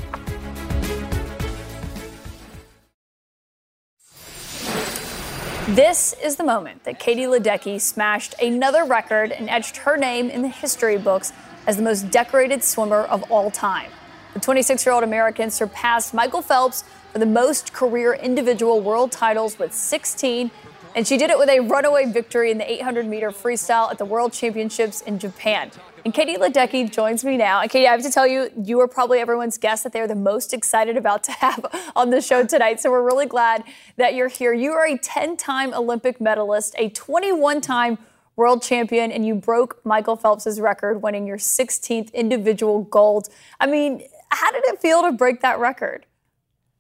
This 5.68 6.14
is 6.22 6.37
the 6.37 6.44
moment 6.44 6.85
that 6.85 6.98
Katie 6.98 7.22
Ledecky 7.22 7.80
smashed 7.80 8.35
another 8.42 8.85
record 8.85 9.33
and 9.33 9.48
etched 9.48 9.78
her 9.78 9.96
name 9.96 10.28
in 10.28 10.42
the 10.42 10.48
history 10.48 10.98
books 10.98 11.33
as 11.66 11.76
the 11.76 11.83
most 11.83 12.11
decorated 12.11 12.62
swimmer 12.62 13.04
of 13.04 13.22
all 13.30 13.50
time. 13.50 13.90
The 14.35 14.40
26 14.40 14.87
year 14.87 14.95
old 14.95 15.05
American 15.05 15.51
surpassed 15.51 16.14
Michael 16.14 16.43
Phelps 16.43 16.85
for 17.12 17.19
the 17.19 17.27
most 17.27 17.73
career 17.73 18.14
individual 18.14 18.81
world 18.81 19.12
titles 19.12 19.59
with 19.59 19.75
16 19.75 20.51
and 20.95 21.07
she 21.07 21.16
did 21.16 21.31
it 21.31 21.38
with 21.38 21.49
a 21.49 21.61
runaway 21.61 22.07
victory 22.07 22.51
in 22.51 22.59
the 22.59 22.71
800 22.71 23.07
meter 23.07 23.31
freestyle 23.31 23.90
at 23.90 23.99
the 23.99 24.05
World 24.05 24.33
Championships 24.33 25.03
in 25.03 25.19
Japan. 25.19 25.71
And 26.05 26.12
Katie 26.12 26.37
Ledecky 26.37 26.90
joins 26.90 27.25
me 27.25 27.37
now. 27.37 27.61
And 27.61 27.71
Katie, 27.71 27.87
I 27.87 27.93
have 27.93 28.03
to 28.03 28.11
tell 28.11 28.27
you, 28.27 28.51
you 28.64 28.81
are 28.81 28.88
probably 28.88 29.19
everyone's 29.19 29.59
guest 29.59 29.85
that 29.85 29.93
they're 29.93 30.09
the 30.09 30.14
most 30.14 30.53
excited 30.53 30.97
about 30.97 31.23
to 31.25 31.33
have 31.33 31.64
on 31.95 32.11
the 32.11 32.21
show 32.21 32.45
tonight. 32.45 32.81
So 32.81 32.90
we're 32.90 33.05
really 33.05 33.27
glad 33.27 33.62
that 33.97 34.14
you're 34.14 34.29
here. 34.29 34.53
You 34.53 34.73
are 34.73 34.87
a 34.87 34.99
10 34.99 35.37
time 35.37 35.73
Olympic 35.75 36.21
medalist, 36.21 36.75
a 36.79 36.88
21 36.88 37.61
time 37.61 37.99
world 38.35 38.62
champion, 38.62 39.12
and 39.12 39.27
you 39.27 39.35
broke 39.35 39.85
Michael 39.85 40.16
Phelps's 40.16 40.61
record, 40.61 41.03
winning 41.03 41.27
your 41.27 41.37
16th 41.37 42.12
individual 42.14 42.83
gold. 42.85 43.29
I 43.61 43.66
mean, 43.66 44.03
how 44.31 44.51
did 44.53 44.64
it 44.66 44.81
feel 44.81 45.03
to 45.03 45.12
break 45.12 45.40
that 45.40 45.59
record? 45.59 46.07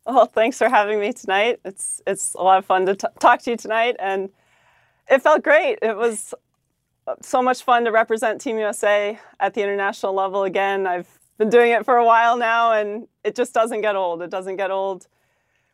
Well, 0.06 0.26
thanks 0.26 0.58
for 0.58 0.68
having 0.68 0.98
me 0.98 1.12
tonight. 1.12 1.60
It's 1.64 2.02
it's 2.06 2.34
a 2.34 2.42
lot 2.42 2.58
of 2.58 2.64
fun 2.64 2.86
to 2.86 2.96
t- 2.96 3.06
talk 3.18 3.42
to 3.42 3.50
you 3.50 3.56
tonight, 3.56 3.96
and 3.98 4.30
it 5.10 5.22
felt 5.22 5.42
great. 5.42 5.78
It 5.82 5.96
was 5.96 6.34
so 7.22 7.42
much 7.42 7.62
fun 7.62 7.84
to 7.84 7.92
represent 7.92 8.40
Team 8.40 8.58
USA 8.58 9.18
at 9.40 9.54
the 9.54 9.62
international 9.62 10.14
level 10.14 10.44
again. 10.44 10.86
I've 10.86 11.08
been 11.38 11.50
doing 11.50 11.72
it 11.72 11.84
for 11.84 11.96
a 11.96 12.04
while 12.04 12.36
now, 12.36 12.72
and 12.72 13.06
it 13.24 13.34
just 13.34 13.52
doesn't 13.52 13.82
get 13.82 13.96
old. 13.96 14.22
It 14.22 14.30
doesn't 14.30 14.56
get 14.56 14.70
old. 14.70 15.06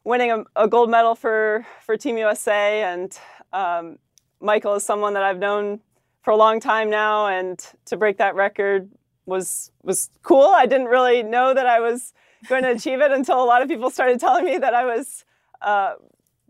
Winning 0.04 0.30
a, 0.32 0.44
a 0.54 0.68
gold 0.68 0.90
medal 0.90 1.14
for 1.14 1.66
for 1.84 1.96
Team 1.96 2.18
USA, 2.18 2.82
and 2.82 3.18
um, 3.52 3.98
Michael 4.40 4.74
is 4.74 4.84
someone 4.84 5.14
that 5.14 5.22
I've 5.22 5.38
known 5.38 5.80
for 6.22 6.32
a 6.32 6.36
long 6.36 6.60
time 6.60 6.90
now, 6.90 7.28
and 7.28 7.64
to 7.86 7.96
break 7.96 8.18
that 8.18 8.34
record 8.34 8.90
was 9.26 9.70
was 9.82 10.10
cool. 10.22 10.52
I 10.56 10.66
didn't 10.66 10.86
really 10.86 11.22
know 11.22 11.52
that 11.52 11.66
I 11.66 11.80
was 11.80 12.12
going 12.48 12.62
to 12.62 12.70
achieve 12.70 13.00
it 13.00 13.10
until 13.10 13.42
a 13.42 13.44
lot 13.44 13.62
of 13.62 13.68
people 13.68 13.90
started 13.90 14.20
telling 14.20 14.44
me 14.44 14.58
that 14.58 14.74
I 14.74 14.84
was 14.84 15.24
uh, 15.60 15.94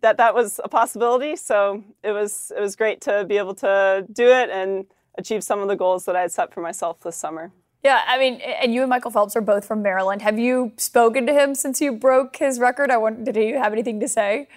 that 0.03 0.19
that 0.19 0.35
was 0.35 0.61
a 0.63 0.69
possibility. 0.69 1.37
So 1.37 1.83
it 2.03 2.13
was 2.13 2.53
it 2.57 2.61
was 2.61 2.77
great 2.77 3.01
to 3.03 3.25
be 3.25 3.39
able 3.39 3.55
to 3.57 4.07
do 4.13 4.29
it 4.29 4.51
and 4.51 4.87
achieve 5.19 5.43
some 5.43 5.61
of 5.61 5.69
the 5.69 5.77
goals 5.77 6.05
that 6.05 6.15
I 6.15 6.21
had 6.21 6.33
set 6.33 6.53
for 6.53 6.61
myself 6.61 7.01
this 7.01 7.17
summer. 7.17 7.51
Yeah, 7.83 8.03
I 8.07 8.19
mean, 8.19 8.41
and 8.41 8.75
you 8.75 8.83
and 8.83 8.91
Michael 8.91 9.13
Phelps 9.13 9.37
are 9.37 9.41
both 9.41 9.65
from 9.65 9.81
Maryland. 9.81 10.21
Have 10.23 10.39
you 10.39 10.73
spoken 10.77 11.25
to 11.27 11.33
him 11.33 11.55
since 11.55 11.81
you 11.81 11.93
broke 11.93 12.37
his 12.37 12.59
record? 12.59 12.91
I 12.91 12.97
want, 12.97 13.25
did 13.25 13.37
he 13.37 13.53
have 13.53 13.73
anything 13.73 14.01
to 14.01 14.09
say? 14.09 14.49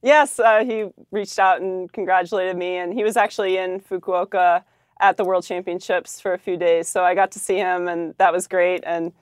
Yes, 0.00 0.38
uh, 0.38 0.64
he 0.64 0.84
reached 1.10 1.40
out 1.40 1.60
and 1.60 1.92
congratulated 1.92 2.56
me, 2.56 2.76
and 2.76 2.94
he 2.94 3.02
was 3.02 3.16
actually 3.16 3.56
in 3.56 3.80
Fukuoka 3.80 4.62
at 5.00 5.16
the 5.16 5.24
World 5.24 5.44
Championships 5.44 6.20
for 6.20 6.32
a 6.32 6.38
few 6.38 6.56
days. 6.56 6.88
So 6.88 7.04
I 7.04 7.14
got 7.14 7.30
to 7.32 7.38
see 7.38 7.56
him, 7.56 7.88
and 7.88 8.14
that 8.18 8.32
was 8.32 8.46
great. 8.46 8.82
And 8.84 9.12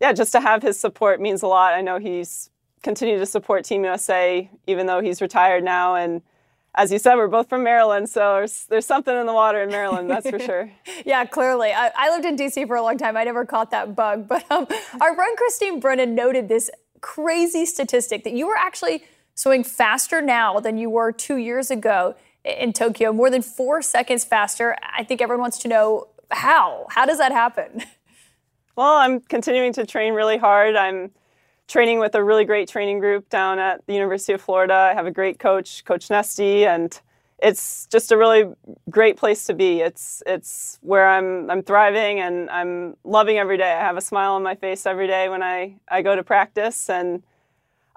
yeah, 0.00 0.12
just 0.12 0.32
to 0.32 0.40
have 0.40 0.62
his 0.62 0.78
support 0.78 1.20
means 1.20 1.42
a 1.42 1.46
lot. 1.46 1.74
I 1.74 1.80
know 1.80 1.98
he's 1.98 2.50
continued 2.82 3.18
to 3.18 3.26
support 3.26 3.64
Team 3.64 3.84
USA 3.84 4.48
even 4.66 4.86
though 4.86 5.00
he's 5.00 5.20
retired 5.20 5.64
now. 5.64 5.96
And 5.96 6.22
as 6.74 6.92
you 6.92 6.98
said, 6.98 7.16
we're 7.16 7.26
both 7.26 7.48
from 7.48 7.64
Maryland, 7.64 8.08
so 8.08 8.34
there's, 8.34 8.66
there's 8.66 8.86
something 8.86 9.16
in 9.16 9.24
the 9.24 9.32
water 9.32 9.62
in 9.62 9.70
Maryland, 9.70 10.10
that's 10.10 10.28
for 10.28 10.38
sure. 10.38 10.70
yeah, 11.06 11.24
clearly. 11.24 11.72
I, 11.72 11.90
I, 11.96 12.10
lived 12.10 12.26
in 12.26 12.36
D.C. 12.36 12.66
for 12.66 12.76
a 12.76 12.82
long 12.82 12.98
time. 12.98 13.16
I 13.16 13.24
never 13.24 13.46
caught 13.46 13.70
that 13.70 13.96
bug. 13.96 14.28
But 14.36 14.44
um, 14.50 14.66
our 15.00 15.14
friend 15.14 15.36
Christine 15.38 15.80
Brennan 15.80 16.14
noted 16.14 16.48
this 16.48 16.70
crazy 17.00 17.64
statistic 17.64 18.24
that 18.24 18.34
you 18.34 18.46
were 18.46 18.56
actually 18.56 19.04
swimming 19.34 19.64
faster 19.64 20.20
now 20.20 20.60
than 20.60 20.76
you 20.76 20.90
were 20.90 21.12
two 21.12 21.36
years 21.36 21.70
ago 21.70 22.14
in 22.46 22.72
Tokyo, 22.72 23.12
more 23.12 23.30
than 23.30 23.42
four 23.42 23.82
seconds 23.82 24.24
faster. 24.24 24.76
I 24.96 25.04
think 25.04 25.20
everyone 25.20 25.42
wants 25.42 25.58
to 25.58 25.68
know 25.68 26.08
how. 26.30 26.86
How 26.90 27.04
does 27.04 27.18
that 27.18 27.32
happen? 27.32 27.82
Well, 28.76 28.96
I'm 28.96 29.20
continuing 29.20 29.72
to 29.72 29.86
train 29.86 30.12
really 30.12 30.36
hard. 30.36 30.76
I'm 30.76 31.10
training 31.66 31.98
with 31.98 32.14
a 32.14 32.22
really 32.22 32.44
great 32.44 32.68
training 32.68 32.98
group 32.98 33.30
down 33.30 33.58
at 33.58 33.80
the 33.86 33.94
University 33.94 34.34
of 34.34 34.42
Florida. 34.42 34.74
I 34.74 34.92
have 34.92 35.06
a 35.06 35.10
great 35.10 35.38
coach, 35.38 35.82
Coach 35.86 36.10
Nesty, 36.10 36.66
and 36.66 37.00
it's 37.38 37.86
just 37.86 38.12
a 38.12 38.18
really 38.18 38.44
great 38.90 39.16
place 39.16 39.46
to 39.46 39.54
be. 39.54 39.80
It's 39.80 40.22
it's 40.26 40.78
where 40.82 41.08
I'm 41.08 41.50
I'm 41.50 41.62
thriving 41.62 42.20
and 42.20 42.50
I'm 42.50 42.96
loving 43.02 43.38
every 43.38 43.56
day. 43.56 43.72
I 43.72 43.80
have 43.80 43.96
a 43.96 44.02
smile 44.02 44.32
on 44.32 44.42
my 44.42 44.54
face 44.54 44.84
every 44.84 45.06
day 45.06 45.30
when 45.30 45.42
I, 45.42 45.76
I 45.88 46.02
go 46.02 46.14
to 46.14 46.22
practice 46.22 46.90
and 46.90 47.22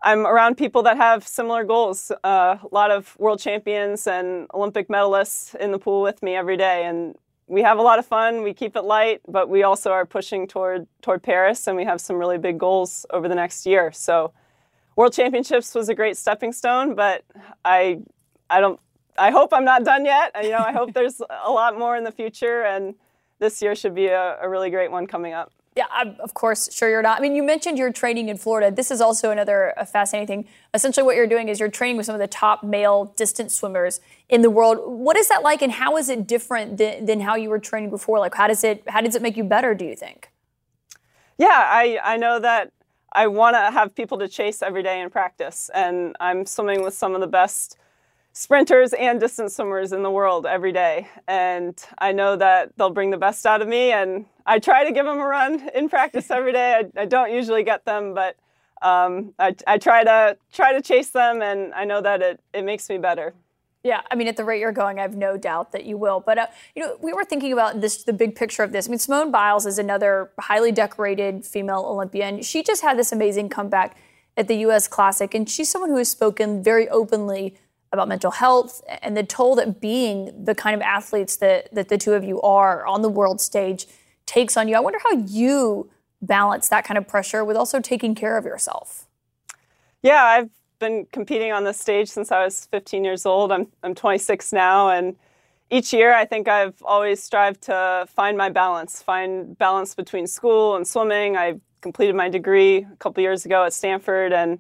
I'm 0.02 0.26
around 0.26 0.56
people 0.56 0.84
that 0.84 0.98
have 0.98 1.28
similar 1.28 1.64
goals. 1.64 2.12
Uh, 2.24 2.58
a 2.62 2.68
lot 2.72 2.92
of 2.92 3.16
world 3.20 3.40
champions 3.40 4.08
and 4.08 4.48
Olympic 4.54 4.88
medalists 4.88 5.56
in 5.56 5.72
the 5.72 5.80
pool 5.80 6.02
with 6.02 6.24
me 6.24 6.36
every 6.36 6.58
day, 6.58 6.86
and 6.86 7.16
we 7.48 7.62
have 7.64 7.80
a 7.80 7.82
lot 7.82 8.00
of 8.00 8.06
fun. 8.06 8.44
We 8.44 8.54
keep 8.54 8.76
it 8.76 8.84
light, 8.84 9.22
but 9.28 9.50
we 9.50 9.64
also 9.64 9.92
are 9.92 10.06
pushing 10.06 10.48
toward 10.48 10.88
toward 11.02 11.22
Paris, 11.22 11.68
and 11.68 11.76
we 11.76 11.84
have 11.84 12.00
some 12.00 12.16
really 12.16 12.38
big 12.38 12.58
goals 12.58 13.06
over 13.10 13.28
the 13.28 13.36
next 13.36 13.66
year. 13.66 13.92
So, 13.92 14.32
World 14.96 15.14
Championships 15.14 15.76
was 15.76 15.90
a 15.90 15.96
great 15.96 16.16
stepping 16.16 16.54
stone, 16.54 16.96
but 16.96 17.24
I 17.66 18.00
I 18.50 18.62
don't 18.62 18.80
I 19.18 19.32
hope 19.32 19.52
I'm 19.52 19.66
not 19.66 19.84
done 19.84 20.06
yet. 20.06 20.32
You 20.42 20.52
know, 20.52 20.60
I 20.66 20.72
hope 20.72 20.94
there's 21.00 21.22
a 21.44 21.52
lot 21.52 21.78
more 21.78 21.98
in 21.98 22.06
the 22.06 22.12
future, 22.12 22.64
and 22.64 22.96
this 23.40 23.62
year 23.62 23.76
should 23.76 23.96
be 23.96 24.08
a, 24.08 24.38
a 24.42 24.48
really 24.48 24.70
great 24.70 24.92
one 24.92 25.08
coming 25.08 25.34
up. 25.34 25.52
Yeah, 25.76 25.86
I'm, 25.92 26.16
of 26.20 26.34
course, 26.34 26.74
sure 26.74 26.90
you're 26.90 27.04
not. 27.04 27.20
I 27.20 27.22
mean, 27.22 27.36
you 27.36 27.44
mentioned 27.44 27.78
you're 27.78 27.94
training 27.94 28.28
in 28.30 28.38
Florida. 28.38 28.72
This 28.76 28.90
is 28.90 29.02
also 29.02 29.30
another 29.32 29.74
uh, 29.78 29.86
fascinating 29.86 30.28
thing. 30.28 30.52
Essentially, 30.74 31.04
what 31.06 31.16
you're 31.16 31.28
doing 31.28 31.48
is 31.48 31.60
you're 31.60 31.70
training 31.70 31.96
with 31.96 32.08
some 32.08 32.16
of 32.16 32.20
the 32.20 32.28
top 32.28 32.64
male 32.64 33.14
distance 33.16 33.56
swimmers 33.56 34.02
in 34.30 34.42
the 34.42 34.50
world. 34.50 34.80
What 34.86 35.16
is 35.16 35.30
that 35.30 35.44
like, 35.44 35.62
and 35.62 35.72
how 35.72 35.96
is 35.98 36.10
it 36.10 36.26
different 36.28 36.78
than, 36.78 37.06
than 37.06 37.20
how 37.22 37.36
you 37.36 37.50
were 37.50 37.60
training 37.60 37.92
before? 37.92 38.20
Like, 38.20 38.34
how 38.34 38.48
does 38.48 38.64
it 38.64 38.84
how 38.88 39.02
does 39.02 39.16
it 39.16 39.22
make 39.22 39.38
you 39.38 39.44
better? 39.44 39.76
Do 39.76 39.86
you 39.86 39.96
think? 39.96 40.30
Yeah, 41.38 41.48
I 41.50 42.00
I 42.04 42.18
know 42.18 42.40
that 42.40 42.72
I 43.14 43.28
want 43.28 43.56
to 43.56 43.72
have 43.72 43.94
people 43.94 44.18
to 44.20 44.28
chase 44.28 44.62
every 44.62 44.84
day 44.84 45.02
in 45.02 45.10
practice, 45.10 45.70
and 45.74 46.16
I'm 46.20 46.46
swimming 46.46 46.84
with 46.84 46.96
some 46.96 47.16
of 47.16 47.22
the 47.22 47.28
best 47.28 47.78
sprinters 48.34 48.94
and 48.94 49.20
distance 49.20 49.56
swimmers 49.56 49.92
in 49.92 50.04
the 50.04 50.12
world 50.12 50.46
every 50.46 50.72
day. 50.72 51.08
And 51.28 51.78
I 51.98 52.12
know 52.12 52.36
that 52.36 52.72
they'll 52.78 52.90
bring 52.90 53.10
the 53.10 53.18
best 53.18 53.46
out 53.46 53.62
of 53.62 53.68
me. 53.68 53.92
And 53.92 54.26
I 54.46 54.60
try 54.60 54.84
to 54.84 54.92
give 54.92 55.06
them 55.06 55.20
a 55.20 55.26
run 55.26 55.70
in 55.76 55.90
practice 55.90 56.32
every 56.32 56.54
day. 56.54 56.74
I, 56.74 57.02
I 57.02 57.06
don't 57.06 57.32
usually 57.32 57.64
get 57.64 57.86
them, 57.86 58.14
but 58.14 58.36
um, 58.82 59.34
I, 59.38 59.56
I, 59.68 59.78
try 59.78 60.04
to 60.04 60.38
try 60.54 60.74
to 60.74 60.82
chase 60.82 61.10
them, 61.10 61.42
and 61.42 61.74
I 61.74 61.84
know 61.84 62.02
that 62.02 62.22
it, 62.22 62.40
it 62.54 62.64
makes 62.64 62.88
me 62.88 62.98
better. 62.98 63.34
Yeah, 63.84 64.02
I 64.12 64.16
mean, 64.16 64.28
at 64.28 64.38
the 64.38 64.44
rate 64.44 64.60
you're 64.60 64.72
going, 64.72 65.00
I 65.00 65.04
have 65.04 65.16
no 65.16 65.38
doubt 65.38 65.72
that 65.72 65.86
you 65.86 65.98
will. 65.98 66.20
But 66.20 66.38
uh, 66.38 66.48
you 66.76 66.84
know, 66.84 66.98
we 67.02 67.14
were 67.14 67.26
thinking 67.26 67.54
about 67.54 67.82
this, 67.82 68.04
the 68.04 68.14
big 68.14 68.36
picture 68.36 68.64
of 68.64 68.72
this. 68.72 68.88
I 68.88 68.90
mean, 68.90 69.00
Simone 69.00 69.32
Biles 69.32 69.66
is 69.66 69.80
another 69.80 70.32
highly 70.40 70.72
decorated 70.72 71.46
female 71.46 71.84
Olympian. 71.86 72.42
She 72.42 72.64
just 72.64 72.82
had 72.82 72.98
this 72.98 73.12
amazing 73.12 73.50
comeback 73.50 73.98
at 74.38 74.48
the 74.48 74.56
U.S. 74.58 74.88
Classic, 74.88 75.34
and 75.34 75.50
she's 75.50 75.70
someone 75.70 75.90
who 75.90 75.98
has 75.98 76.10
spoken 76.10 76.64
very 76.64 76.88
openly 76.90 77.56
about 77.92 78.08
mental 78.08 78.32
health 78.32 78.82
and 79.02 79.18
the 79.18 79.24
toll 79.24 79.56
that 79.56 79.82
being 79.82 80.32
the 80.46 80.54
kind 80.54 80.76
of 80.76 80.82
athletes 80.82 81.38
that, 81.38 81.74
that 81.74 81.90
the 81.90 81.98
two 81.98 82.14
of 82.14 82.24
you 82.24 82.42
are 82.42 82.86
on 82.86 83.02
the 83.02 83.10
world 83.10 83.42
stage 83.42 83.88
takes 84.26 84.56
on 84.56 84.68
you. 84.68 84.76
I 84.76 84.80
wonder 84.80 85.00
how 85.04 85.14
you 85.14 85.90
balance 86.22 86.70
that 86.70 86.86
kind 86.86 86.98
of 86.98 87.08
pressure 87.08 87.44
with 87.44 87.58
also 87.58 87.80
taking 87.80 88.14
care 88.14 88.38
of 88.38 88.46
yourself. 88.46 89.08
Yeah, 90.04 90.24
I've 90.24 90.50
been 90.80 91.08
competing 91.12 91.52
on 91.52 91.64
this 91.64 91.80
stage 91.80 92.10
since 92.10 92.32
I 92.32 92.44
was 92.44 92.68
15 92.68 93.04
years 93.04 93.26
old. 93.26 93.52
I'm, 93.52 93.68
I'm 93.84 93.96
26 93.96 94.54
now, 94.54 94.90
and 94.90 95.16
each 95.70 95.92
year 95.94 96.14
I 96.14 96.26
think 96.26 96.48
I've 96.48 96.82
always 96.84 97.22
strived 97.22 97.62
to 97.64 98.08
find 98.14 98.38
my 98.38 98.50
balance, 98.50 99.02
find 99.02 99.58
balance 99.58 99.96
between 99.96 100.28
school 100.28 100.76
and 100.76 100.88
swimming. 100.88 101.38
I 101.38 101.60
completed 101.82 102.16
my 102.16 102.30
degree 102.30 102.78
a 102.92 102.96
couple 102.98 103.22
years 103.22 103.46
ago 103.46 103.66
at 103.66 103.74
Stanford, 103.74 104.32
and 104.32 104.60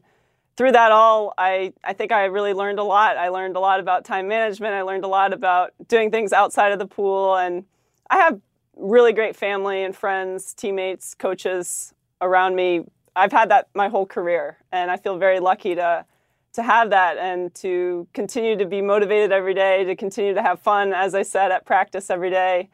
through 0.60 0.74
that 0.74 0.91
all, 0.91 1.34
I, 1.38 1.72
I 1.86 1.93
think 1.93 2.12
I 2.12 2.26
really 2.26 2.52
learned 2.52 2.80
a 2.80 2.84
lot. 2.84 3.15
I 3.15 3.30
learned 3.30 3.56
a 3.56 3.62
lot 3.62 3.80
about 3.80 4.04
time 4.04 4.28
management. 4.28 4.74
I 4.74 4.82
learned 4.82 5.06
a 5.06 5.08
lot 5.08 5.32
about 5.32 5.72
doing 5.88 6.12
things 6.12 6.34
outside 6.34 6.74
of 6.74 6.80
the 6.80 6.86
pool. 6.86 7.38
And 7.38 7.63
I 8.10 8.17
have 8.17 8.41
really 8.76 9.13
great 9.13 9.38
family 9.38 9.86
and 9.86 9.95
friends, 9.95 10.54
teammates, 10.54 11.15
coaches 11.15 11.93
around 12.19 12.58
me. 12.58 12.82
I've 13.15 13.32
had 13.32 13.48
that 13.52 13.69
my 13.74 13.88
whole 13.88 14.06
career. 14.06 14.58
And 14.69 14.91
I 14.91 14.98
feel 14.98 15.17
very 15.17 15.39
lucky 15.39 15.76
to, 15.76 16.06
to 16.52 16.62
have 16.62 16.89
that 16.89 17.17
and 17.17 17.56
to 17.56 18.06
continue 18.13 18.58
to 18.58 18.65
be 18.65 18.82
motivated 18.82 19.32
every 19.32 19.54
day, 19.54 19.86
to 19.86 19.95
continue 19.95 20.34
to 20.34 20.41
have 20.41 20.60
fun, 20.60 20.91
as 20.91 21.15
I 21.15 21.24
said, 21.24 21.54
at 21.54 21.65
practice 21.65 22.10
every 22.10 22.32
day. 22.32 22.67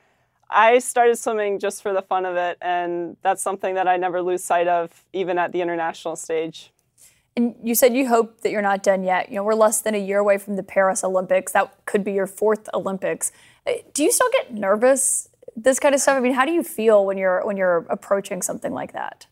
I 0.50 0.80
started 0.80 1.20
swimming 1.20 1.60
just 1.60 1.84
for 1.84 1.94
the 1.94 2.02
fun 2.02 2.26
of 2.26 2.36
it. 2.36 2.58
And 2.64 3.16
that's 3.22 3.44
something 3.44 3.76
that 3.76 3.88
I 3.88 3.98
never 3.98 4.24
lose 4.24 4.44
sight 4.44 4.68
of, 4.68 5.06
even 5.14 5.38
at 5.38 5.52
the 5.52 5.62
international 5.62 6.16
stage. 6.16 6.72
And 7.36 7.56
you 7.62 7.76
said 7.76 7.94
you 7.94 8.08
hope 8.08 8.42
that 8.42 8.52
you're 8.52 8.62
not 8.62 8.82
done 8.82 9.04
yet. 9.04 9.30
You 9.30 9.36
know, 9.36 9.44
we're 9.44 9.56
less 9.56 9.82
than 9.82 9.94
a 9.94 9.98
year 9.98 10.20
away 10.20 10.38
from 10.38 10.56
the 10.56 10.64
Paris 10.64 11.04
Olympics. 11.04 11.52
That 11.52 11.74
could 11.86 12.04
be 12.04 12.14
your 12.14 12.28
fourth 12.28 12.70
Olympics. 12.74 13.32
Uh, 13.68 13.74
do 13.94 14.04
you 14.04 14.12
still 14.12 14.30
get 14.32 14.54
nervous? 14.54 15.28
This 15.56 15.80
kind 15.80 15.94
of 15.94 16.02
stuff. 16.02 16.18
I 16.18 16.22
mean, 16.22 16.34
how 16.34 16.46
do 16.46 16.52
you 16.52 16.64
feel 16.64 17.06
when 17.06 17.18
you're 17.18 17.46
when 17.46 17.58
you're 17.58 17.86
approaching 17.90 18.42
something 18.42 18.74
like 18.74 18.94
that? 18.94 19.28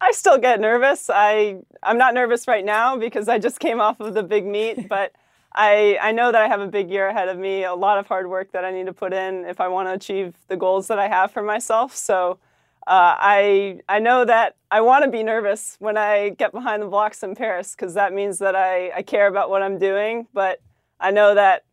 I 0.00 0.10
still 0.10 0.36
get 0.36 0.60
nervous. 0.60 1.08
I 1.08 1.58
I'm 1.82 1.96
not 1.96 2.12
nervous 2.12 2.48
right 2.48 2.64
now 2.64 2.96
because 2.96 3.28
I 3.28 3.38
just 3.38 3.60
came 3.60 3.80
off 3.80 4.00
of 4.00 4.14
the 4.14 4.22
big 4.24 4.44
meet, 4.44 4.88
but 4.88 5.12
I 5.54 5.98
I 6.00 6.10
know 6.10 6.32
that 6.32 6.42
I 6.42 6.48
have 6.48 6.60
a 6.60 6.66
big 6.66 6.90
year 6.90 7.06
ahead 7.06 7.28
of 7.28 7.38
me. 7.38 7.62
A 7.62 7.74
lot 7.74 7.98
of 7.98 8.08
hard 8.08 8.28
work 8.28 8.50
that 8.52 8.64
I 8.64 8.72
need 8.72 8.86
to 8.86 8.92
put 8.92 9.12
in 9.12 9.44
if 9.44 9.60
I 9.60 9.68
want 9.68 9.88
to 9.88 9.92
achieve 9.92 10.34
the 10.48 10.56
goals 10.56 10.88
that 10.88 10.98
I 10.98 11.06
have 11.06 11.30
for 11.30 11.42
myself. 11.42 11.94
So 11.94 12.38
uh, 12.86 13.14
I 13.18 13.80
I 13.88 14.00
know 14.00 14.24
that 14.24 14.56
I 14.70 14.80
want 14.80 15.04
to 15.04 15.10
be 15.10 15.22
nervous 15.22 15.76
when 15.78 15.96
I 15.96 16.30
get 16.30 16.50
behind 16.50 16.82
the 16.82 16.86
blocks 16.86 17.22
in 17.22 17.36
Paris 17.36 17.76
because 17.76 17.94
that 17.94 18.12
means 18.12 18.38
that 18.38 18.56
I, 18.56 18.90
I 18.90 19.02
care 19.02 19.28
about 19.28 19.50
what 19.50 19.62
I'm 19.62 19.78
doing. 19.78 20.26
But 20.32 20.60
I 20.98 21.12
know 21.12 21.34
that 21.34 21.64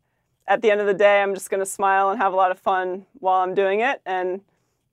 at 0.47 0.61
the 0.61 0.69
end 0.69 0.81
of 0.81 0.87
the 0.87 0.93
day, 0.93 1.21
I'm 1.21 1.33
just 1.33 1.49
going 1.49 1.61
to 1.61 1.65
smile 1.65 2.09
and 2.09 2.19
have 2.19 2.33
a 2.33 2.35
lot 2.35 2.51
of 2.51 2.59
fun 2.59 3.05
while 3.13 3.41
I'm 3.41 3.55
doing 3.55 3.79
it, 3.79 4.01
and 4.05 4.41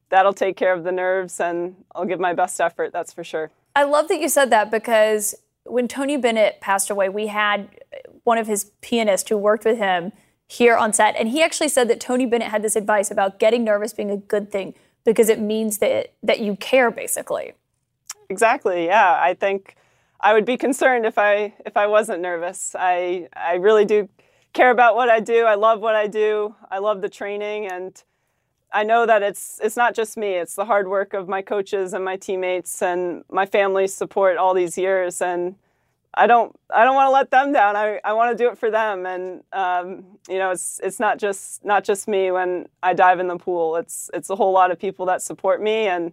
that'll 0.08 0.34
take 0.34 0.56
care 0.56 0.72
of 0.72 0.84
the 0.84 0.92
nerves, 0.92 1.40
and 1.40 1.76
I'll 1.94 2.04
give 2.04 2.20
my 2.20 2.32
best 2.32 2.60
effort. 2.60 2.92
That's 2.92 3.12
for 3.12 3.24
sure. 3.24 3.50
I 3.74 3.84
love 3.84 4.08
that 4.08 4.20
you 4.20 4.28
said 4.28 4.50
that 4.50 4.70
because 4.70 5.34
when 5.64 5.88
Tony 5.88 6.16
Bennett 6.16 6.60
passed 6.60 6.88
away, 6.88 7.08
we 7.08 7.26
had 7.26 7.68
one 8.24 8.38
of 8.38 8.46
his 8.46 8.70
pianists 8.80 9.28
who 9.28 9.36
worked 9.36 9.64
with 9.64 9.78
him 9.78 10.12
here 10.46 10.76
on 10.76 10.92
set, 10.92 11.16
and 11.16 11.28
he 11.28 11.42
actually 11.42 11.68
said 11.68 11.88
that 11.88 12.00
Tony 12.00 12.24
Bennett 12.24 12.48
had 12.48 12.62
this 12.62 12.76
advice 12.76 13.10
about 13.10 13.38
getting 13.38 13.64
nervous 13.64 13.92
being 13.92 14.10
a 14.10 14.16
good 14.16 14.50
thing 14.50 14.74
because 15.06 15.30
it 15.30 15.40
means 15.40 15.78
that 15.78 16.12
that 16.22 16.40
you 16.40 16.56
care 16.56 16.90
basically. 16.90 17.54
Exactly. 18.28 18.86
Yeah, 18.86 19.18
I 19.18 19.32
think 19.32 19.76
I 20.20 20.34
would 20.34 20.44
be 20.44 20.58
concerned 20.58 21.06
if 21.06 21.16
I 21.16 21.54
if 21.64 21.76
I 21.78 21.86
wasn't 21.86 22.20
nervous. 22.20 22.76
I 22.78 23.28
I 23.34 23.54
really 23.54 23.86
do 23.86 24.08
care 24.52 24.70
about 24.70 24.96
what 24.96 25.08
I 25.08 25.20
do. 25.20 25.44
I 25.44 25.54
love 25.54 25.80
what 25.80 25.94
I 25.94 26.06
do. 26.06 26.54
I 26.70 26.78
love 26.78 27.00
the 27.00 27.08
training 27.08 27.66
and 27.66 28.02
I 28.72 28.82
know 28.82 29.06
that 29.06 29.22
it's 29.22 29.60
it's 29.62 29.76
not 29.76 29.94
just 29.94 30.16
me. 30.16 30.34
It's 30.34 30.54
the 30.54 30.64
hard 30.64 30.88
work 30.88 31.14
of 31.14 31.28
my 31.28 31.40
coaches 31.40 31.94
and 31.94 32.04
my 32.04 32.16
teammates 32.16 32.82
and 32.82 33.24
my 33.30 33.46
family's 33.46 33.94
support 33.94 34.36
all 34.36 34.52
these 34.54 34.76
years 34.76 35.22
and 35.22 35.54
I 36.16 36.26
don't 36.26 36.58
I 36.70 36.84
don't 36.84 36.94
want 36.94 37.08
to 37.08 37.12
let 37.12 37.30
them 37.30 37.52
down. 37.52 37.76
I, 37.76 38.00
I 38.02 38.14
want 38.14 38.36
to 38.36 38.42
do 38.42 38.50
it 38.50 38.56
for 38.56 38.70
them, 38.70 39.04
and 39.04 39.42
um, 39.52 40.18
you 40.28 40.38
know 40.38 40.50
it's 40.50 40.80
it's 40.82 40.98
not 40.98 41.18
just 41.18 41.64
not 41.64 41.84
just 41.84 42.08
me 42.08 42.30
when 42.30 42.66
I 42.82 42.94
dive 42.94 43.20
in 43.20 43.28
the 43.28 43.36
pool. 43.36 43.76
It's 43.76 44.10
it's 44.14 44.30
a 44.30 44.36
whole 44.36 44.52
lot 44.52 44.70
of 44.70 44.78
people 44.78 45.06
that 45.06 45.20
support 45.20 45.62
me, 45.62 45.88
and 45.88 46.12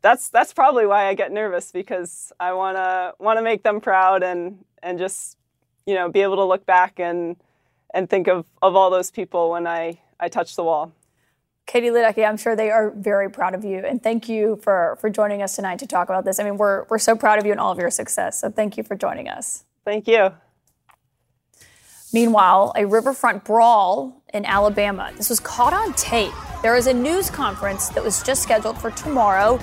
that's 0.00 0.30
that's 0.30 0.54
probably 0.54 0.86
why 0.86 1.06
I 1.06 1.14
get 1.14 1.32
nervous 1.32 1.70
because 1.70 2.32
I 2.40 2.52
want 2.54 2.76
to 2.76 3.42
make 3.42 3.62
them 3.62 3.80
proud 3.80 4.22
and 4.22 4.64
and 4.82 4.98
just 4.98 5.36
you 5.84 5.94
know 5.94 6.08
be 6.08 6.22
able 6.22 6.36
to 6.36 6.44
look 6.44 6.64
back 6.64 6.98
and 6.98 7.36
and 7.92 8.08
think 8.08 8.28
of 8.28 8.46
of 8.62 8.74
all 8.74 8.88
those 8.88 9.10
people 9.10 9.50
when 9.50 9.66
I 9.66 10.00
I 10.18 10.28
touch 10.28 10.56
the 10.56 10.64
wall. 10.64 10.92
Katie 11.66 11.88
Ledecky, 11.88 12.26
I'm 12.26 12.36
sure 12.36 12.54
they 12.54 12.70
are 12.70 12.90
very 12.90 13.28
proud 13.28 13.54
of 13.54 13.64
you, 13.64 13.78
and 13.78 14.00
thank 14.00 14.28
you 14.28 14.60
for 14.62 14.96
for 15.00 15.10
joining 15.10 15.42
us 15.42 15.56
tonight 15.56 15.80
to 15.80 15.86
talk 15.86 16.08
about 16.08 16.24
this. 16.24 16.38
I 16.38 16.44
mean, 16.44 16.56
we're 16.56 16.84
we're 16.88 16.98
so 16.98 17.16
proud 17.16 17.40
of 17.40 17.44
you 17.44 17.50
and 17.50 17.60
all 17.60 17.72
of 17.72 17.78
your 17.78 17.90
success. 17.90 18.40
So 18.40 18.50
thank 18.50 18.76
you 18.76 18.84
for 18.84 18.94
joining 18.94 19.28
us. 19.28 19.64
Thank 19.84 20.06
you. 20.06 20.32
Meanwhile, 22.12 22.72
a 22.76 22.86
riverfront 22.86 23.44
brawl 23.44 24.22
in 24.32 24.44
Alabama. 24.44 25.12
This 25.16 25.28
was 25.28 25.40
caught 25.40 25.72
on 25.72 25.92
tape. 25.94 26.32
There 26.62 26.76
is 26.76 26.86
a 26.86 26.94
news 26.94 27.30
conference 27.30 27.88
that 27.90 28.02
was 28.02 28.22
just 28.22 28.42
scheduled 28.44 28.78
for 28.78 28.92
tomorrow, 28.92 29.58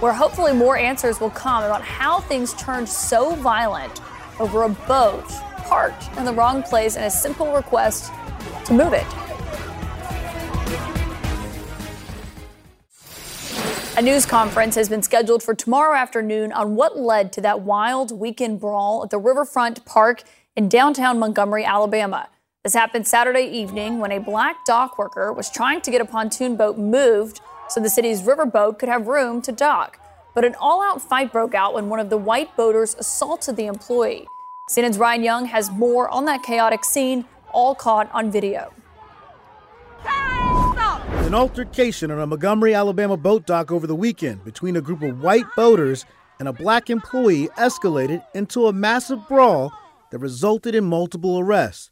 where 0.00 0.12
hopefully 0.12 0.52
more 0.52 0.76
answers 0.76 1.20
will 1.20 1.30
come 1.30 1.64
about 1.64 1.82
how 1.82 2.20
things 2.20 2.52
turned 2.54 2.88
so 2.88 3.34
violent 3.36 4.02
over 4.38 4.64
a 4.64 4.68
boat 4.68 5.26
parked 5.64 6.14
in 6.18 6.26
the 6.26 6.32
wrong 6.32 6.62
place 6.62 6.96
and 6.96 7.06
a 7.06 7.10
simple 7.10 7.52
request 7.54 8.12
to 8.66 8.74
move 8.74 8.92
it. 8.92 9.06
A 14.00 14.02
news 14.02 14.24
conference 14.24 14.76
has 14.76 14.88
been 14.88 15.02
scheduled 15.02 15.42
for 15.42 15.54
tomorrow 15.54 15.94
afternoon 15.94 16.52
on 16.52 16.74
what 16.74 16.98
led 16.98 17.34
to 17.34 17.42
that 17.42 17.60
wild 17.60 18.18
weekend 18.18 18.58
brawl 18.58 19.04
at 19.04 19.10
the 19.10 19.18
Riverfront 19.18 19.84
Park 19.84 20.22
in 20.56 20.70
downtown 20.70 21.18
Montgomery, 21.18 21.66
Alabama. 21.66 22.30
This 22.64 22.72
happened 22.72 23.06
Saturday 23.06 23.42
evening 23.42 23.98
when 23.98 24.10
a 24.10 24.18
black 24.18 24.64
dock 24.64 24.98
worker 24.98 25.34
was 25.34 25.50
trying 25.50 25.82
to 25.82 25.90
get 25.90 26.00
a 26.00 26.06
pontoon 26.06 26.56
boat 26.56 26.78
moved 26.78 27.42
so 27.68 27.78
the 27.78 27.90
city's 27.90 28.22
riverboat 28.22 28.78
could 28.78 28.88
have 28.88 29.06
room 29.06 29.42
to 29.42 29.52
dock. 29.52 30.00
But 30.34 30.46
an 30.46 30.54
all 30.54 30.82
out 30.82 31.02
fight 31.02 31.30
broke 31.30 31.54
out 31.54 31.74
when 31.74 31.90
one 31.90 32.00
of 32.00 32.08
the 32.08 32.16
white 32.16 32.56
boaters 32.56 32.96
assaulted 32.98 33.56
the 33.56 33.66
employee. 33.66 34.26
CNN's 34.70 34.96
Ryan 34.96 35.22
Young 35.22 35.44
has 35.44 35.70
more 35.70 36.08
on 36.08 36.24
that 36.24 36.42
chaotic 36.42 36.86
scene, 36.86 37.26
all 37.52 37.74
caught 37.74 38.10
on 38.14 38.30
video. 38.30 38.72
An 41.26 41.34
altercation 41.34 42.10
on 42.10 42.18
a 42.18 42.26
Montgomery, 42.26 42.74
Alabama 42.74 43.16
boat 43.16 43.46
dock 43.46 43.70
over 43.70 43.86
the 43.86 43.94
weekend 43.94 44.44
between 44.44 44.76
a 44.76 44.80
group 44.80 45.02
of 45.02 45.22
white 45.22 45.46
boaters 45.56 46.04
and 46.40 46.48
a 46.48 46.52
black 46.52 46.90
employee 46.90 47.48
escalated 47.56 48.24
into 48.34 48.66
a 48.66 48.72
massive 48.72 49.28
brawl 49.28 49.72
that 50.10 50.18
resulted 50.18 50.74
in 50.74 50.84
multiple 50.84 51.38
arrests. 51.38 51.90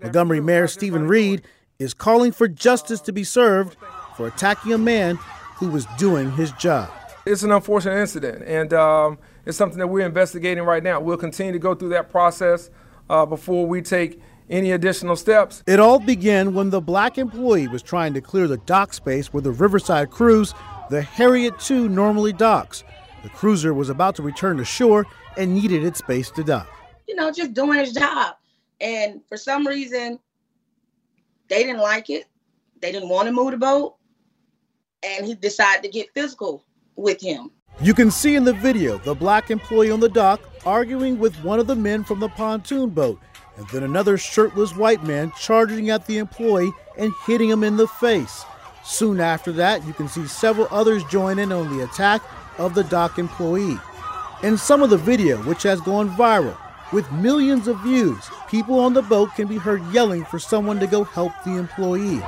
Montgomery 0.00 0.40
Mayor 0.40 0.68
Steven 0.68 1.08
Reed 1.08 1.42
is 1.78 1.94
calling 1.94 2.30
for 2.30 2.46
justice 2.46 3.00
to 3.00 3.12
be 3.12 3.24
served 3.24 3.76
for 4.16 4.28
attacking 4.28 4.72
a 4.72 4.78
man 4.78 5.18
who 5.56 5.68
was 5.68 5.86
doing 5.98 6.30
his 6.32 6.52
job. 6.52 6.90
It's 7.26 7.42
an 7.42 7.50
unfortunate 7.50 7.98
incident, 7.98 8.44
and 8.46 8.72
um, 8.72 9.18
it's 9.44 9.58
something 9.58 9.78
that 9.78 9.88
we're 9.88 10.06
investigating 10.06 10.62
right 10.62 10.82
now. 10.82 11.00
We'll 11.00 11.16
continue 11.16 11.52
to 11.52 11.58
go 11.58 11.74
through 11.74 11.88
that 11.88 12.08
process 12.08 12.70
uh, 13.10 13.26
before 13.26 13.66
we 13.66 13.82
take 13.82 14.20
any 14.48 14.72
additional 14.72 15.16
steps. 15.16 15.62
It 15.66 15.80
all 15.80 15.98
began 15.98 16.54
when 16.54 16.70
the 16.70 16.80
black 16.80 17.18
employee 17.18 17.68
was 17.68 17.82
trying 17.82 18.14
to 18.14 18.20
clear 18.20 18.46
the 18.46 18.58
dock 18.58 18.92
space 18.92 19.32
where 19.32 19.42
the 19.42 19.52
Riverside 19.52 20.10
cruise, 20.10 20.54
the 20.90 21.02
Harriott 21.02 21.70
II, 21.70 21.88
normally 21.88 22.32
docks. 22.32 22.84
The 23.22 23.28
cruiser 23.30 23.74
was 23.74 23.88
about 23.88 24.14
to 24.16 24.22
return 24.22 24.56
to 24.58 24.64
shore 24.64 25.06
and 25.36 25.54
needed 25.54 25.84
its 25.84 25.98
space 25.98 26.30
to 26.32 26.44
dock. 26.44 26.68
You 27.08 27.16
know, 27.16 27.32
just 27.32 27.54
doing 27.54 27.78
his 27.78 27.92
job. 27.92 28.36
And 28.80 29.20
for 29.28 29.36
some 29.36 29.66
reason, 29.66 30.18
they 31.48 31.62
didn't 31.64 31.80
like 31.80 32.10
it. 32.10 32.26
They 32.80 32.92
didn't 32.92 33.08
want 33.08 33.26
to 33.26 33.32
move 33.32 33.52
the 33.52 33.56
boat. 33.56 33.96
And 35.02 35.26
he 35.26 35.34
decided 35.34 35.82
to 35.82 35.88
get 35.88 36.12
physical 36.14 36.64
with 36.96 37.20
him. 37.20 37.50
You 37.80 37.94
can 37.94 38.10
see 38.10 38.36
in 38.36 38.44
the 38.44 38.54
video 38.54 38.98
the 38.98 39.14
black 39.14 39.50
employee 39.50 39.90
on 39.90 40.00
the 40.00 40.08
dock 40.08 40.40
arguing 40.64 41.18
with 41.18 41.36
one 41.44 41.60
of 41.60 41.66
the 41.66 41.76
men 41.76 42.04
from 42.04 42.20
the 42.20 42.28
pontoon 42.30 42.90
boat 42.90 43.20
and 43.56 43.66
then 43.68 43.82
another 43.82 44.18
shirtless 44.18 44.76
white 44.76 45.02
man 45.04 45.32
charging 45.38 45.90
at 45.90 46.06
the 46.06 46.18
employee 46.18 46.72
and 46.98 47.12
hitting 47.26 47.48
him 47.48 47.64
in 47.64 47.76
the 47.76 47.88
face. 47.88 48.44
Soon 48.84 49.20
after 49.20 49.50
that, 49.52 49.84
you 49.86 49.92
can 49.92 50.08
see 50.08 50.26
several 50.26 50.68
others 50.70 51.02
join 51.04 51.38
in 51.38 51.52
on 51.52 51.76
the 51.76 51.84
attack 51.84 52.22
of 52.58 52.74
the 52.74 52.84
dock 52.84 53.18
employee. 53.18 53.78
In 54.42 54.56
some 54.56 54.82
of 54.82 54.90
the 54.90 54.96
video, 54.96 55.38
which 55.42 55.62
has 55.64 55.80
gone 55.80 56.10
viral, 56.10 56.56
with 56.92 57.10
millions 57.10 57.66
of 57.66 57.80
views, 57.80 58.30
people 58.48 58.78
on 58.78 58.92
the 58.92 59.02
boat 59.02 59.34
can 59.34 59.48
be 59.48 59.56
heard 59.56 59.82
yelling 59.92 60.24
for 60.24 60.38
someone 60.38 60.78
to 60.78 60.86
go 60.86 61.02
help 61.02 61.32
the 61.44 61.56
employee. 61.56 62.20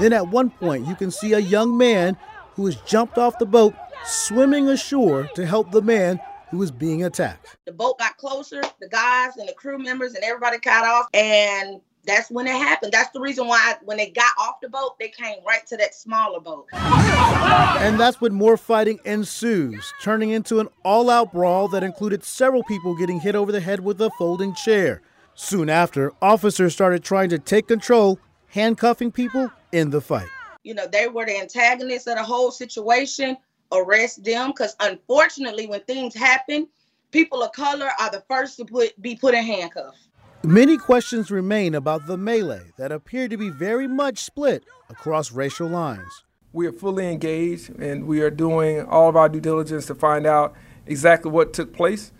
Then 0.00 0.12
at 0.12 0.28
one 0.28 0.50
point, 0.50 0.86
you 0.86 0.94
can 0.94 1.10
see 1.10 1.34
a 1.34 1.38
young 1.38 1.76
man 1.76 2.16
who 2.54 2.66
has 2.66 2.76
jumped 2.76 3.18
off 3.18 3.38
the 3.38 3.46
boat, 3.46 3.74
swimming 4.06 4.68
ashore 4.68 5.28
to 5.34 5.44
help 5.44 5.70
the 5.72 5.82
man 5.82 6.20
who 6.50 6.58
was 6.58 6.70
being 6.70 7.04
attacked. 7.04 7.56
The 7.64 7.72
boat 7.72 7.98
got 7.98 8.16
closer, 8.16 8.62
the 8.80 8.88
guys 8.88 9.36
and 9.36 9.48
the 9.48 9.54
crew 9.54 9.78
members 9.78 10.14
and 10.14 10.24
everybody 10.24 10.58
got 10.58 10.84
off, 10.84 11.08
and 11.14 11.80
that's 12.06 12.30
when 12.30 12.46
it 12.46 12.52
happened. 12.52 12.92
That's 12.92 13.10
the 13.10 13.20
reason 13.20 13.46
why 13.46 13.76
when 13.82 13.96
they 13.96 14.10
got 14.10 14.32
off 14.38 14.60
the 14.60 14.68
boat, 14.68 14.98
they 14.98 15.08
came 15.08 15.38
right 15.46 15.66
to 15.66 15.76
that 15.78 15.94
smaller 15.94 16.40
boat. 16.40 16.66
And 16.72 17.98
that's 17.98 18.20
when 18.20 18.34
more 18.34 18.56
fighting 18.56 19.00
ensues, 19.04 19.92
turning 20.02 20.30
into 20.30 20.60
an 20.60 20.68
all 20.84 21.10
out 21.10 21.32
brawl 21.32 21.68
that 21.68 21.82
included 21.82 22.24
several 22.24 22.62
people 22.64 22.96
getting 22.96 23.20
hit 23.20 23.34
over 23.34 23.52
the 23.52 23.60
head 23.60 23.80
with 23.80 24.00
a 24.00 24.10
folding 24.18 24.54
chair. 24.54 25.02
Soon 25.34 25.68
after, 25.68 26.12
officers 26.22 26.72
started 26.72 27.02
trying 27.02 27.28
to 27.30 27.38
take 27.38 27.66
control, 27.66 28.18
handcuffing 28.48 29.10
people 29.10 29.50
in 29.72 29.90
the 29.90 30.00
fight. 30.00 30.28
You 30.62 30.74
know, 30.74 30.86
they 30.86 31.08
were 31.08 31.26
the 31.26 31.38
antagonists 31.38 32.06
of 32.06 32.16
the 32.16 32.22
whole 32.22 32.50
situation 32.50 33.36
arrest 33.74 34.24
them 34.24 34.50
because 34.50 34.76
unfortunately 34.80 35.66
when 35.66 35.80
things 35.82 36.14
happen 36.14 36.68
people 37.14 37.44
of 37.44 37.52
color 37.52 37.90
are 38.00 38.10
the 38.10 38.24
first 38.28 38.56
to 38.56 38.64
put, 38.64 39.00
be 39.00 39.14
put 39.14 39.34
in 39.34 39.44
handcuffs. 39.44 40.08
Many 40.42 40.76
questions 40.76 41.30
remain 41.30 41.76
about 41.76 42.08
the 42.08 42.18
melee 42.18 42.72
that 42.76 42.90
appeared 42.90 43.30
to 43.30 43.36
be 43.36 43.50
very 43.50 43.86
much 43.86 44.18
split 44.18 44.64
across 44.90 45.30
racial 45.30 45.68
lines. 45.68 46.24
We 46.52 46.66
are 46.66 46.72
fully 46.72 47.10
engaged 47.10 47.70
and 47.78 48.06
we 48.06 48.20
are 48.20 48.30
doing 48.30 48.84
all 48.84 49.08
of 49.08 49.14
our 49.14 49.28
due 49.28 49.40
diligence 49.40 49.86
to 49.86 49.94
find 49.94 50.26
out 50.26 50.54
exactly 50.86 51.30
what 51.30 51.52
took 51.52 51.72
place. 51.72 52.12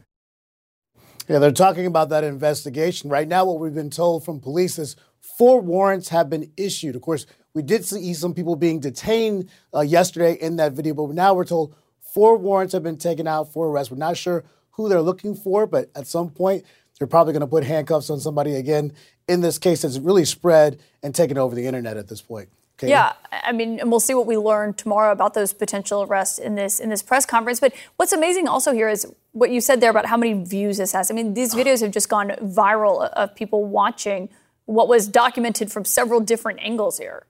Yeah 1.28 1.40
they're 1.40 1.50
talking 1.50 1.86
about 1.86 2.08
that 2.10 2.22
investigation. 2.22 3.10
Right 3.10 3.26
now 3.26 3.44
what 3.44 3.58
we've 3.58 3.74
been 3.74 3.90
told 3.90 4.24
from 4.24 4.38
police 4.38 4.78
is 4.78 4.94
four 5.36 5.60
warrants 5.60 6.10
have 6.10 6.30
been 6.30 6.52
issued. 6.56 6.94
Of 6.94 7.02
course 7.02 7.26
we 7.54 7.62
did 7.62 7.84
see 7.84 8.12
some 8.14 8.34
people 8.34 8.56
being 8.56 8.80
detained 8.80 9.48
uh, 9.72 9.80
yesterday 9.80 10.34
in 10.34 10.56
that 10.56 10.72
video, 10.72 10.92
but 10.94 11.14
now 11.14 11.34
we're 11.34 11.44
told 11.44 11.74
four 12.00 12.36
warrants 12.36 12.72
have 12.72 12.82
been 12.82 12.98
taken 12.98 13.26
out 13.26 13.52
for 13.52 13.68
arrest. 13.68 13.90
We're 13.90 13.96
not 13.96 14.16
sure 14.16 14.44
who 14.72 14.88
they're 14.88 15.00
looking 15.00 15.34
for, 15.34 15.66
but 15.66 15.88
at 15.94 16.06
some 16.06 16.30
point, 16.30 16.64
they're 16.98 17.06
probably 17.06 17.32
going 17.32 17.40
to 17.40 17.46
put 17.46 17.64
handcuffs 17.64 18.10
on 18.10 18.20
somebody 18.20 18.56
again 18.56 18.92
in 19.28 19.40
this 19.40 19.58
case 19.58 19.82
that's 19.82 19.98
really 19.98 20.24
spread 20.24 20.80
and 21.02 21.14
taken 21.14 21.38
over 21.38 21.54
the 21.54 21.66
internet 21.66 21.96
at 21.96 22.08
this 22.08 22.20
point. 22.20 22.48
Yeah, 22.82 23.12
I 23.30 23.52
mean, 23.52 23.78
and 23.78 23.88
we'll 23.88 24.00
see 24.00 24.14
what 24.14 24.26
we 24.26 24.36
learn 24.36 24.74
tomorrow 24.74 25.12
about 25.12 25.34
those 25.34 25.52
potential 25.52 26.02
arrests 26.02 26.38
in 26.38 26.56
this 26.56 26.80
in 26.80 26.90
this 26.90 27.02
press 27.02 27.24
conference. 27.24 27.60
But 27.60 27.72
what's 27.96 28.12
amazing 28.12 28.48
also 28.48 28.72
here 28.72 28.88
is 28.88 29.06
what 29.30 29.50
you 29.50 29.60
said 29.60 29.80
there 29.80 29.90
about 29.90 30.06
how 30.06 30.16
many 30.16 30.42
views 30.42 30.78
this 30.78 30.90
has. 30.90 31.08
I 31.08 31.14
mean, 31.14 31.34
these 31.34 31.54
videos 31.54 31.82
have 31.82 31.92
just 31.92 32.08
gone 32.08 32.30
viral 32.42 33.08
of 33.12 33.34
people 33.36 33.64
watching 33.64 34.28
what 34.66 34.88
was 34.88 35.06
documented 35.06 35.70
from 35.70 35.84
several 35.84 36.18
different 36.20 36.58
angles 36.62 36.98
here. 36.98 37.26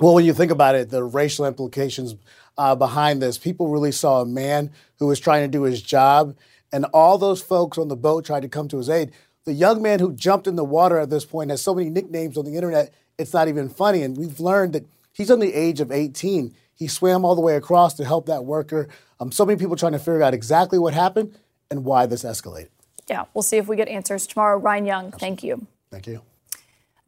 Well, 0.00 0.14
when 0.14 0.24
you 0.24 0.32
think 0.32 0.52
about 0.52 0.74
it, 0.76 0.90
the 0.90 1.02
racial 1.02 1.44
implications 1.44 2.14
uh, 2.56 2.74
behind 2.76 3.20
this, 3.20 3.36
people 3.36 3.68
really 3.68 3.92
saw 3.92 4.20
a 4.20 4.26
man 4.26 4.70
who 4.98 5.06
was 5.06 5.18
trying 5.18 5.42
to 5.42 5.48
do 5.48 5.62
his 5.62 5.82
job, 5.82 6.36
and 6.72 6.84
all 6.86 7.18
those 7.18 7.42
folks 7.42 7.78
on 7.78 7.88
the 7.88 7.96
boat 7.96 8.24
tried 8.24 8.42
to 8.42 8.48
come 8.48 8.68
to 8.68 8.78
his 8.78 8.88
aid. 8.88 9.12
The 9.44 9.52
young 9.54 9.82
man 9.82 9.98
who 9.98 10.12
jumped 10.12 10.46
in 10.46 10.56
the 10.56 10.64
water 10.64 10.98
at 10.98 11.10
this 11.10 11.24
point 11.24 11.50
has 11.50 11.62
so 11.62 11.74
many 11.74 11.90
nicknames 11.90 12.36
on 12.36 12.44
the 12.44 12.54
internet, 12.54 12.92
it's 13.16 13.32
not 13.32 13.48
even 13.48 13.68
funny. 13.68 14.02
And 14.02 14.16
we've 14.16 14.38
learned 14.38 14.74
that 14.74 14.86
he's 15.12 15.30
on 15.30 15.40
the 15.40 15.54
age 15.54 15.80
of 15.80 15.90
18. 15.90 16.54
He 16.74 16.86
swam 16.86 17.24
all 17.24 17.34
the 17.34 17.40
way 17.40 17.56
across 17.56 17.94
to 17.94 18.04
help 18.04 18.26
that 18.26 18.44
worker. 18.44 18.88
Um, 19.18 19.32
so 19.32 19.44
many 19.44 19.58
people 19.58 19.74
trying 19.74 19.92
to 19.92 19.98
figure 19.98 20.22
out 20.22 20.34
exactly 20.34 20.78
what 20.78 20.94
happened 20.94 21.36
and 21.70 21.84
why 21.84 22.06
this 22.06 22.22
escalated. 22.22 22.68
Yeah, 23.08 23.24
we'll 23.34 23.42
see 23.42 23.56
if 23.56 23.66
we 23.66 23.76
get 23.76 23.88
answers 23.88 24.26
tomorrow. 24.26 24.58
Ryan 24.58 24.86
Young, 24.86 25.12
thank 25.12 25.42
you. 25.42 25.66
Thank 25.90 26.06
you. 26.06 26.22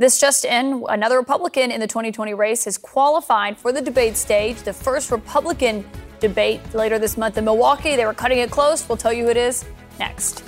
This 0.01 0.19
just 0.19 0.47
in, 0.47 0.83
another 0.89 1.19
Republican 1.19 1.71
in 1.71 1.79
the 1.79 1.87
2020 1.87 2.33
race 2.33 2.65
has 2.65 2.79
qualified 2.79 3.59
for 3.59 3.71
the 3.71 3.83
debate 3.83 4.17
stage. 4.17 4.57
The 4.63 4.73
first 4.73 5.11
Republican 5.11 5.85
debate 6.21 6.63
later 6.73 6.99
this 6.99 7.19
month 7.19 7.37
in 7.37 7.45
Milwaukee. 7.45 7.97
They 7.97 8.07
were 8.07 8.15
cutting 8.15 8.39
it 8.39 8.51
close. 8.51 8.89
We'll 8.89 8.97
tell 8.97 9.13
you 9.13 9.25
who 9.25 9.31
it 9.31 9.37
is 9.37 9.67
next. 9.99 10.43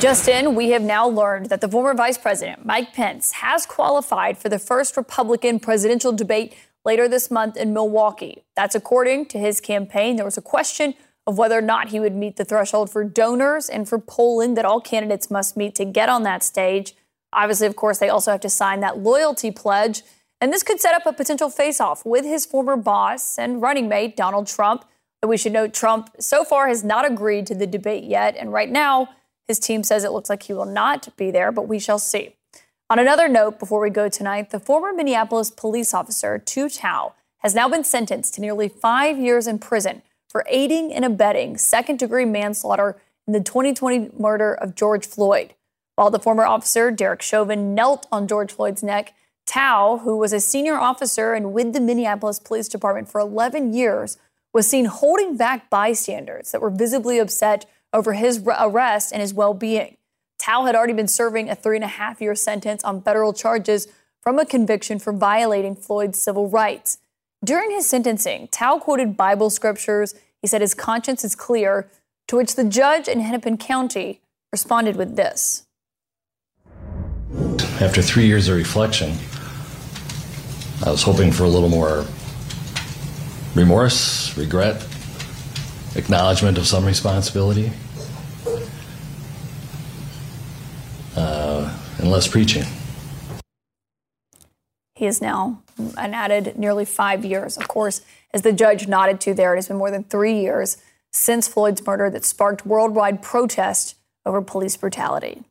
Justin, 0.00 0.54
we 0.54 0.68
have 0.68 0.82
now 0.82 1.08
learned 1.08 1.46
that 1.46 1.62
the 1.62 1.68
former 1.68 1.94
Vice 1.94 2.18
President, 2.18 2.66
Mike 2.66 2.92
Pence, 2.92 3.32
has 3.32 3.64
qualified 3.64 4.36
for 4.36 4.50
the 4.50 4.58
first 4.58 4.98
Republican 4.98 5.60
presidential 5.60 6.12
debate 6.12 6.54
later 6.84 7.08
this 7.08 7.30
month 7.30 7.56
in 7.56 7.72
Milwaukee. 7.72 8.44
That's 8.54 8.74
according 8.74 9.24
to 9.28 9.38
his 9.38 9.62
campaign. 9.62 10.16
There 10.16 10.26
was 10.26 10.36
a 10.36 10.42
question 10.42 10.92
of 11.28 11.36
whether 11.36 11.58
or 11.58 11.62
not 11.62 11.90
he 11.90 12.00
would 12.00 12.16
meet 12.16 12.36
the 12.36 12.44
threshold 12.44 12.88
for 12.88 13.04
donors 13.04 13.68
and 13.68 13.86
for 13.86 13.98
polling 13.98 14.54
that 14.54 14.64
all 14.64 14.80
candidates 14.80 15.30
must 15.30 15.58
meet 15.58 15.74
to 15.74 15.84
get 15.84 16.08
on 16.08 16.22
that 16.22 16.42
stage. 16.42 16.94
Obviously, 17.34 17.66
of 17.66 17.76
course, 17.76 17.98
they 17.98 18.08
also 18.08 18.30
have 18.30 18.40
to 18.40 18.48
sign 18.48 18.80
that 18.80 19.00
loyalty 19.00 19.50
pledge. 19.50 20.02
And 20.40 20.50
this 20.50 20.62
could 20.62 20.80
set 20.80 20.94
up 20.94 21.04
a 21.04 21.12
potential 21.12 21.50
face 21.50 21.82
off 21.82 22.02
with 22.06 22.24
his 22.24 22.46
former 22.46 22.76
boss 22.76 23.38
and 23.38 23.60
running 23.60 23.90
mate, 23.90 24.16
Donald 24.16 24.46
Trump. 24.46 24.86
But 25.20 25.28
we 25.28 25.36
should 25.36 25.52
note 25.52 25.74
Trump 25.74 26.08
so 26.18 26.44
far 26.44 26.66
has 26.68 26.82
not 26.82 27.04
agreed 27.04 27.46
to 27.48 27.54
the 27.54 27.66
debate 27.66 28.04
yet. 28.04 28.34
And 28.34 28.50
right 28.50 28.70
now, 28.70 29.10
his 29.46 29.58
team 29.58 29.82
says 29.82 30.04
it 30.04 30.12
looks 30.12 30.30
like 30.30 30.44
he 30.44 30.54
will 30.54 30.64
not 30.64 31.14
be 31.18 31.30
there, 31.30 31.52
but 31.52 31.68
we 31.68 31.78
shall 31.78 31.98
see. 31.98 32.36
On 32.88 32.98
another 32.98 33.28
note, 33.28 33.58
before 33.58 33.82
we 33.82 33.90
go 33.90 34.08
tonight, 34.08 34.48
the 34.48 34.60
former 34.60 34.94
Minneapolis 34.94 35.50
police 35.50 35.92
officer, 35.92 36.38
Tou 36.38 36.68
Thao, 36.68 37.12
has 37.40 37.54
now 37.54 37.68
been 37.68 37.84
sentenced 37.84 38.32
to 38.34 38.40
nearly 38.40 38.70
five 38.70 39.18
years 39.18 39.46
in 39.46 39.58
prison 39.58 40.00
for 40.28 40.44
aiding 40.48 40.92
and 40.92 41.04
abetting 41.04 41.56
second 41.56 41.98
degree 41.98 42.24
manslaughter 42.24 43.00
in 43.26 43.32
the 43.32 43.40
2020 43.40 44.10
murder 44.18 44.54
of 44.54 44.74
George 44.74 45.06
Floyd. 45.06 45.54
While 45.96 46.10
the 46.10 46.18
former 46.18 46.44
officer, 46.44 46.90
Derek 46.90 47.22
Chauvin, 47.22 47.74
knelt 47.74 48.06
on 48.12 48.28
George 48.28 48.52
Floyd's 48.52 48.82
neck, 48.82 49.14
Thao, 49.48 50.02
who 50.02 50.16
was 50.16 50.32
a 50.32 50.40
senior 50.40 50.76
officer 50.76 51.32
and 51.32 51.52
with 51.52 51.72
the 51.72 51.80
Minneapolis 51.80 52.38
Police 52.38 52.68
Department 52.68 53.08
for 53.10 53.20
11 53.20 53.72
years, 53.72 54.18
was 54.52 54.68
seen 54.68 54.84
holding 54.84 55.36
back 55.36 55.70
bystanders 55.70 56.52
that 56.52 56.60
were 56.60 56.70
visibly 56.70 57.18
upset 57.18 57.66
over 57.92 58.12
his 58.12 58.42
arrest 58.46 59.12
and 59.12 59.20
his 59.20 59.34
well 59.34 59.54
being. 59.54 59.96
Thao 60.40 60.66
had 60.66 60.74
already 60.74 60.92
been 60.92 61.08
serving 61.08 61.50
a 61.50 61.54
three 61.54 61.76
and 61.76 61.84
a 61.84 61.88
half 61.88 62.20
year 62.20 62.34
sentence 62.34 62.84
on 62.84 63.02
federal 63.02 63.32
charges 63.32 63.88
from 64.22 64.38
a 64.38 64.46
conviction 64.46 64.98
for 64.98 65.12
violating 65.12 65.74
Floyd's 65.74 66.20
civil 66.20 66.48
rights. 66.48 66.98
During 67.44 67.70
his 67.70 67.88
sentencing, 67.88 68.48
Thao 68.48 68.80
quoted 68.80 69.16
Bible 69.16 69.48
scriptures. 69.48 70.14
He 70.42 70.48
said 70.48 70.60
his 70.60 70.74
conscience 70.74 71.24
is 71.24 71.36
clear, 71.36 71.88
to 72.26 72.36
which 72.36 72.56
the 72.56 72.64
judge 72.64 73.06
in 73.06 73.20
Hennepin 73.20 73.58
County 73.58 74.20
responded 74.50 74.96
with 74.96 75.14
this. 75.16 75.66
After 77.80 78.02
three 78.02 78.26
years 78.26 78.48
of 78.48 78.56
reflection, 78.56 79.16
I 80.84 80.90
was 80.90 81.02
hoping 81.02 81.30
for 81.30 81.44
a 81.44 81.48
little 81.48 81.68
more 81.68 82.04
remorse, 83.54 84.36
regret, 84.36 84.84
acknowledgement 85.94 86.58
of 86.58 86.66
some 86.66 86.84
responsibility, 86.84 87.70
uh, 91.16 91.72
and 91.98 92.10
less 92.10 92.26
preaching. 92.26 92.64
He 94.98 95.06
is 95.06 95.22
now 95.22 95.62
an 95.96 96.12
added 96.12 96.58
nearly 96.58 96.84
five 96.84 97.24
years. 97.24 97.56
Of 97.56 97.68
course, 97.68 98.00
as 98.34 98.42
the 98.42 98.52
judge 98.52 98.88
nodded 98.88 99.20
to 99.20 99.32
there, 99.32 99.54
it 99.54 99.58
has 99.58 99.68
been 99.68 99.76
more 99.76 99.92
than 99.92 100.02
three 100.02 100.40
years 100.40 100.76
since 101.12 101.46
Floyd's 101.46 101.86
murder 101.86 102.10
that 102.10 102.24
sparked 102.24 102.66
worldwide 102.66 103.22
protest 103.22 103.94
over 104.26 104.42
police 104.42 104.76
brutality. 104.76 105.44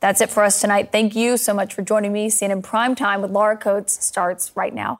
That's 0.00 0.20
it 0.20 0.28
for 0.28 0.42
us 0.42 0.60
tonight. 0.60 0.92
Thank 0.92 1.16
you 1.16 1.38
so 1.38 1.54
much 1.54 1.72
for 1.72 1.80
joining 1.80 2.12
me. 2.12 2.28
CNN 2.28 2.62
Prime 2.62 2.94
Time 2.94 3.22
with 3.22 3.30
Laura 3.30 3.56
Coates 3.56 4.04
starts 4.04 4.52
right 4.54 4.74
now. 4.74 4.98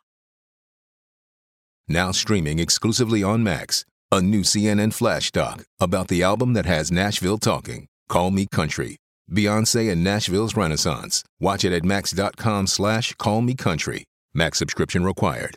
Now 1.87 2.13
streaming 2.13 2.59
exclusively 2.59 3.23
on 3.23 3.43
Max, 3.43 3.85
a 4.11 4.23
new 4.23 4.41
CNN 4.41 4.95
flash 4.95 5.33
doc 5.33 5.65
about 5.79 6.09
the 6.09 6.23
album 6.23 6.55
that 6.55 6.65
has 6.65 6.91
Nashville 6.91 7.37
talking. 7.37 7.89
Call 8.09 8.31
Me 8.31 8.47
Country. 8.51 8.97
Beyonce 9.31 9.91
and 9.91 10.03
Nashville's 10.05 10.57
Renaissance. 10.57 11.25
Watch 11.39 11.65
it 11.65 11.73
at 11.73 11.85
max.com 11.85 12.67
slash 12.67 13.15
call 13.15 13.41
me 13.41 13.55
country. 13.55 14.05
Max 14.35 14.59
subscription 14.59 15.05
required. 15.05 15.57